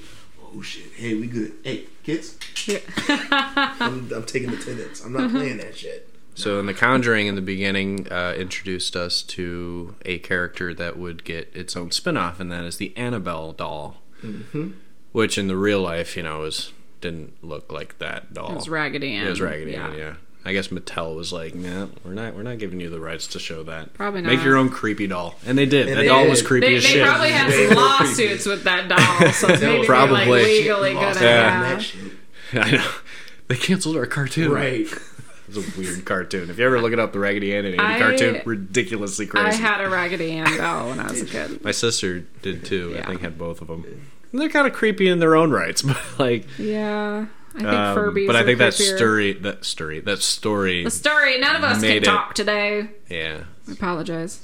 [0.57, 1.53] "Oh shit, hey, we good?
[1.63, 2.39] Hey, kids,
[2.99, 5.05] I'm, I'm taking attendance.
[5.05, 9.23] I'm not playing that shit." So, in The Conjuring, in the beginning, uh, introduced us
[9.23, 13.53] to a character that would get its own spin off, and that is the Annabelle
[13.53, 14.03] doll.
[14.23, 14.71] Mm-hmm.
[15.13, 18.53] Which, in the real life, you know, was didn't look like that doll.
[18.53, 19.27] It was Raggedy Ann.
[19.27, 19.89] It was Raggedy yeah.
[19.89, 20.15] Ann, yeah.
[20.47, 22.35] I guess Mattel was like, "Nah, we're not.
[22.35, 23.95] We're not giving you the rights to show that.
[23.95, 24.33] Probably not.
[24.35, 25.89] Make your own creepy doll." And they did.
[25.89, 26.31] And that they doll did.
[26.31, 26.99] was creepy They, as they shit.
[27.03, 27.81] They probably had Very some creepy.
[27.81, 30.25] lawsuits with that doll, so maybe Probably.
[30.25, 31.79] they like legally Lost gonna out have.
[31.79, 32.13] that shit.
[32.55, 32.91] I know.
[33.49, 34.51] They canceled our cartoon.
[34.53, 34.87] Right.
[35.47, 36.49] It was a weird cartoon.
[36.49, 39.47] If you ever look it up, the Raggedy Ann and Andy I- cartoon, ridiculously crazy.
[39.47, 41.63] I had a Raggedy Ann doll when I was a kid.
[41.63, 42.97] My sister did too.
[42.99, 43.85] I think had both of them.
[44.33, 47.97] And they're kind of creepy in their own rights, but like, Yeah, I think um,
[47.97, 48.27] Furbies.
[48.27, 51.39] but I are think that story, that story, that story, The story.
[51.39, 52.05] None of us can it.
[52.05, 52.89] talk today.
[53.09, 53.45] yeah.
[53.69, 54.41] I apologize.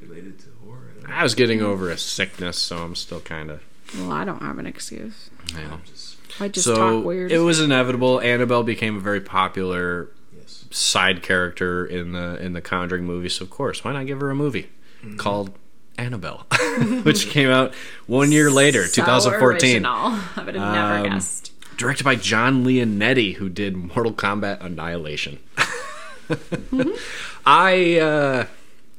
[0.00, 0.92] Related to horror.
[1.08, 1.20] I.
[1.20, 3.62] I was getting over a sickness, so I'm still kind of.
[3.98, 5.28] Well, I don't have an excuse.
[5.48, 5.80] You know.
[5.84, 7.30] Just I just so talk weird.
[7.32, 8.20] it was inevitable.
[8.20, 10.64] Annabelle became a very popular yes.
[10.70, 13.34] side character in the in the Conjuring movies.
[13.34, 14.68] So of course, why not give her a movie
[15.04, 15.16] Mm-hmm.
[15.16, 15.52] called
[15.98, 16.46] Annabelle,
[17.02, 17.74] which came out
[18.06, 19.70] one year later, So 2014.
[19.84, 19.92] original.
[19.92, 21.51] I would have never Um, guessed.
[21.82, 25.40] Directed by John Leonetti, who did Mortal Kombat Annihilation.
[27.44, 28.46] I, uh,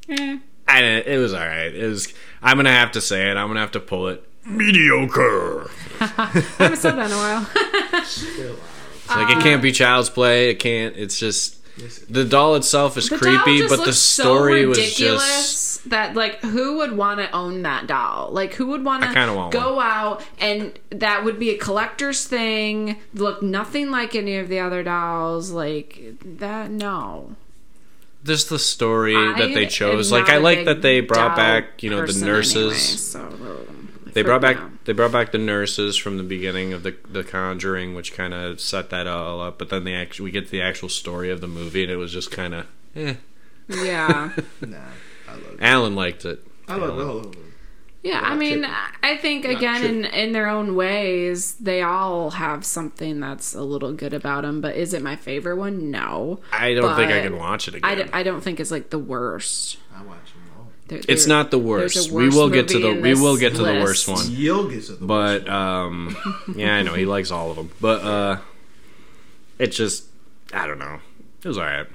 [0.10, 0.38] Eh.
[0.68, 1.74] I, it was all right.
[1.74, 2.14] It was.
[2.42, 3.38] I'm gonna have to say it.
[3.38, 4.22] I'm gonna have to pull it.
[4.46, 5.70] Mediocre.
[6.02, 8.04] I haven't said that in a while.
[8.04, 8.60] Still out.
[8.96, 10.50] It's like it can't be child's play.
[10.50, 10.96] It can't.
[10.98, 11.63] It's just.
[12.10, 15.90] The doll itself is The creepy, but the story so was just.
[15.90, 18.30] that like who would want to own that doll?
[18.32, 21.58] Like who would want I kinda to want go out and that would be a
[21.58, 22.98] collector's thing?
[23.14, 25.52] Look nothing like any of the other dolls.
[25.52, 27.36] Like that, no.
[28.24, 30.12] Just the story I that they chose.
[30.12, 33.16] Like I like that they brought back, you know, the nurses.
[33.16, 33.68] anyway, so,
[34.14, 36.96] They it brought back freaked they brought back the nurses from the beginning of the
[37.10, 39.58] the Conjuring, which kind of set that all up.
[39.60, 41.98] But then the actual we get to the actual story of the movie, and it
[41.98, 42.68] was just kind of.
[42.96, 43.16] Eh.
[43.70, 44.78] Yeah, Nah,
[45.28, 45.60] I love it.
[45.62, 46.46] Alan liked it.
[46.68, 47.54] I love all of them.
[48.04, 48.20] yeah.
[48.22, 48.76] I mean, tripping.
[49.02, 53.62] I think Not again, in in their own ways, they all have something that's a
[53.64, 54.60] little good about them.
[54.60, 55.90] But is it my favorite one?
[55.92, 56.42] No.
[56.52, 57.98] I don't think I can watch it again.
[57.98, 59.78] d- I don't think it's like the worst.
[59.96, 60.33] I watch
[60.88, 61.00] them.
[61.02, 62.12] There- it's not the there's a worst.
[62.12, 64.26] We will get to the we will get to the worst one.
[64.30, 66.16] You'll get to the But um,
[66.56, 67.72] yeah, I know he likes all of them.
[67.82, 68.38] But uh,
[69.60, 70.06] it just
[70.54, 71.00] I don't know.
[71.44, 71.88] It was alright.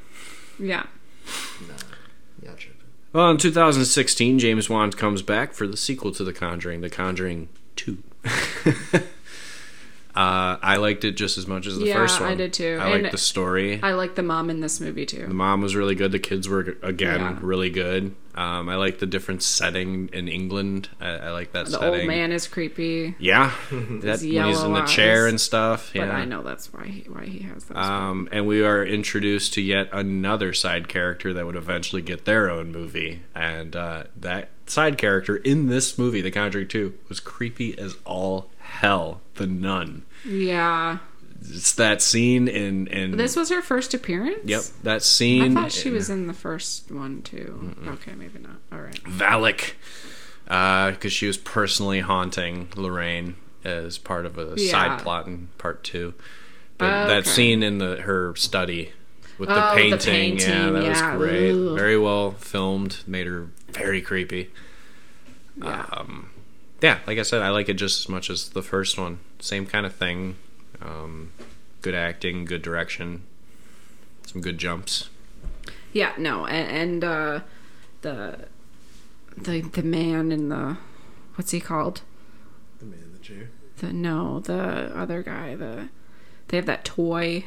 [0.58, 0.86] Yeah.
[1.68, 1.74] nah,
[2.42, 2.74] y'all tripping.
[3.12, 7.48] Well, in 2016, James Wan comes back for the sequel to The Conjuring, The Conjuring
[7.76, 8.02] 2.
[10.18, 12.78] uh, I liked it just as much as the Yeah, first I did too.
[12.80, 13.80] I And liked the story.
[13.82, 15.26] I like the mom in this movie too.
[15.28, 16.10] the mom was really good.
[16.12, 17.38] The kids were again Yeah.
[17.40, 18.14] really good.
[18.34, 20.88] Um, I like the different setting in England.
[21.00, 21.88] I, I like that The setting.
[22.00, 25.30] old man is creepy, yeah, that when he's in the chair eyes.
[25.30, 25.90] and stuff.
[25.92, 27.76] but Yeah, I know that's why he why he has those.
[27.76, 32.48] Um, and we are introduced to yet another side character that would eventually get their
[32.50, 33.22] own movie.
[33.34, 38.50] And uh, that side character in this movie, The Conjuring 2, was creepy as all
[38.58, 39.20] hell.
[39.34, 40.02] The nun.
[40.24, 40.98] Yeah.
[41.40, 42.88] It's that scene in.
[42.88, 44.40] in This was her first appearance.
[44.44, 45.56] Yep, that scene.
[45.56, 47.76] I thought she was in the first one too.
[47.86, 48.56] Okay, maybe not.
[48.72, 49.00] All right.
[49.04, 49.74] Valak.
[50.44, 54.70] Because she was personally haunting Lorraine as part of a Yeah.
[54.70, 56.14] side plot in part two.
[56.76, 57.30] But Oh, that okay.
[57.30, 58.92] scene in the her study
[59.38, 60.88] with Oh, the the painting, yeah, that yeah.
[61.14, 61.50] was great.
[61.52, 61.76] Ugh.
[61.76, 62.98] Very well filmed.
[63.06, 64.50] Made her very creepy.
[65.56, 65.86] Yeah.
[65.92, 66.30] Um,
[66.80, 69.18] yeah, like I said, I like it just as much as the first one.
[69.40, 70.36] Same kind of thing.
[70.80, 71.32] Um,
[71.82, 73.24] good acting, good direction,
[74.26, 75.10] some good jumps.
[75.92, 77.40] Yeah, no, and, and uh,
[78.02, 78.46] the
[79.36, 80.76] the the man in the
[81.34, 82.02] what's he called?
[82.78, 83.50] The man in the chair.
[83.78, 85.56] The no, the other guy.
[85.56, 85.88] The
[86.48, 87.46] they have that toy.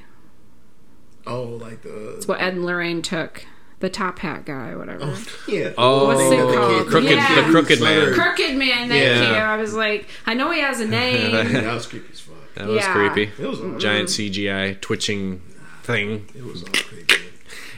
[1.26, 2.16] Oh, like the.
[2.16, 3.46] It's what Ed and Lorraine took
[3.82, 5.16] the top hat guy, whatever.
[5.48, 5.74] Yeah.
[5.78, 6.88] Oh, What's it called?
[6.88, 7.36] crooked, Yeah.
[7.46, 8.10] the crooked man.
[8.12, 9.30] The Crooked man, thank Yeah.
[9.30, 9.36] you.
[9.36, 11.32] I was like, I know he has a name.
[11.34, 12.36] Yeah, that was creepy as fuck.
[12.56, 12.94] That was Yeah.
[12.94, 13.32] creepy.
[13.42, 15.42] It was all, Giant CGI twitching
[15.84, 16.28] thing.
[16.36, 17.16] it was all creepy.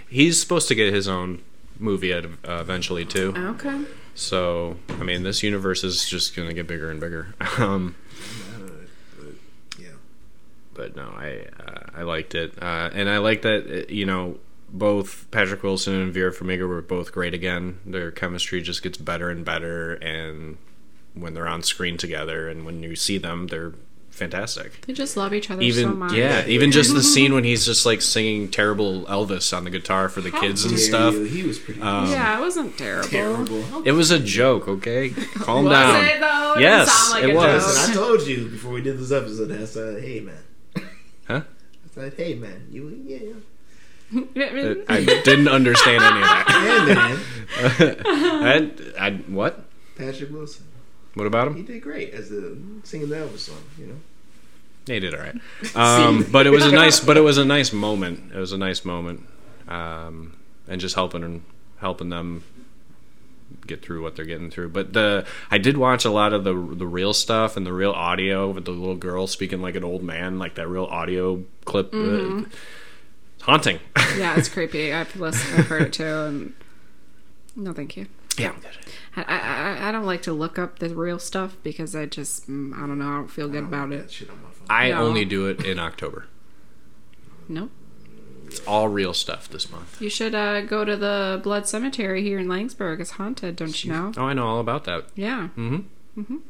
[0.09, 1.41] He's supposed to get his own
[1.79, 3.33] movie out uh, eventually too.
[3.35, 3.81] okay.
[4.15, 7.33] So I mean, this universe is just gonna get bigger and bigger.
[7.57, 7.95] Um,
[9.17, 9.33] but,
[9.79, 9.87] yeah.
[10.73, 14.37] but no, I uh, I liked it, uh, and I like that uh, you know
[14.73, 17.79] both Patrick Wilson and Vera Farmiga were both great again.
[17.85, 20.57] Their chemistry just gets better and better, and
[21.13, 23.73] when they're on screen together, and when you see them, they're
[24.09, 24.81] fantastic.
[24.85, 26.13] They just love each other Even so much.
[26.13, 30.09] yeah, even just the scene when he's just like singing terrible Elvis on the guitar
[30.09, 31.13] for the kids and stuff.
[31.15, 33.09] He, he was pretty Um, Yeah, it wasn't terrible.
[33.09, 33.83] terrible.
[33.87, 35.09] It was a joke, okay?
[35.35, 36.05] Calm Was down.
[36.05, 36.53] it though?
[36.57, 37.65] It Yes, didn't sound like it a was.
[37.67, 39.51] Listen, I told you before we did this episode.
[39.51, 40.43] I said, "Hey, man."
[41.27, 41.41] Huh?
[41.43, 43.33] I said, "Hey, man." You, yeah, yeah.
[44.35, 47.19] I didn't understand any of that.
[47.53, 48.73] Hey, man.
[48.97, 49.65] I, I, what?
[49.95, 50.65] Patrick Wilson.
[51.13, 51.55] What about him?
[51.55, 53.57] He did great as the singing the Elvis song.
[53.77, 53.95] You know.
[54.87, 55.35] He did all right.
[55.75, 58.31] Um, but it was a nice, but it was a nice moment.
[58.33, 59.27] It was a nice moment,
[59.67, 60.35] um,
[60.67, 61.43] and just helping and
[61.77, 62.43] helping them
[63.67, 64.69] get through what they're getting through.
[64.69, 67.91] But the I did watch a lot of the the real stuff and the real
[67.91, 71.93] audio with the little girl speaking like an old man, like that real audio clip.
[71.93, 72.43] Uh,
[73.43, 73.79] haunting.
[74.17, 74.91] yeah, it's creepy.
[74.93, 75.59] I've listened.
[75.59, 76.03] I've heard it too.
[76.03, 76.53] And
[77.55, 78.07] no, thank you.
[78.37, 78.53] yeah.
[79.15, 82.49] I, I I- I don't like to look up the real stuff because I just
[82.49, 83.05] mm, I don't know.
[83.07, 84.11] I don't feel good about it.
[84.11, 84.67] shit on my phone.
[84.69, 85.05] I No.
[85.05, 86.25] only do it in October.
[87.47, 87.71] Nope.
[88.47, 89.99] It's all real stuff this month.
[90.01, 92.99] You should uh, go to the Blood Cemetery here in Langsburg.
[92.99, 94.11] It's haunted, don't you know?
[94.15, 95.05] Oh, I know all about that.
[95.15, 95.49] Yeah.
[95.57, 96.33] Mm-hmm.
[96.33, 96.41] You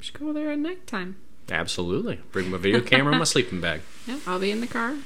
[0.00, 1.16] should go there at nighttime.
[1.50, 2.20] Absolutely.
[2.32, 3.82] Bring my video camera and my sleeping bag.
[4.06, 4.96] Yeah, I'll be in the car.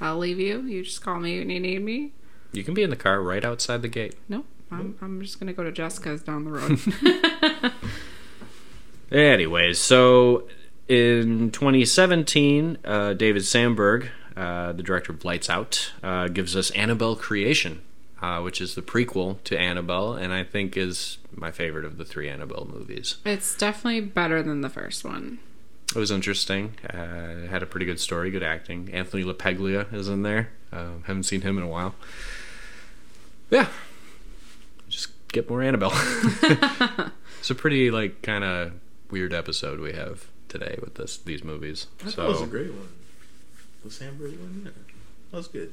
[0.00, 0.62] I'll leave you.
[0.62, 2.12] You just call me when you need me.
[2.52, 4.14] You can be in the car right outside the gate.
[4.28, 4.46] Nope.
[4.72, 7.72] I'm, I'm just gonna go to Jessica's down the road.
[9.12, 10.46] Anyways, so
[10.88, 17.16] in 2017, uh, David Sandberg, uh, the director of Lights Out, uh, gives us Annabelle
[17.16, 17.80] Creation,
[18.22, 22.04] uh, which is the prequel to Annabelle, and I think is my favorite of the
[22.04, 23.16] three Annabelle movies.
[23.24, 25.40] it's definitely better than the first one.
[25.94, 26.74] It was interesting.
[26.92, 28.90] Uh, it had a pretty good story, good acting.
[28.92, 30.50] Anthony LaPaglia is in there.
[30.72, 31.96] Uh, haven't seen him in a while.
[33.50, 33.66] Yeah,
[34.88, 35.92] just get more Annabelle.
[37.40, 38.72] it's a pretty like kind of
[39.10, 41.88] weird episode we have today with this these movies.
[42.04, 42.88] I thought it was a great one.
[43.84, 44.70] The Sandberg one, yeah.
[45.32, 45.72] That was good.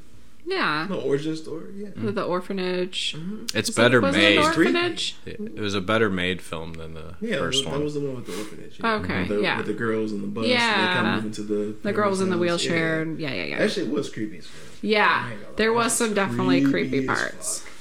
[0.50, 0.88] Yeah.
[0.88, 1.90] The origin story, yeah.
[1.94, 3.14] The, the orphanage.
[3.18, 3.48] Mm-hmm.
[3.54, 4.36] it's Was better it, was made.
[4.36, 5.16] It an orphanage?
[5.26, 7.84] It, it was a better made film than the Yeah, that was, first that one.
[7.84, 8.80] was the one with the orphanage.
[8.80, 8.94] Yeah.
[8.94, 9.58] Okay, with the, yeah.
[9.58, 10.48] With the girls in the bus.
[10.48, 10.88] Yeah.
[10.88, 11.76] They come moving to the.
[11.84, 13.04] The girls in the wheelchair.
[13.04, 13.28] Yeah.
[13.30, 13.58] Yeah, yeah, yeah.
[13.60, 14.78] That shit was creepy as fuck.
[14.82, 17.60] Yeah, I ain't gonna there was some definitely creepy creepy as parts.
[17.60, 17.74] fuck.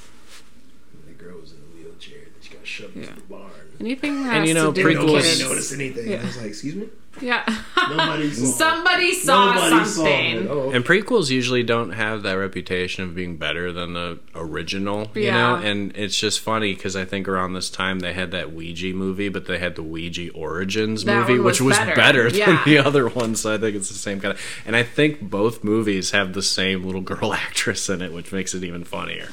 [1.07, 2.19] The girl was in the wheelchair.
[2.19, 3.51] Then she got shoved into the barn.
[3.81, 5.07] Anything that has you know, to do with prequels-
[5.41, 6.11] Nobody noticed anything.
[6.11, 6.21] Yeah.
[6.23, 6.89] I was like, excuse me?
[7.23, 7.45] Yeah.
[7.89, 8.47] Nobody saw it.
[8.53, 10.47] Somebody saw Nobody something.
[10.47, 10.77] Saw it.
[10.77, 15.23] And prequels usually don't have that reputation of being better than the original, yeah.
[15.23, 15.55] you know.
[15.71, 19.31] And it's just funny because I think around this time they had that Ouija movie,
[19.31, 21.95] but they had the Ouija Origins That movie, one which was was better.
[21.95, 22.63] better, than Yeah.
[22.67, 23.35] the other one.
[23.35, 24.41] So I think it's the same kind of.
[24.67, 28.53] And I think both movies have the same little girl actress in it, which makes
[28.55, 29.31] it even funnier.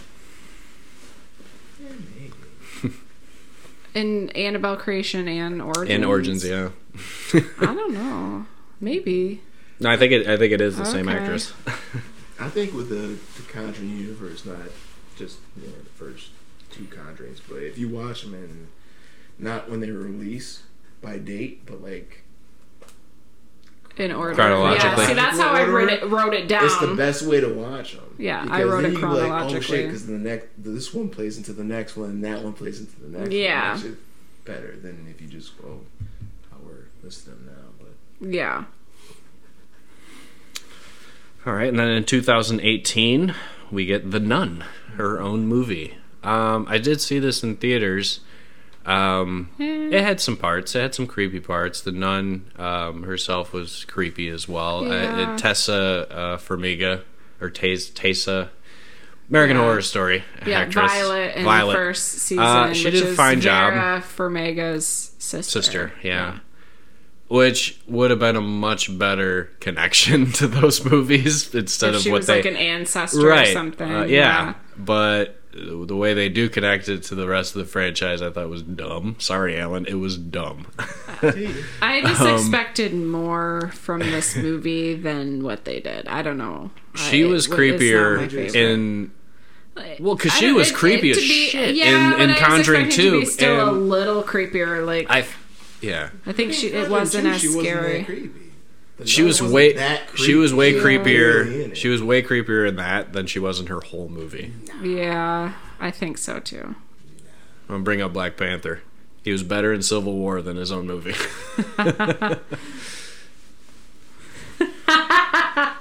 [3.94, 5.90] In Annabelle Creation and Origins.
[5.90, 6.70] In Origins, yeah.
[7.60, 8.46] I don't know.
[8.80, 9.42] Maybe.
[9.80, 10.28] No, I think it.
[10.28, 11.54] I think it is the same actress.
[12.40, 14.58] I think with the, the Conjuring universe, not
[15.18, 16.32] just you know, the first
[16.72, 18.68] two Conjurings, but if you watch them and
[19.38, 20.62] not when they were released
[21.02, 22.23] by date, but like
[23.98, 24.34] In order.
[24.34, 25.04] Chronologically.
[25.04, 26.66] Yeah, see, that's how I wrote it, wrote it down.
[26.66, 28.16] it's the best way to watch them.
[28.18, 29.62] Yeah, I wrote it oh chronologically.
[29.62, 32.80] shit, because the next this one plays into the next one, and that one plays
[32.80, 33.32] into the next.
[33.32, 33.74] Yeah.
[33.74, 33.84] one.
[33.84, 34.00] Makes it
[34.46, 35.82] better than if you just go
[36.50, 37.86] how we're listing them now.
[38.20, 38.66] But Yeah.
[41.46, 43.36] All right, and then in 2018,
[43.70, 44.64] we get The Nun,
[44.96, 45.98] her own movie.
[46.24, 48.22] Um, I did see this in theaters.
[48.86, 49.90] Um, Eh.
[49.92, 50.76] it had some parts.
[50.76, 51.82] It had some creepy parts.
[51.82, 54.84] The nun um, herself was creepy as well.
[54.86, 55.34] Uh, Yeah.
[55.34, 57.02] it- Tessa uh, Farmiga
[57.40, 58.50] or Tes- Tessa,
[59.30, 59.64] American Yeah.
[59.64, 60.92] Horror Story Yeah, actress.
[60.92, 61.74] Violet in Violet.
[61.74, 63.74] the first season, Uh, she which did a is fine job.
[63.74, 65.62] Vera Farmiga's sister.
[65.62, 65.94] sister.
[66.04, 66.40] Yeah.
[67.30, 72.12] Which would have been a much better connection to those movies instead If of she
[72.12, 73.48] what was they like an ancestor right.
[73.48, 73.92] or something.
[73.92, 74.54] Uh, yeah.
[74.78, 78.50] but the way they do connect it to the rest of the franchise, I thought
[78.50, 79.16] was dumb.
[79.20, 80.68] Sorry, Alan, it was dumb.
[81.22, 86.08] I just Um, expected more from this movie than what they did.
[86.08, 86.72] I don't know.
[86.96, 87.64] she I- was it- it's not my
[88.28, 89.12] creepier in
[90.00, 92.34] Well, because she was it- creepy it as be- shit Yeah, in- but in I
[92.34, 94.86] was Conjuring expecting to be 2, still a little creepier.
[94.86, 95.26] Like I, I,
[95.82, 98.32] yeah, think she it wasn't two, as she wasn't scary.
[99.06, 99.10] That creepy.
[99.10, 101.18] The she was way that she was way creepy.
[101.18, 101.70] Really creepier.
[101.72, 101.78] it.
[101.78, 104.54] She was way creepier in that than she was in her whole movie.
[104.82, 106.76] Yeah, I think so too.
[107.70, 108.82] I'm gonna bring up Black Panther.
[109.24, 111.16] He was better in Civil War than his own movie.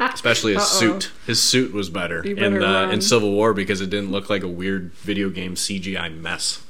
[0.00, 0.78] Especially his Uh-oh.
[0.80, 1.10] suit.
[1.26, 4.30] His suit was better You in better uh, in Civil War because it didn't look
[4.30, 6.64] like a weird video game CGI mess.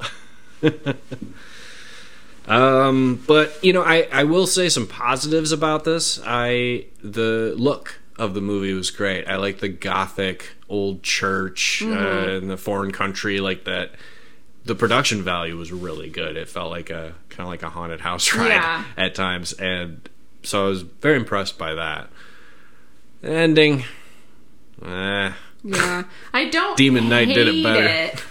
[2.49, 6.21] um, but you know, I I will say some positives about this.
[6.25, 9.27] I the look of the movie was great.
[9.27, 11.97] I like the gothic old church Mm-hmm.
[11.97, 13.93] uh, in the foreign country like that.
[14.65, 16.37] The production value was really good.
[16.37, 18.85] It felt like a kind of like a haunted house ride Yeah.
[18.97, 20.09] at times, and
[20.45, 22.09] so I was very impressed by that.
[23.23, 23.85] The ending,
[24.85, 25.33] eh,
[25.65, 26.77] Yeah, I don't.
[26.77, 27.87] Demon Knight did it better.
[27.87, 28.23] it.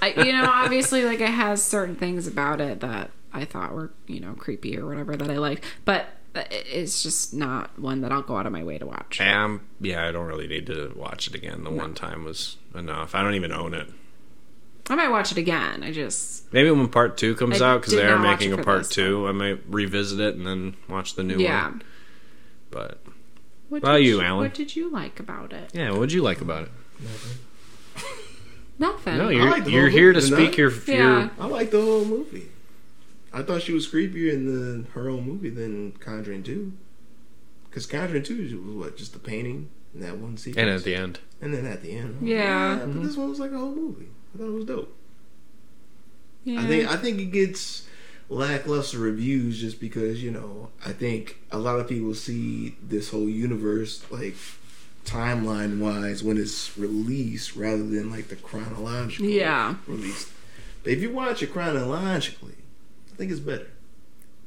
[0.00, 3.92] I, you know, obviously, like it has certain things about it that I thought were,
[4.06, 8.22] you know, creepy or whatever that I liked, but it's just not one that I'll
[8.22, 9.20] go out of my way to watch.
[9.20, 11.64] um, yeah, I don't really need to watch it again.
[11.64, 13.14] The one time was enough.
[13.14, 13.88] I don't even own it.
[14.90, 15.82] I might watch it again.
[15.82, 18.80] I just, Maybe when part two comes I out, because they are making a part
[18.84, 21.40] this, two, I might revisit it and then watch the new one.
[21.44, 21.64] yeah.
[21.68, 21.82] one.
[22.70, 23.02] But
[23.68, 24.38] What about did you, Alan?
[24.44, 25.70] What did you like about it?
[25.74, 26.70] yeah, what did you like about it?
[28.78, 29.18] Nothing.
[29.18, 30.94] No, you're like you're here to speak not- your Yeah.
[31.22, 32.48] your I like the whole movie.
[33.32, 36.72] I thought she was creepier in the her own movie than Conjuring Two.
[37.68, 40.94] Because Conjuring Two was what just the painting and that one sequence, and at the
[40.94, 41.18] end.
[41.40, 42.76] and then at the end, I'm like, Yeah.
[42.76, 43.04] but mm-hmm.
[43.04, 44.08] this one was like a whole movie.
[44.34, 44.94] I thought it was dope.
[46.44, 46.60] Yeah.
[46.60, 47.86] I think I think it gets
[48.30, 53.28] lackluster reviews just because you know I think a lot of people see this whole
[53.28, 54.34] universe like
[55.06, 59.76] timeline wise when it's released rather than like the chronological Yeah.
[59.86, 60.30] release.
[60.82, 62.67] But if you watch it chronologically, I
[63.18, 63.66] think it's better.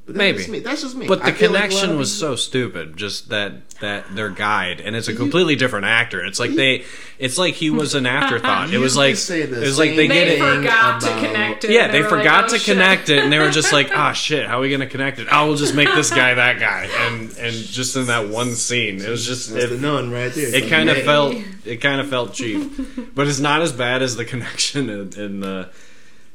[0.04, 0.38] But that's Maybe.
[0.38, 0.58] just me.
[0.58, 1.06] That's just me.
[1.06, 2.96] But the I feel like connection of was people- so stupid.
[2.96, 6.24] Just that that their guide, and it's a completely different actor.
[6.24, 6.82] It's like they,
[7.20, 8.70] it's like he was an afterthought.
[8.74, 10.38] It was like it was like they same get they it.
[10.40, 11.70] thing to about- connect it.
[11.70, 13.90] Yeah, they were forgot like, to "Oh, shit." connect it, and they were just like,
[13.94, 15.28] "Ah, shit, how are we gonna connect it?
[15.30, 19.00] Oh, we'll just make this guy that guy." And and just in that one scene,
[19.00, 20.52] it was just That's the it, nun right there.
[20.52, 22.72] it kind of felt it kind of felt cheap,
[23.14, 25.68] but it's not as bad as the connection in, in the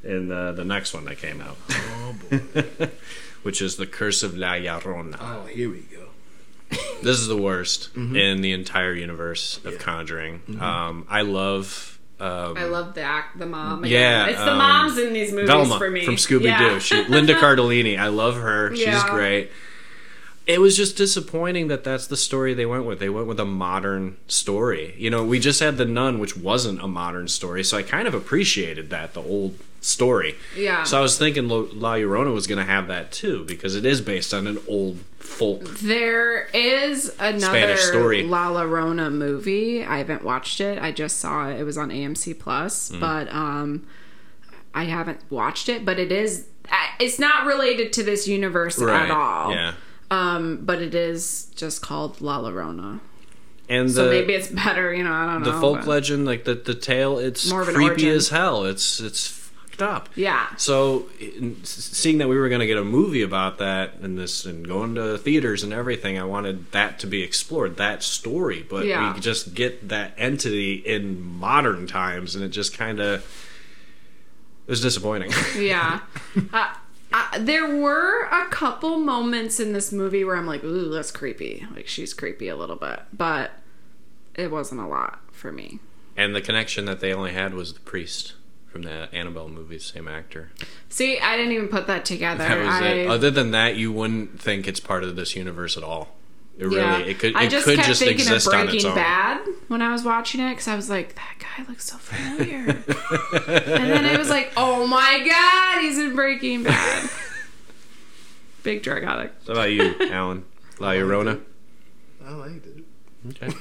[0.05, 1.96] in the, the next one that came out, Oh boy.
[3.43, 5.17] which is the Curse of La Llorona.
[5.19, 6.05] Oh, here we go.
[7.01, 10.41] This is the worst in the entire universe of Conjuring.
[10.59, 11.99] Um, I love.
[12.19, 13.83] Um, I love the act, the mom.
[13.83, 13.91] again.
[14.01, 16.03] Yeah, it's the um, moms in these movies Velma for me.
[16.03, 16.47] from Scooby Doo.
[16.47, 16.79] Yeah.
[16.79, 17.97] She Linda Cardellini.
[17.99, 18.75] I love her.
[18.75, 19.07] She's Yeah.
[19.09, 19.51] great.
[20.47, 22.99] It was just disappointing that that's the story they went with.
[22.99, 24.95] They went with a modern story.
[24.97, 28.07] You know, we just had The Nun, which wasn't a modern story, so I kind
[28.07, 30.35] of appreciated that the old story.
[30.55, 30.83] Yeah.
[30.83, 31.63] So I was thinking La
[31.95, 35.65] Llorona was going to have that too because it is based on an old folk.
[35.79, 38.23] There is another Spanish story.
[38.23, 39.83] La Llorona movie.
[39.83, 40.81] I haven't watched it.
[40.81, 41.59] I just saw it.
[41.59, 42.99] It was on AMC Plus, Mm.
[43.01, 43.85] but um,
[44.73, 45.83] I haven't watched it.
[45.85, 46.47] But it is.
[46.99, 49.51] It's not related to this universe at all.
[49.51, 49.73] Yeah.
[50.09, 52.99] Um, but it is just called La Llorona.
[53.69, 54.93] And So maybe it's better.
[54.93, 55.51] You know, I don't know.
[55.51, 58.09] the folk legend, like the the tale, it's More of an creepy origin.
[58.11, 58.63] as hell.
[58.63, 60.07] It's it's fucked up.
[60.15, 60.47] Yeah.
[60.55, 61.07] So,
[61.63, 64.95] seeing that we were going to get a movie about that and this and going
[64.95, 68.65] to theaters and everything, I wanted that to be explored, that story.
[68.67, 69.13] But Yeah.
[69.13, 73.19] we just get that entity in modern times, and it just kind of
[74.65, 75.31] it was disappointing.
[75.57, 75.99] Yeah.
[76.53, 76.73] uh,
[77.13, 81.65] uh, there were a couple moments in this movie where I'm like, ooh, that's creepy.
[81.73, 83.01] Like, she's creepy a little bit.
[83.13, 83.51] But
[84.35, 85.79] it wasn't a lot for me.
[86.15, 88.33] and the connection that they only had was the priest
[88.67, 90.51] from the Annabelle movie, same actor.
[90.89, 92.39] See, I didn't even put that together.
[92.39, 93.07] That was I, it.
[93.07, 96.16] Other than that, you wouldn't think it's part of this universe at all.
[96.57, 96.97] It yeah.
[96.97, 98.95] really, it could, I just could kept just thinking exist of on its Breaking own.
[98.95, 102.69] Bad when I was watching it because I was like, that guy looks so familiar.
[102.69, 107.09] and then it was like, oh my god, he's in Breaking Bad.
[108.63, 109.45] Big drug addict.
[109.47, 110.45] How about you, Alan?
[110.79, 111.41] La Llorona?
[112.25, 112.83] I liked it.
[113.29, 113.55] Okay.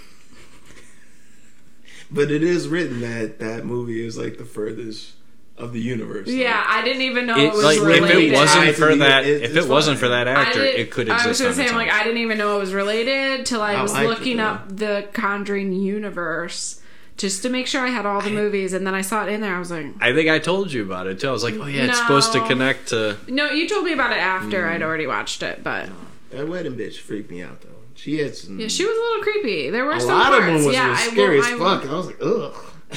[2.10, 5.12] But it is written that that movie is like the furthest
[5.58, 6.28] of the universe.
[6.28, 8.32] Yeah, I didn't even know it, It, was like if related.
[8.32, 11.14] it wasn't for that, it- if it's it wasn't for that actor, it could I
[11.14, 11.86] exist was gonna on say, its I'm own.
[11.86, 14.40] like, I didn't even know it was related till I I was liked it, looking
[14.40, 16.80] up the Conjuring universe
[17.16, 19.40] just to make sure I had all the movies, and then I saw it in
[19.40, 19.54] there.
[19.56, 21.28] I was like, I think I told you about it too.
[21.28, 23.16] I was like, oh yeah, it's supposed to connect to.
[23.28, 24.72] no, you told me about it after Mm.
[24.72, 25.88] I'd already watched it, but
[26.32, 27.68] That wedding bitch freaked me out though.
[27.94, 28.60] She had some.
[28.60, 29.70] yeah, she was a little creepy.
[29.70, 30.38] There were a some lot parts.
[30.40, 31.60] of them was, yeah, was I scary won't- as I fuck.
[31.60, 32.54] won't- I was like, ugh.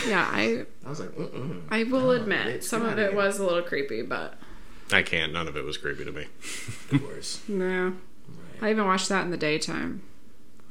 [0.08, 1.62] Yeah, I I I was like, mm-mm.
[1.70, 3.16] I will admit, some of it here.
[3.16, 4.36] was a little creepy, but
[4.92, 5.34] I can't.
[5.34, 6.28] None of it was creepy to me.
[6.92, 7.42] Of course.
[7.48, 7.94] no.
[8.62, 10.02] I even watched that in the daytime.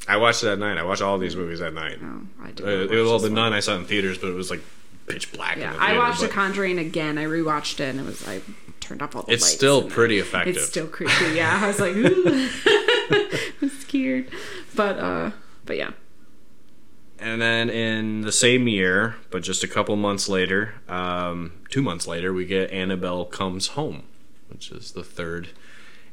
[0.07, 0.79] I watched it at night.
[0.79, 2.01] I watched all these movies at night.
[2.03, 2.65] No, I did.
[2.67, 4.61] Uh, it, well, the Nun I saw in theaters, but it was like
[5.07, 5.57] pitch black.
[5.57, 7.19] in Yeah, the I theater, watched The but Conjuring again.
[7.19, 8.41] I rewatched it, and it was I
[8.81, 9.43] turned off all the lights.
[9.43, 10.57] It's lights still and pretty effective.
[10.57, 11.35] It's still creepy.
[11.35, 12.49] Yeah, I was like, ooh.
[13.63, 14.29] I'm scared,
[14.75, 15.31] but uh,
[15.67, 15.91] but yeah.
[17.21, 22.07] And then in the same year, but just a couple months later, um, two months
[22.07, 24.05] later, we get Annabelle Comes Home,
[24.49, 25.49] which is the third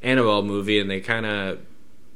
[0.01, 1.59] Annabelle movie, and they kind of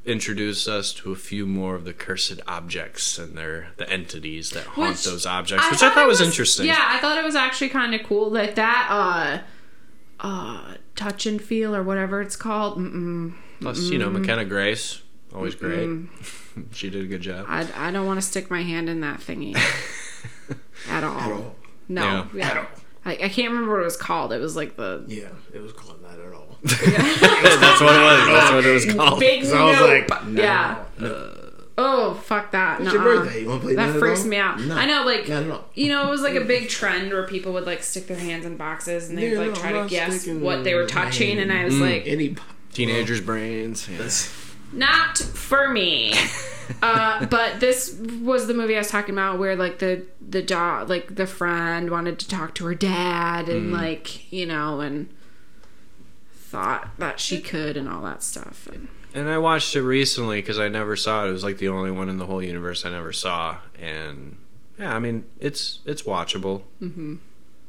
[0.04, 4.64] introduce us to a few more of the cursed objects and their the entities that
[4.64, 6.66] haunt Which those objects, which I thought it was, interesting.
[6.66, 11.40] Yeah, I thought it was actually kind of cool that that uh, uh, touch and
[11.40, 12.78] feel or whatever it's called.
[12.78, 13.34] Mm-mm.
[13.60, 15.02] Plus, you know, McKenna Grace,
[15.34, 15.88] always great.
[16.72, 17.46] she did a good job.
[17.48, 19.54] I I don't want to stick my hand in that thingy
[20.88, 21.16] at all.
[21.18, 21.54] At all.
[21.88, 22.26] No, Yeah.
[22.34, 22.50] yeah.
[22.50, 22.66] At all.
[23.04, 24.32] I, I can't remember what it was called.
[24.32, 26.58] It was like the Yeah, it was called not at all.
[26.62, 28.26] That's what it was.
[28.28, 29.20] That's what it was called.
[29.20, 30.10] big So I was nope.
[30.10, 30.84] like, no, yeah.
[30.98, 31.36] no.
[31.78, 32.82] Oh fuck that!
[32.82, 33.40] It's your birthday.
[33.40, 34.60] You want to play That Not at freaks me out.
[34.60, 35.64] No, I know, like not at all.
[35.72, 38.44] you know, it was like a big trend where people would like stick their hands
[38.44, 41.54] in boxes and they'd Yeah, like try to guess what they were touching, and I
[41.54, 41.64] hand.
[41.66, 41.80] was mm.
[41.80, 42.36] like, Any
[42.74, 43.88] Teenagers' brains.
[43.88, 43.96] yeah.
[44.72, 46.14] Not for me.
[46.82, 50.88] uh, but this was the movie I was talking about where like the the dog,
[50.88, 53.50] like the friend wanted to talk to her dad, Mm.
[53.56, 55.08] and like you know, and
[56.32, 58.68] thought that she could, and all that stuff.
[58.72, 61.28] And, And I watched it recently because I never saw it.
[61.28, 64.36] It was like the only one in the whole universe I never saw, and
[64.78, 66.62] yeah, I mean it's it's watchable.
[66.80, 67.16] Mm-hmm.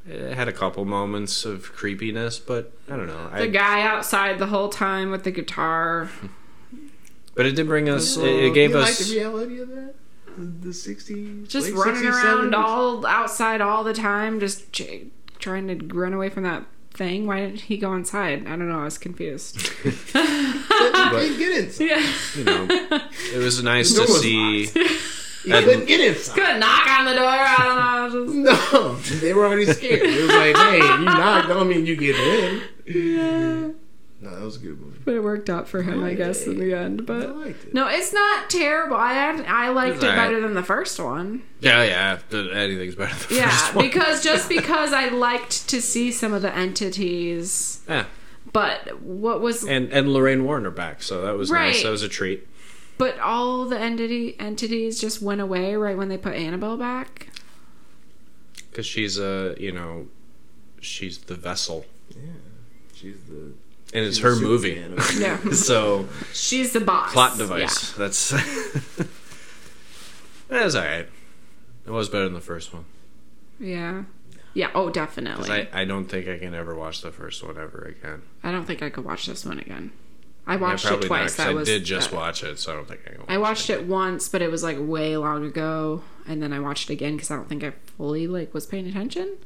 [0.07, 3.29] It had a couple moments of creepiness, but I don't know.
[3.29, 6.09] the I, guy outside the whole time with the guitar.
[7.35, 8.17] but it did bring us.
[8.17, 8.99] It, it gave you us.
[8.99, 9.93] like the reality of that.
[10.37, 15.07] The- The sixties, just running around all outside all the time, just ch-
[15.39, 16.63] trying to run away from that
[16.93, 17.27] thing.
[17.27, 18.45] Why didn't he go inside?
[18.47, 18.79] I don't know.
[18.79, 19.57] I was confused.
[20.13, 21.83] couldn't get inside.
[21.85, 22.67] yeah, you know,
[23.33, 24.59] it was nice door to was see.
[25.43, 26.37] You couldn't get inside.
[26.37, 27.25] gonna knock on the door.
[27.27, 28.53] I don't know.
[28.53, 30.01] Just, No, they were already scared.
[30.03, 32.61] It was like, hey, you knock, don't mean you get in.
[32.85, 33.69] yeah.
[34.21, 34.99] No, that was a good movie.
[35.03, 37.01] But it worked out for him, I guess, in the end.
[37.01, 37.73] I But liked it.
[37.73, 38.95] no, it's not terrible.
[38.95, 40.27] I had, I liked It's it alright.
[40.29, 41.41] better than the first one.
[41.59, 42.19] Yeah, yeah.
[42.53, 43.85] Anything's better than the Yeah, first one.
[43.85, 47.81] because just because I liked to see some of the entities.
[47.89, 48.05] yeah,
[48.53, 51.77] But what was and and Lorraine Warren are back, so that was nice.
[51.77, 51.83] Right.
[51.83, 52.47] That was a treat.
[52.99, 57.29] But all the entity entities just went away right when they put Annabelle back.
[58.69, 60.09] because she's a you know
[60.79, 62.17] she's the vessel Yeah,
[62.93, 63.53] she's the.
[63.93, 67.13] And it's she's her movie Superman Yeah, so she's the boss.
[67.13, 68.29] plot device that's
[70.47, 71.07] that's all right
[71.85, 72.85] it was better than the first one
[73.59, 73.77] Yeah.
[73.77, 74.03] yeah.
[74.53, 74.69] Yeah.
[74.75, 75.49] Oh, 'Cause definitely.
[75.49, 78.23] I, I, I don't think I can ever watch the first one ever again.
[78.43, 79.91] I don't think I could watch this one again.
[80.45, 81.37] I Yeah, watched it twice.
[81.37, 83.19] not, That I was did just that- watch it, so I don't think I can.
[83.21, 86.59] Watch I watched it once, but it was like way long ago, and then I
[86.59, 89.37] watched it again because I don't think I fully like was paying attention.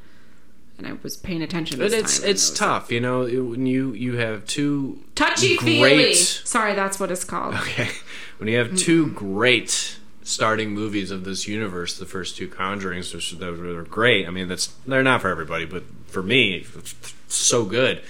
[0.77, 1.79] And I was paying attention.
[1.79, 5.79] But it's it's tough, you know, it- when you you have two touchy feely.
[5.79, 7.55] great Sorry, that's what it's called.
[7.55, 7.89] Okay.
[8.37, 13.31] When you have two great starting movies of this universe, the first two Conjurings, which
[13.31, 14.27] that were great.
[14.27, 18.01] I mean, that's they're not for everybody, but for me, it's so good.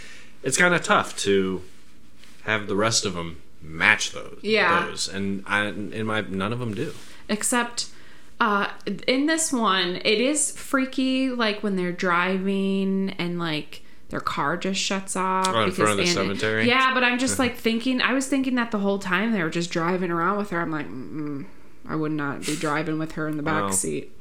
[0.42, 1.62] It's kind of tough to
[2.46, 4.40] have the rest of them match those.
[4.42, 4.88] Yeah.
[4.88, 6.94] Those, and I, in my none of them do.
[7.30, 7.86] Except
[8.40, 8.68] uh
[9.08, 14.80] in this one, it is freaky like when they're driving and like their car just
[14.80, 16.68] shuts off Oh, in front of the Anna- cemetery?
[16.68, 18.02] Yeah, but I'm just like thinking.
[18.02, 20.62] I was thinking that the whole time they were just driving around with her.
[20.62, 21.46] I'm like, mm
[21.88, 24.12] I would not be driving with her in the back seat.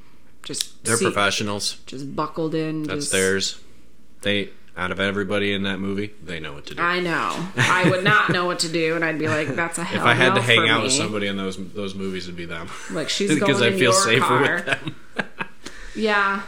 [0.42, 1.78] Just They're seat- professionals.
[1.86, 2.82] just buckled in.
[2.82, 3.58] That's just, theirs.
[4.20, 6.82] They out of everybody in that movie, they know what to do.
[6.82, 7.48] I know.
[7.56, 10.06] I would not know what to do, and I'd be like, "That's a hell." Of
[10.06, 10.10] a thing.
[10.10, 10.84] If I had no to hang out me.
[10.84, 12.68] with somebody in those those movies, it'd be them.
[12.90, 14.54] like she's going because I feel your safer car.
[14.56, 14.96] with them.
[15.96, 16.42] Yeah,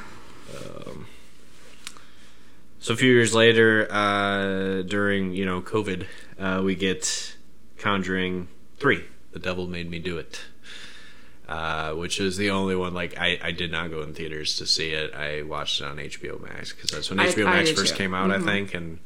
[2.80, 6.06] So a few years later, uh, during you know COVID,
[6.38, 7.36] uh, we get
[7.78, 8.48] Conjuring
[8.78, 10.40] Three: The Devil Made Me Do It,
[11.48, 12.92] uh, which is the only one.
[12.94, 15.14] Like I, I did not go in theaters to see it.
[15.14, 17.98] I watched it on HBO Max because that's when I- HBO I Max first too.
[17.98, 18.42] came out, Mhm.
[18.42, 18.98] I think, and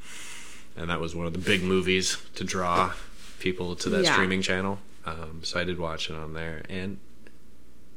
[0.77, 2.93] and that was one of the big movies to draw
[3.41, 4.13] people to that Yeah.
[4.15, 4.79] streaming channel.
[5.05, 6.99] Um, so I did watch it on there, and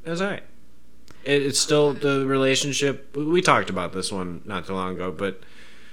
[0.04, 0.42] it was alright.
[1.24, 3.16] It, it's still the relationship.
[3.16, 5.40] We talked about this one not too long ago, but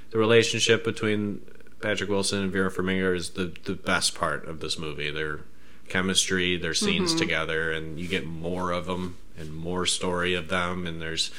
[0.09, 1.41] the relationship between
[1.81, 5.09] Patrick Wilson and Vera Farmiga is the the best part of this movie.
[5.11, 5.41] Their
[5.91, 10.87] chemistry, their scenes together, and you get more of them and more story of them.
[10.87, 11.31] And there's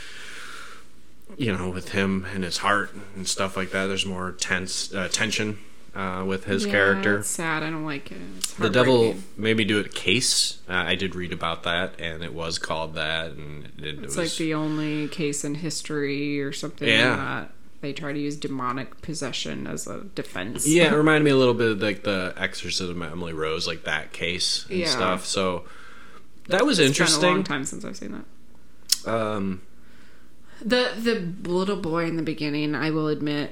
[1.39, 3.87] you know, with him and his heart and stuff like that.
[3.87, 5.59] There's more tense uh, tension
[5.95, 7.19] uh, with his Yeah, character.
[7.19, 7.63] It's sad.
[7.63, 8.19] I don't like it.
[8.59, 10.59] The devil me do a case.
[10.69, 14.17] Uh, I did read about that, and it was called that, and it, it It's
[14.17, 17.17] was like the only case in history or something Yeah.
[17.17, 17.51] that
[17.83, 20.67] they try to use demonic possession as a defense.
[20.67, 20.93] yeah.
[20.93, 24.13] It reminded me a little bit of like the Exorcism of Emily Rose, like that
[24.13, 24.87] case and Yeah.
[24.87, 25.27] stuff.
[25.27, 25.65] So
[26.49, 28.13] that was It's been a long time since I've seen
[29.05, 29.13] that.
[29.13, 29.61] Um,
[30.65, 33.51] The the little boy in the beginning, I will admit,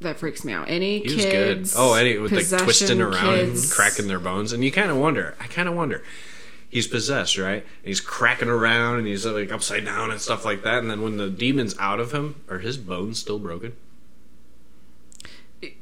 [0.00, 0.68] that freaks me out.
[0.68, 1.32] Any he was good.
[1.58, 4.90] kids, Oh, he was like twisting around kids, and cracking their bones, and you kind
[4.90, 5.34] of wonder.
[5.40, 6.02] I kind of wonder.
[6.72, 7.62] He's possessed, right?
[7.62, 10.78] And he's cracking around, and he's like upside down and stuff like that.
[10.78, 13.74] And then when the demon's out of him, are his bones still broken?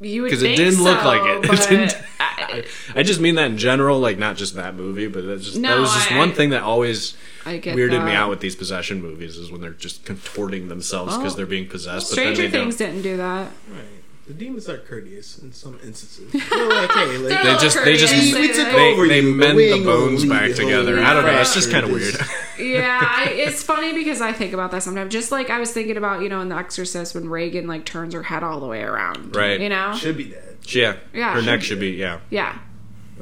[0.01, 1.45] You would Because it didn't look like it.
[1.53, 2.64] It didn't- I,
[2.97, 5.78] I just mean that in general, like not just that movie, but that's just that
[5.78, 7.16] was just I- one thing that always
[7.47, 11.36] I weirded me out with these possession movies is when they're just contorting themselves because
[11.36, 12.09] they're being possessed.
[12.09, 13.53] Stranger but then they Things didn't do that.
[13.70, 13.84] Right.
[14.31, 16.31] The demons are courteous in some instances.
[16.51, 18.33] They're like, hey, like, They just they just courteous.
[18.33, 21.01] We took they, over they you, mend the bones back together.
[21.01, 21.41] I don't know.
[21.41, 22.14] It's just kind of weird.
[22.61, 25.11] Yeah, I, it's funny because I think about that sometimes.
[25.11, 28.12] Just like I was thinking about, you know, in The Exorcist when Regan like turns
[28.14, 29.35] her head all the way around.
[29.35, 29.59] Right.
[29.59, 29.95] You know?
[29.97, 30.59] Should be dead.
[30.68, 31.35] yeah, Yeah.
[31.35, 32.20] Her neck should be yeah.
[32.28, 32.57] Yeah.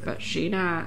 [0.05, 0.87] But she not.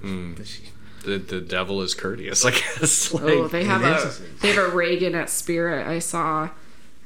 [0.00, 0.34] Hmm.
[0.34, 0.62] But she,
[1.04, 2.44] The the devil is courteous.
[2.44, 3.12] I guess.
[3.14, 6.50] Oh, like, Oh, they have a they have a Regan at Spirit I saw,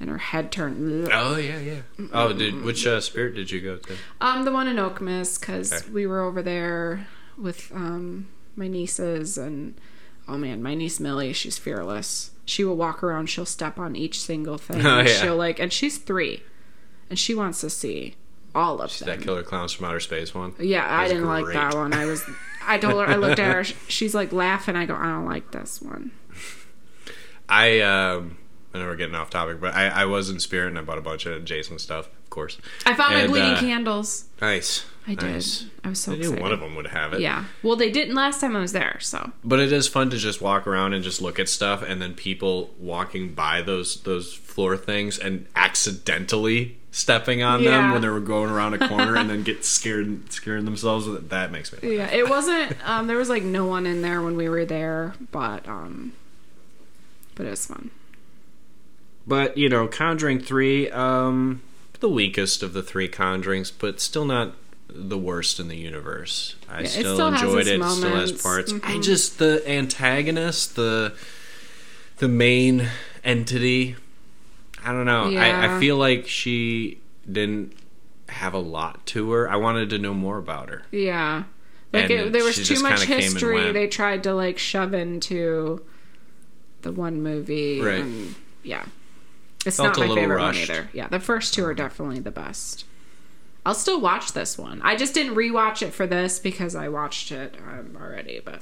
[0.00, 1.08] and her head turned.
[1.12, 1.80] Oh yeah, yeah.
[2.12, 3.96] Oh, did which uh, spirit did you go to?
[4.20, 5.90] Um, the one in Okemos because Okay.
[5.90, 7.06] we were over there
[7.38, 9.74] with um my nieces and
[10.28, 12.30] oh man, my niece Millie, she's fearless.
[12.44, 13.26] She will walk around.
[13.26, 14.80] She'll step on each single thing.
[14.86, 15.06] Oh, yeah.
[15.06, 16.42] She'll like, and she's three,
[17.10, 18.14] and she wants to see
[18.54, 19.06] all of them.
[19.08, 20.54] That Killer Clowns from Outer Space one.
[20.60, 21.92] Yeah, I didn't like that one.
[21.92, 22.22] I was,
[22.62, 23.64] I told her, I looked at her.
[23.88, 24.76] She's like laughing.
[24.76, 26.12] I go, I don't like this one.
[27.48, 28.38] I um
[28.76, 30.98] I know we're getting off topic, but I, I was in spirit and I bought
[30.98, 32.58] a bunch of Jason stuff, of course.
[32.84, 34.26] I found my bleeding uh, candles.
[34.40, 34.84] Nice.
[35.08, 35.32] I did.
[35.32, 35.66] Nice.
[35.84, 36.42] I was so I knew excited.
[36.42, 37.20] one of them would have it.
[37.20, 37.44] Yeah.
[37.62, 40.40] Well, they didn't last time I was there, so But it is fun to just
[40.42, 44.76] walk around and just look at stuff, and then people walking by those those floor
[44.76, 49.42] things and accidentally stepping on them when they were going around a corner, and then
[49.44, 51.06] get scared scaring themselves.
[51.28, 51.78] That makes me.
[51.82, 52.10] laugh.
[52.12, 52.16] yeah.
[52.18, 52.76] It wasn't.
[52.88, 56.14] Um, there was like no one in there when we were there, but um,
[57.36, 57.90] but it was fun.
[59.26, 61.62] But you know, Conjuring three, um,
[62.00, 64.54] the weakest of the three Conjurings, but still not
[64.88, 66.54] the worst in the universe.
[66.68, 67.96] I it still, still has enjoyed its it.
[67.96, 68.72] Still has parts.
[68.72, 69.02] I Mhm.
[69.04, 71.12] just the antagonist, the
[72.18, 72.88] the main
[73.24, 73.96] entity.
[74.84, 75.24] I don't know.
[75.24, 75.76] I, Yeah.
[75.76, 76.98] I feel like she
[77.30, 77.72] didn't
[78.28, 79.50] have a lot to her.
[79.50, 80.82] I wanted to know more about her.
[80.92, 81.44] Yeah.
[81.92, 84.94] Like it, there was too much kinda came and history they tried to like shove
[84.94, 85.82] into
[86.82, 87.80] the one movie.
[87.80, 88.00] Right.
[88.00, 88.84] And, yeah.
[89.66, 90.68] It's Felt not a my favorite rushed.
[90.68, 90.88] one either.
[90.92, 92.84] Yeah, the first two are definitely the best.
[93.66, 94.80] I'll still watch this one.
[94.82, 98.40] I just didn't rewatch it for this because I watched it um, already.
[98.44, 98.60] But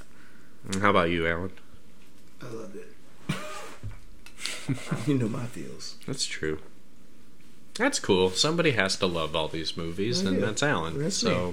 [0.80, 1.50] How about you, Alan?
[2.42, 2.90] I loved it.
[5.06, 5.96] you know my feels.
[6.06, 6.58] That's true.
[7.74, 8.30] That's cool.
[8.30, 10.46] Somebody has to love all these movies, Oh, and yeah.
[10.46, 10.98] that's Alan.
[11.02, 11.52] That's so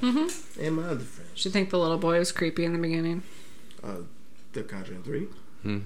[0.60, 1.32] And my other friends.
[1.36, 3.24] did you think the little boy was creepy in the beginning?
[3.84, 3.96] Uh,
[4.54, 5.82] the Conjuring 3.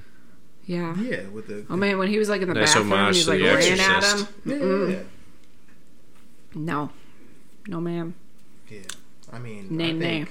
[0.68, 0.96] Yeah.
[0.98, 1.66] Yeah, with the.
[1.70, 3.46] Oh man, when he was like in the Nice bathroom, and homage he's like The
[3.46, 4.28] ran at Exorcist.
[4.46, 4.90] him.
[4.90, 5.00] Yeah, yeah,
[6.56, 6.90] No,
[7.68, 8.14] no, ma'am.
[8.70, 8.80] yeah.
[9.32, 10.26] I mean, Nay, I nay.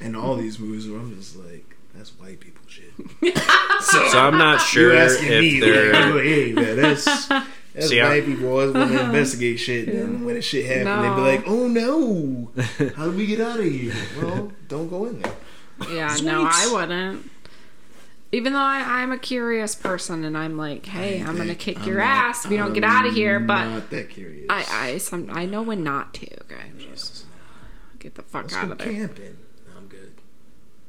[0.00, 2.92] in all these movies where I'm just like, that's white people shit.
[3.80, 5.92] so I'm not sure You're if asking me, they're.
[6.14, 7.04] like, hey, man, that's
[7.74, 10.84] that's See, I- white people always want to investigate shit, and when the shit happens,
[10.86, 11.02] No.
[11.02, 12.50] they be like, "Oh no,
[12.96, 15.34] how do we get out of here?" Well, don't go in there.
[15.90, 17.30] Yeah, no, I wouldn't.
[18.30, 21.96] Even though I, I'm a curious person, and I'm like, hey, I'm gonna kick your
[21.98, 23.40] not- ass if you don't get out of here.
[23.40, 24.46] But not that curious.
[24.50, 26.26] I, I, some, I know when not to.
[26.42, 27.24] Okay, just
[27.98, 28.92] get the fuck Let's out go of there.
[28.92, 29.36] camping.
[29.66, 30.12] No, I'm good.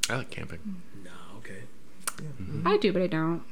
[0.10, 0.82] I like camping.
[1.04, 1.60] No, okay.
[2.66, 3.44] I do, but I don't.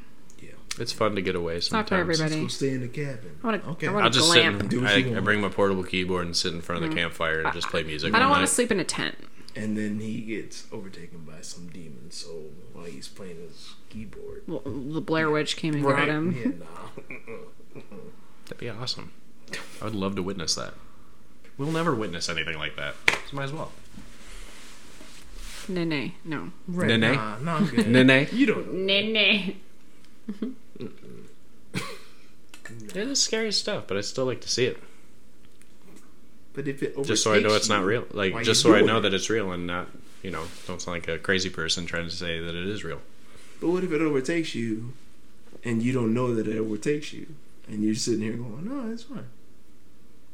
[0.42, 2.18] Yeah, It's fun to get away It's not sometimes.
[2.18, 2.50] for let's everybody.
[2.50, 3.38] stay in the cabin.
[3.42, 3.88] I wanna- okay.
[3.88, 4.44] I I'll just sit.
[4.44, 6.90] And, Do what I, you I bring my portable keyboard and sit in front of
[6.90, 8.12] the campfire and just play music.
[8.12, 8.18] Mm.
[8.18, 9.16] I don't want to sleep in a tent.
[9.56, 14.44] and then he gets overtaken by some demon soul while he's playing his keyboard.
[14.48, 16.36] Well, the Blair Witch came and got him.
[16.38, 17.82] Yeah, nah.
[18.46, 19.12] That'd be awesome.
[19.82, 20.74] I would love to witness that.
[21.58, 22.96] We'll never witness anything like that.
[23.30, 23.72] So might as well.
[25.70, 26.52] Nay, nay, no.
[26.68, 27.16] Right, Nene?
[27.16, 27.88] Nah, nah, I'm good.
[27.88, 28.28] Nene?
[28.32, 28.80] You don't know.
[28.80, 29.58] Nay, nay.
[32.96, 34.78] It is scary stuff, but I still like to see it.
[36.54, 38.06] But if it Just so I know overtakes it's not real.
[38.12, 39.02] Like, just so I know it.
[39.02, 39.90] that it's real and not,
[40.24, 43.02] you know, don't sound like a crazy person trying to say that it is real.
[43.60, 44.93] But what if it overtakes you
[45.64, 47.28] and you don't know that it overtakes you,
[47.68, 49.26] and you're sitting here going, "No, it's fine."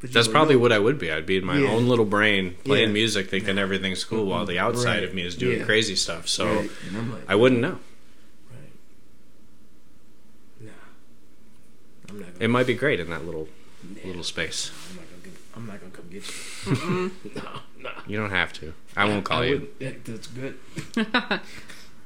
[0.02, 0.60] But That's probably know.
[0.62, 1.10] what I would be.
[1.12, 1.70] I'd be in my Yeah.
[1.70, 2.94] own little brain playing Yeah.
[2.94, 4.66] music, thinking everything's cool, while the mm-hmm.
[4.66, 5.04] outside Right.
[5.06, 5.66] of me is doing Yeah.
[5.66, 6.28] crazy stuff.
[6.28, 6.70] So Right.
[6.94, 7.80] I'm like, I wouldn't know.
[8.52, 8.72] right.
[10.60, 10.72] Nah,
[12.10, 12.48] I'm not It gonna.
[12.50, 13.48] might be great in that little
[14.06, 14.72] little space.
[14.90, 15.24] I'm not gonna.
[15.24, 16.28] Get, I'm not gonna come get
[16.84, 17.12] you.
[17.42, 17.92] no, no.
[18.06, 18.74] You don't have to.
[18.98, 19.68] I won't call I you.
[19.80, 20.58] that- that's good.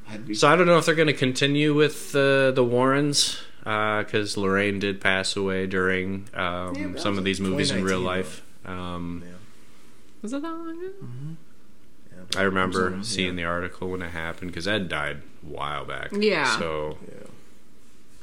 [0.10, 0.34] I'd be.
[0.34, 4.80] So I don't know if they're going to continue with uh, the Warrens because Lorraine
[4.80, 8.41] did pass away during um, Yeah, some of these movies in real life.
[8.66, 9.34] Um, Yeah.
[10.22, 10.93] Was it that long ago?
[12.12, 15.86] Yeah, I remember I'm seeing the article when it happened because Ed died a while
[15.86, 16.10] back.
[16.14, 16.58] Yeah.
[16.58, 17.28] So Yeah.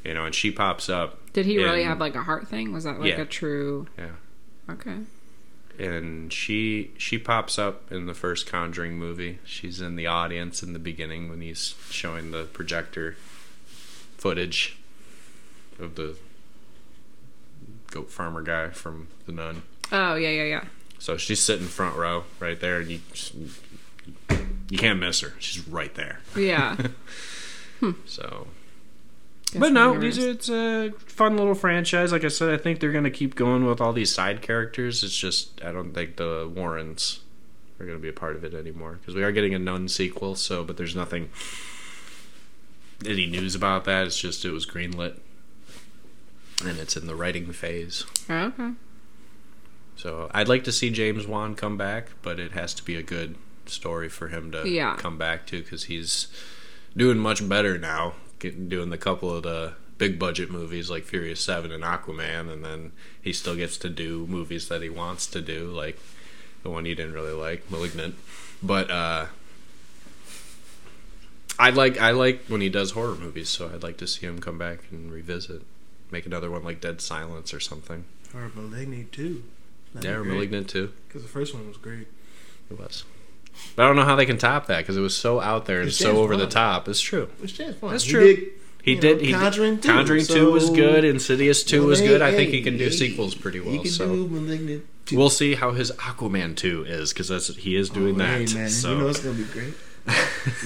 [0.09, 1.33] you know, and she pops up.
[1.33, 2.73] Did he really in- have like a heart thing?
[2.73, 3.21] Was that like Yeah.
[3.23, 3.87] a true?
[3.99, 4.13] Yeah.
[4.71, 4.97] Okay.
[5.79, 9.39] And she she pops up in the first Conjuring movie.
[9.45, 13.17] She's in the audience in the beginning when he's showing the projector
[14.17, 14.79] footage
[15.79, 16.17] of the
[17.91, 19.63] goat farmer guy from the Nun.
[19.93, 20.65] Oh yeah, yeah, yeah.
[20.99, 23.35] So she's sitting front row right there, and you just,
[24.71, 25.35] you can't miss her.
[25.39, 26.21] She's right there.
[26.37, 26.77] Yeah.
[27.81, 27.91] Hmm.
[28.07, 28.47] So.
[29.61, 32.13] But no, these are, it's a fun little franchise.
[32.13, 35.03] Like I said, I think they're going to keep going with all these side characters.
[35.05, 37.21] It's just I don't think the Warrens
[37.81, 39.89] are going to be a part of it anymore because we are getting a Nun
[39.89, 40.35] sequel.
[40.35, 41.31] So, but there's nothing
[43.07, 44.07] any news about that.
[44.07, 45.19] It's just it was greenlit
[46.65, 48.05] and it's in the writing phase.
[48.29, 48.71] Oh, okay.
[49.97, 53.03] So I'd like to see James Wan come back, but it has to be a
[53.03, 53.37] good
[53.67, 54.97] story for him to Yeah.
[54.97, 56.27] come back to because he's
[56.97, 58.15] doing much better now.
[58.45, 62.63] Getting doing the couple of the big budget movies like Furious Seven and Aquaman, and
[62.63, 62.93] then
[63.23, 65.99] he still gets to do movies that he wants to do, like
[66.63, 68.17] the one you didn't really like, Malignant.
[68.63, 69.27] But uh,
[71.59, 74.41] I like I like when he does horror movies, so I'd like to see him
[74.41, 75.63] come back and revisit,
[76.11, 78.05] make another one like Dead Silence or something.
[78.35, 79.45] Or Malignant too.
[79.99, 80.93] Yeah, or Malignant too.
[81.09, 82.09] Because the first one was great.
[82.71, 83.05] It was.
[83.77, 85.81] But I don't know how they can top that because it was so out there
[85.81, 86.51] and It's so James over the Wan.
[86.51, 86.89] top.
[86.89, 87.29] It's true.
[87.39, 87.91] Which is fun.
[87.91, 88.35] That's He true.
[88.37, 88.45] did-
[88.83, 89.17] He you did.
[89.19, 91.05] know, he did- Conjuring 2, Conjuring Two was so- good.
[91.05, 92.23] Insidious Two was Well, good.
[92.23, 93.73] I think he can do he- sequels pretty well.
[93.73, 95.17] He can so do Malignant too.
[95.17, 98.49] we'll see how his Aquaman Two is because that's he is oh, doing Oh, that.
[98.49, 99.75] Hey, man, so you know it's gonna be great.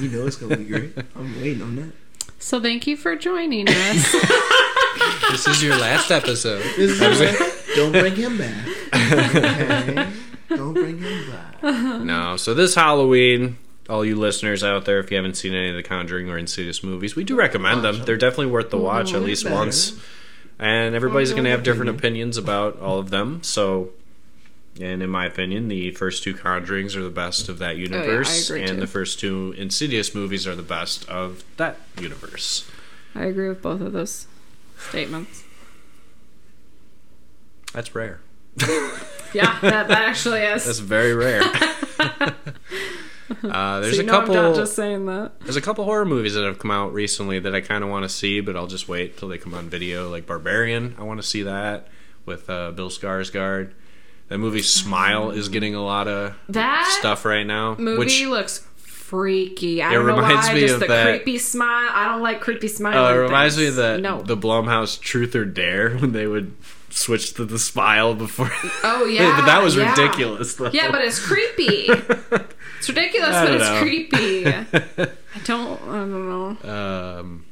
[0.01, 0.93] you know it's gonna be great.
[1.17, 1.93] I'm waiting on that.
[2.41, 4.13] So thank you for joining us.
[5.31, 6.63] this is your last episode.
[6.77, 8.67] This is don't bring him back.
[9.09, 10.09] Okay?
[10.49, 11.63] Don't bring him back.
[11.63, 12.37] no.
[12.37, 13.59] So this Halloween.
[13.91, 16.85] All you listeners out there, if you haven't seen any of the Conjuring or Insidious
[16.85, 18.03] movies, we do recommend them.
[18.05, 19.99] They're definitely worth the watch at Oh, least once.
[20.59, 22.29] and everybody's Oh, going to have different opinion.
[22.29, 23.43] opinions about all of them.
[23.43, 23.89] So,
[24.79, 28.51] and in my opinion, the first two Conjurings are the best of that oh, universe,
[28.51, 28.81] agree and too.
[28.81, 32.71] the first two Insidious movies are the best of that universe.
[33.15, 34.27] I agree with both of those
[34.91, 35.45] statements.
[37.73, 38.21] That's rare.
[39.35, 40.65] Yeah, that, that actually is.
[40.65, 41.43] That's very rare.
[42.01, 44.37] uh, there's so a couple.
[44.37, 45.41] I'm not just saying that.
[45.41, 48.05] There's a couple horror movies that have come out recently that I kind of want
[48.05, 50.11] to see, but I'll just wait till they come on video.
[50.11, 51.89] Like Barbarian, I want to see that
[52.25, 53.73] with uh, Bill Skarsgård.
[54.29, 57.77] That movie Smile is getting a lot of That stuff right now.
[57.79, 59.81] movie which looks freaky.
[59.83, 60.55] I It don't know reminds why.
[60.55, 61.89] me just of the that- creepy smile.
[61.93, 63.07] I don't like creepy smile.
[63.07, 64.21] uh, it reminds me of that No.
[64.21, 66.55] the Blumhouse Truth or Dare when they would
[66.91, 68.51] switch to the smile before.
[68.85, 69.91] oh yeah, but that was yeah.
[69.91, 70.55] ridiculous.
[70.55, 70.71] Though.
[70.73, 71.87] Yeah, but it's creepy.
[71.89, 73.81] it's ridiculous, but it's know.
[73.81, 74.47] creepy.
[75.35, 75.81] I don't.
[75.83, 77.19] I don't know.
[77.21, 77.45] Um,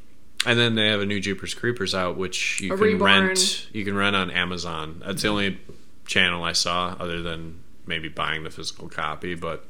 [0.45, 3.27] and then they have a new Jeepers Creepers out, which you A can Reborn.
[3.29, 3.67] rent.
[3.73, 5.03] You can rent on Amazon.
[5.05, 5.59] That's the only
[6.07, 9.35] channel I saw, other than maybe buying the physical copy.
[9.35, 9.65] But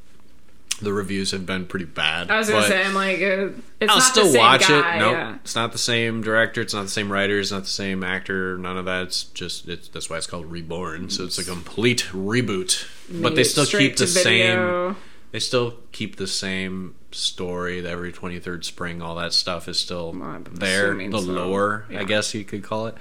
[0.80, 2.30] the reviews have been pretty bad.
[2.30, 3.48] I was gonna say, I'm like, uh,
[3.80, 4.96] it's I'll not still the same watch guy.
[4.96, 4.98] it.
[4.98, 5.34] Nope, yeah.
[5.36, 6.60] it's not the same director.
[6.60, 7.38] It's not the same writer.
[7.40, 8.58] It's not the same actor.
[8.58, 9.04] None of that.
[9.04, 11.08] It's just it's that's why it's called Reborn.
[11.10, 12.86] So it's a complete reboot.
[13.22, 14.96] But they still keep the same
[15.32, 17.80] they still keep the same story.
[17.80, 20.94] The every twenty third spring, all that stuff is still Well, there.
[20.94, 21.24] The so.
[21.26, 22.00] lore, Yeah.
[22.00, 22.94] I guess you could call it.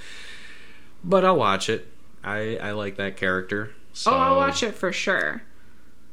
[1.03, 1.87] But I'll watch it.
[2.23, 3.71] I I like that character.
[3.93, 5.43] So, Oh, I'll watch it for sure.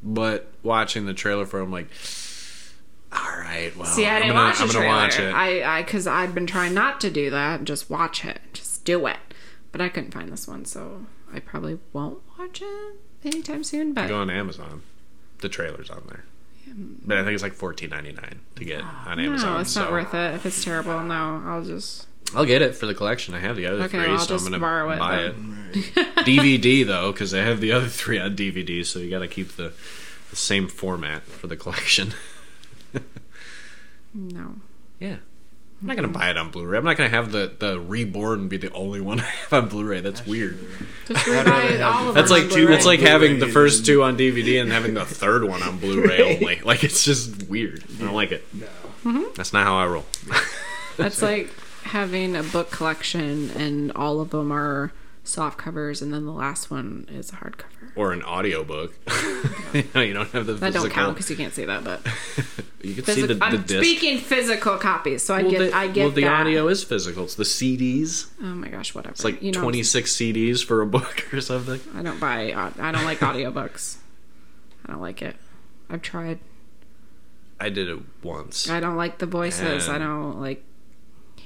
[0.02, 1.88] But watching the trailer for, it, I'm like,
[3.12, 3.76] all right.
[3.76, 5.32] Well, See, I I'm didn't gonna, watch I'm gonna watch it.
[5.34, 7.64] I, I, because I'd been trying not to do that.
[7.64, 8.40] Just watch it.
[8.52, 9.18] Just do it.
[9.70, 13.92] But I couldn't find this one, so I probably won't watch it anytime soon.
[13.92, 14.82] But Go on Amazon.
[15.38, 16.24] The trailer's on there.
[16.74, 19.54] But I think it's like fourteen ninety nine to get ah, on Amazon.
[19.54, 20.34] no, it's not worth it.
[20.34, 22.06] If it's terrible, no, I'll just.
[22.34, 23.34] I'll get it for the collection.
[23.34, 25.70] I have the other Okay, three, well, I'll so I'm gonna borrow it buy then.
[25.74, 25.96] it.
[25.96, 26.06] Right.
[26.26, 29.56] DVD though, because I have the other three on DVD, so you got to keep
[29.56, 29.72] the,
[30.30, 32.14] the same format for the collection.
[34.14, 34.56] No.
[35.00, 35.16] Yeah.
[35.80, 36.78] I'm not gonna buy it on Blu-ray.
[36.78, 40.00] I'm not gonna have the the reborn be the only one I have on Bluray.
[40.02, 40.58] That's weird.
[41.08, 42.54] Just rebuy all of That's them like on two.
[42.66, 42.76] Blu-ray.
[42.76, 46.36] It's like having the first two on DVD and having the third one on Blu-ray
[46.36, 46.60] only.
[46.60, 47.82] Like it's just weird.
[47.98, 48.44] I don't like it.
[48.54, 48.66] No.
[49.04, 49.22] Mm-hmm.
[49.34, 50.04] That's not how I roll.
[50.96, 51.48] That's like
[51.84, 54.92] having a book collection and all of them are
[55.24, 57.66] soft covers and then the last one is a hardcover.
[57.94, 58.94] Or an audiobook.
[59.94, 60.82] no, you don't have the That physical.
[60.88, 62.00] don't count because you can't see that, but
[62.82, 63.84] You can see the, the I'm disc.
[63.84, 66.40] speaking physical copies, so I well, get the, I get well, the that.
[66.40, 67.24] audio is physical.
[67.24, 68.28] It's the CDs.
[68.40, 69.12] Oh my gosh, whatever.
[69.12, 71.80] It's like you know, 26 CDs for a book or something.
[71.96, 72.52] I don't buy.
[72.52, 73.98] I don't like audiobooks.
[74.84, 75.36] I don't like it.
[75.88, 76.40] I've tried.
[77.60, 78.68] I did it once.
[78.68, 79.88] I don't like the voices.
[79.88, 80.64] I don't like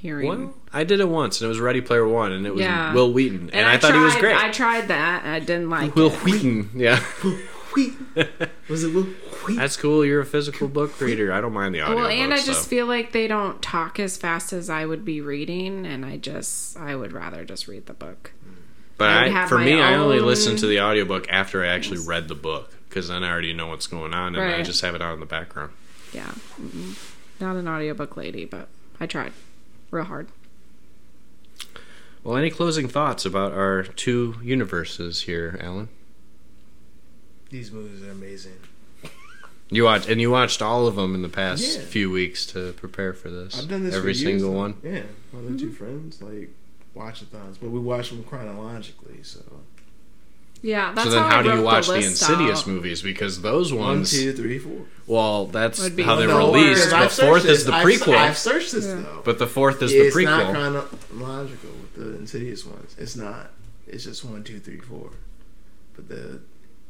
[0.01, 0.27] hearing.
[0.27, 2.93] Well, I did it once, and it was Ready Player One, and it was Yeah.
[2.93, 4.35] Wil Wheaton, and, and I, thought he was great.
[4.35, 5.23] I tried that.
[5.23, 6.23] and I didn't like Will it.
[6.23, 6.99] Wheaton, yeah,
[7.75, 7.93] Wheat.
[8.69, 9.03] Was it Will
[9.45, 9.57] Wheat?
[9.57, 10.03] that's cool.
[10.05, 11.31] You're a physical book reader.
[11.31, 11.95] I don't mind the audio.
[11.95, 12.69] Well, and I just so.
[12.69, 16.77] feel like they don't talk as fast as I would be reading, and I just
[16.77, 18.31] I would rather just read the book.
[18.97, 21.27] But I would I, have for my me, I only own- listen to the audiobook
[21.29, 24.43] after I actually read the book because then I already know what's going on, and
[24.43, 25.71] I just have it on in the background.
[26.13, 26.97] Yeah, mm-mm.
[27.39, 28.69] not an audiobook lady, but
[28.99, 29.33] I tried
[29.91, 30.27] real hard.
[32.23, 35.89] Well, any closing thoughts about our two universes here, Alan?
[37.49, 38.57] These movies are amazing.
[39.69, 41.85] You watched, and you watched all of them in the past Yeah.
[41.85, 43.59] few weeks to prepare for this.
[43.59, 44.57] I've done this every for years, single though.
[44.57, 44.75] one.
[44.83, 45.03] Yeah,
[45.33, 45.71] my other two mm-hmm.
[45.73, 46.49] friends like
[46.93, 49.23] watch-a-thons, but we watch them chronologically.
[49.23, 49.41] So
[50.61, 52.67] Yeah, that's so then, how, how I do you watch the, the, Insidious out.
[52.67, 53.01] movies?
[53.01, 54.85] Because those one, ones, two, three, four.
[55.05, 56.39] well, that's be how they're four.
[56.39, 56.89] released.
[56.89, 57.59] The fourth this.
[57.59, 58.95] is the I've prequel, I've, searched this Yeah.
[58.95, 59.21] though.
[59.23, 60.39] but the fourth is it's the prequel.
[60.49, 62.95] It's not chronological with the Insidious ones.
[62.97, 63.51] It's not.
[63.85, 65.11] It's just one, two, three, four.
[65.95, 66.41] But the,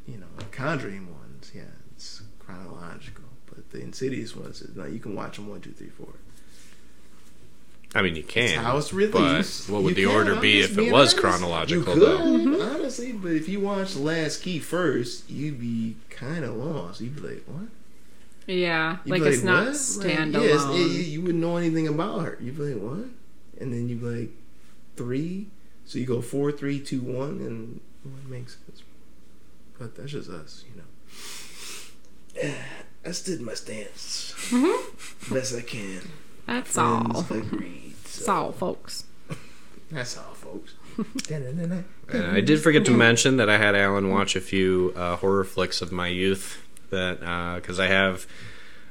[0.06, 1.62] you know, Conjuring ones, yeah,
[1.94, 3.24] it's chronological.
[3.46, 4.90] But the Insidious ones, is not.
[4.92, 6.14] You can watch them one, two, three, four.
[7.94, 8.44] I mean, you can.
[8.44, 9.70] It's how it's but released.
[9.70, 11.16] what would You the can, order be if it was honest.
[11.18, 11.94] chronological?
[11.94, 12.62] You Though could, mm-hmm.
[12.76, 17.00] honestly, but if you watch The Last Key first, you'd be kind of lost.
[17.00, 17.68] You'd be like, what?
[18.46, 19.74] Yeah, You'd like be it's not what?
[19.74, 20.34] standalone.
[20.34, 22.38] Like, yes, it- you, you wouldn't know anything about her.
[22.40, 23.08] You'd be like, what?
[23.60, 24.30] And then you'd be like,
[24.96, 25.46] three.
[25.86, 28.82] So you go four, three, two, one, and what makes sense.
[29.78, 30.82] But that's just us, you
[32.42, 32.54] know.
[33.06, 35.34] I stood my stance mm-hmm.
[35.34, 36.02] best I can.
[36.48, 37.04] That's all.
[38.02, 39.04] That's all, folks.
[39.92, 40.74] that's all, folks.
[42.10, 45.44] And I did forget to mention that I had Alan watch a few uh, horror
[45.44, 46.60] flicks of my youth.
[46.90, 47.20] That
[47.56, 48.26] because I have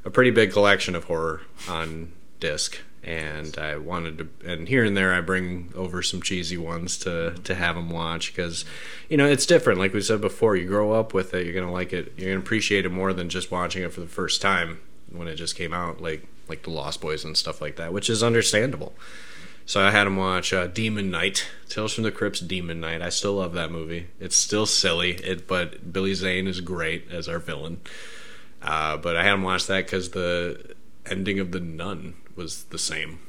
[0.06, 4.30] a pretty big collection of horror on disc, and I wanted to.
[4.46, 8.34] And here and there, I bring over some cheesy ones to to have him watch
[8.34, 8.64] because
[9.10, 9.80] you know it's different.
[9.80, 12.14] Like we said before, you grow up with it, you're gonna like it.
[12.18, 14.80] You're gonna appreciate it more than just watching it for the first time
[15.12, 18.10] when it just came out, like like the Lost Boys and stuff like that, which
[18.10, 18.94] is understandable.
[19.66, 23.02] So I had him watch uh, Demon Knight, Tales from the Crypt's Demon Knight.
[23.02, 24.08] I still love that movie.
[24.18, 27.82] It's still silly, it, but Billy Zane is great as our villain.
[28.62, 30.74] Uh, but I had him watch that because the
[31.06, 33.20] ending of The Nun was the same.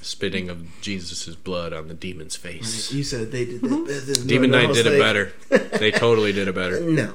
[0.00, 2.92] Spitting of Jesus' blood on the demon's face.
[2.92, 4.28] You said they did that better.
[4.28, 5.32] Demon Knight did it like, better.
[5.78, 6.80] They totally did it better.
[6.90, 7.14] No.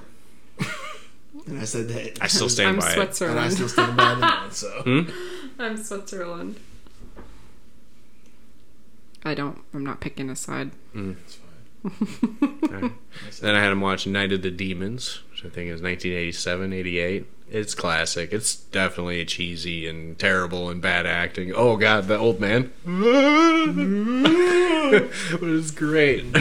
[1.47, 2.21] And I said that.
[2.21, 2.93] I still stand I'm by it.
[2.93, 3.53] And I Switzerland.
[3.53, 4.69] still stand by the so.
[4.83, 5.61] Hmm?
[5.61, 6.59] I'm Switzerland.
[9.23, 9.59] I don't.
[9.73, 10.71] I'm not picking a side.
[10.93, 12.59] It's fine.
[12.63, 12.91] Alright.
[13.41, 17.25] Then I had him watch Night of the Demons, which I think is 1987, 88.
[17.51, 18.31] It's classic.
[18.31, 21.51] It's definitely cheesy and terrible and bad acting.
[21.53, 22.71] Oh god, the old man.
[22.85, 22.93] but
[25.49, 26.25] it's great.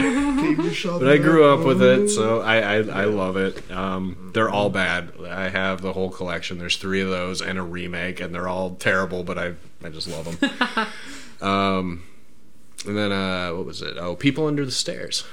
[0.85, 3.69] But I grew up with it, so I I, I love it.
[3.71, 5.11] Um, they're all bad.
[5.27, 6.59] I have the whole collection.
[6.59, 9.23] There's three of those and a remake, and they're all terrible.
[9.23, 9.53] But I
[9.83, 10.51] I just love them.
[11.47, 12.03] um,
[12.85, 13.97] and then uh, what was it?
[13.97, 15.25] Oh, People Under the Stairs.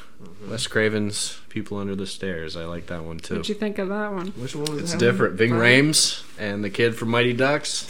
[0.49, 2.57] Wes Craven's People Under the Stairs.
[2.57, 3.35] I like that one too.
[3.35, 4.29] What'd you think of that one?
[4.29, 5.35] Which one was It's that different.
[5.37, 5.83] Ving Right.
[5.83, 7.87] Rhames and the kid from Mighty Ducks.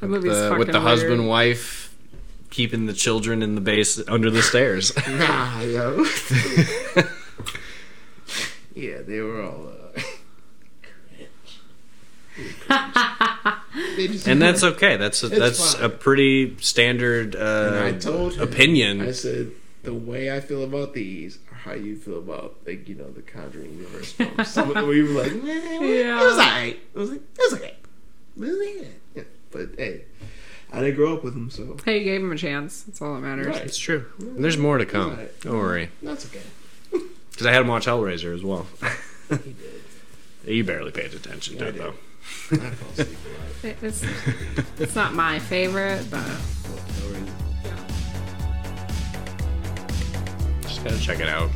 [0.00, 1.94] The With movie's the, fucking with the husband wife
[2.50, 4.92] keeping the children in the base under the stairs.
[5.08, 6.04] Nah, yo.
[8.74, 9.68] yeah, they were all.
[9.68, 10.00] Uh,
[14.26, 14.96] and that's okay.
[14.96, 15.84] That's a, It's that's fine.
[15.84, 19.00] a pretty standard And I uh, told him, opinion.
[19.02, 19.50] I said
[19.82, 23.22] the way I feel about these are how you feel about like you know the
[23.22, 24.48] Conjuring universe films.
[24.48, 26.20] Some of them where you were like, man, Yeah.
[26.20, 26.78] it was alright.
[26.94, 27.74] It was like, it was okay.
[28.36, 28.88] It was okay.
[29.14, 30.04] Yeah, but hey,
[30.72, 32.82] I didn't grow up with them, so Hey, you gave him a chance.
[32.82, 33.46] That's all that matters.
[33.46, 33.62] Right.
[33.64, 34.06] It's true.
[34.18, 35.16] And there's more to come.
[35.16, 35.40] Right.
[35.40, 35.88] Don't worry.
[36.02, 36.42] that's okay.
[37.30, 38.66] Because I had him watch Hellraiser as well.
[39.30, 39.36] He
[40.44, 40.54] did.
[40.56, 41.80] You barely paid attention to I it did.
[41.80, 41.94] though.
[42.52, 43.18] I fall asleep
[43.62, 43.76] a lot.
[43.82, 44.04] It's
[44.78, 46.22] it's not my favorite, but
[50.80, 51.50] Just gotta check it out.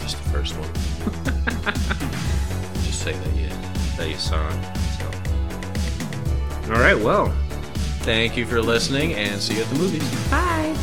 [0.00, 0.72] Just the first one.
[2.84, 3.48] Just say that you
[3.96, 4.76] that you saw it.
[4.98, 5.06] So.
[6.72, 6.98] All right.
[6.98, 7.28] Well,
[8.00, 10.02] thank you for listening, and see you at the movies.
[10.30, 10.74] bye.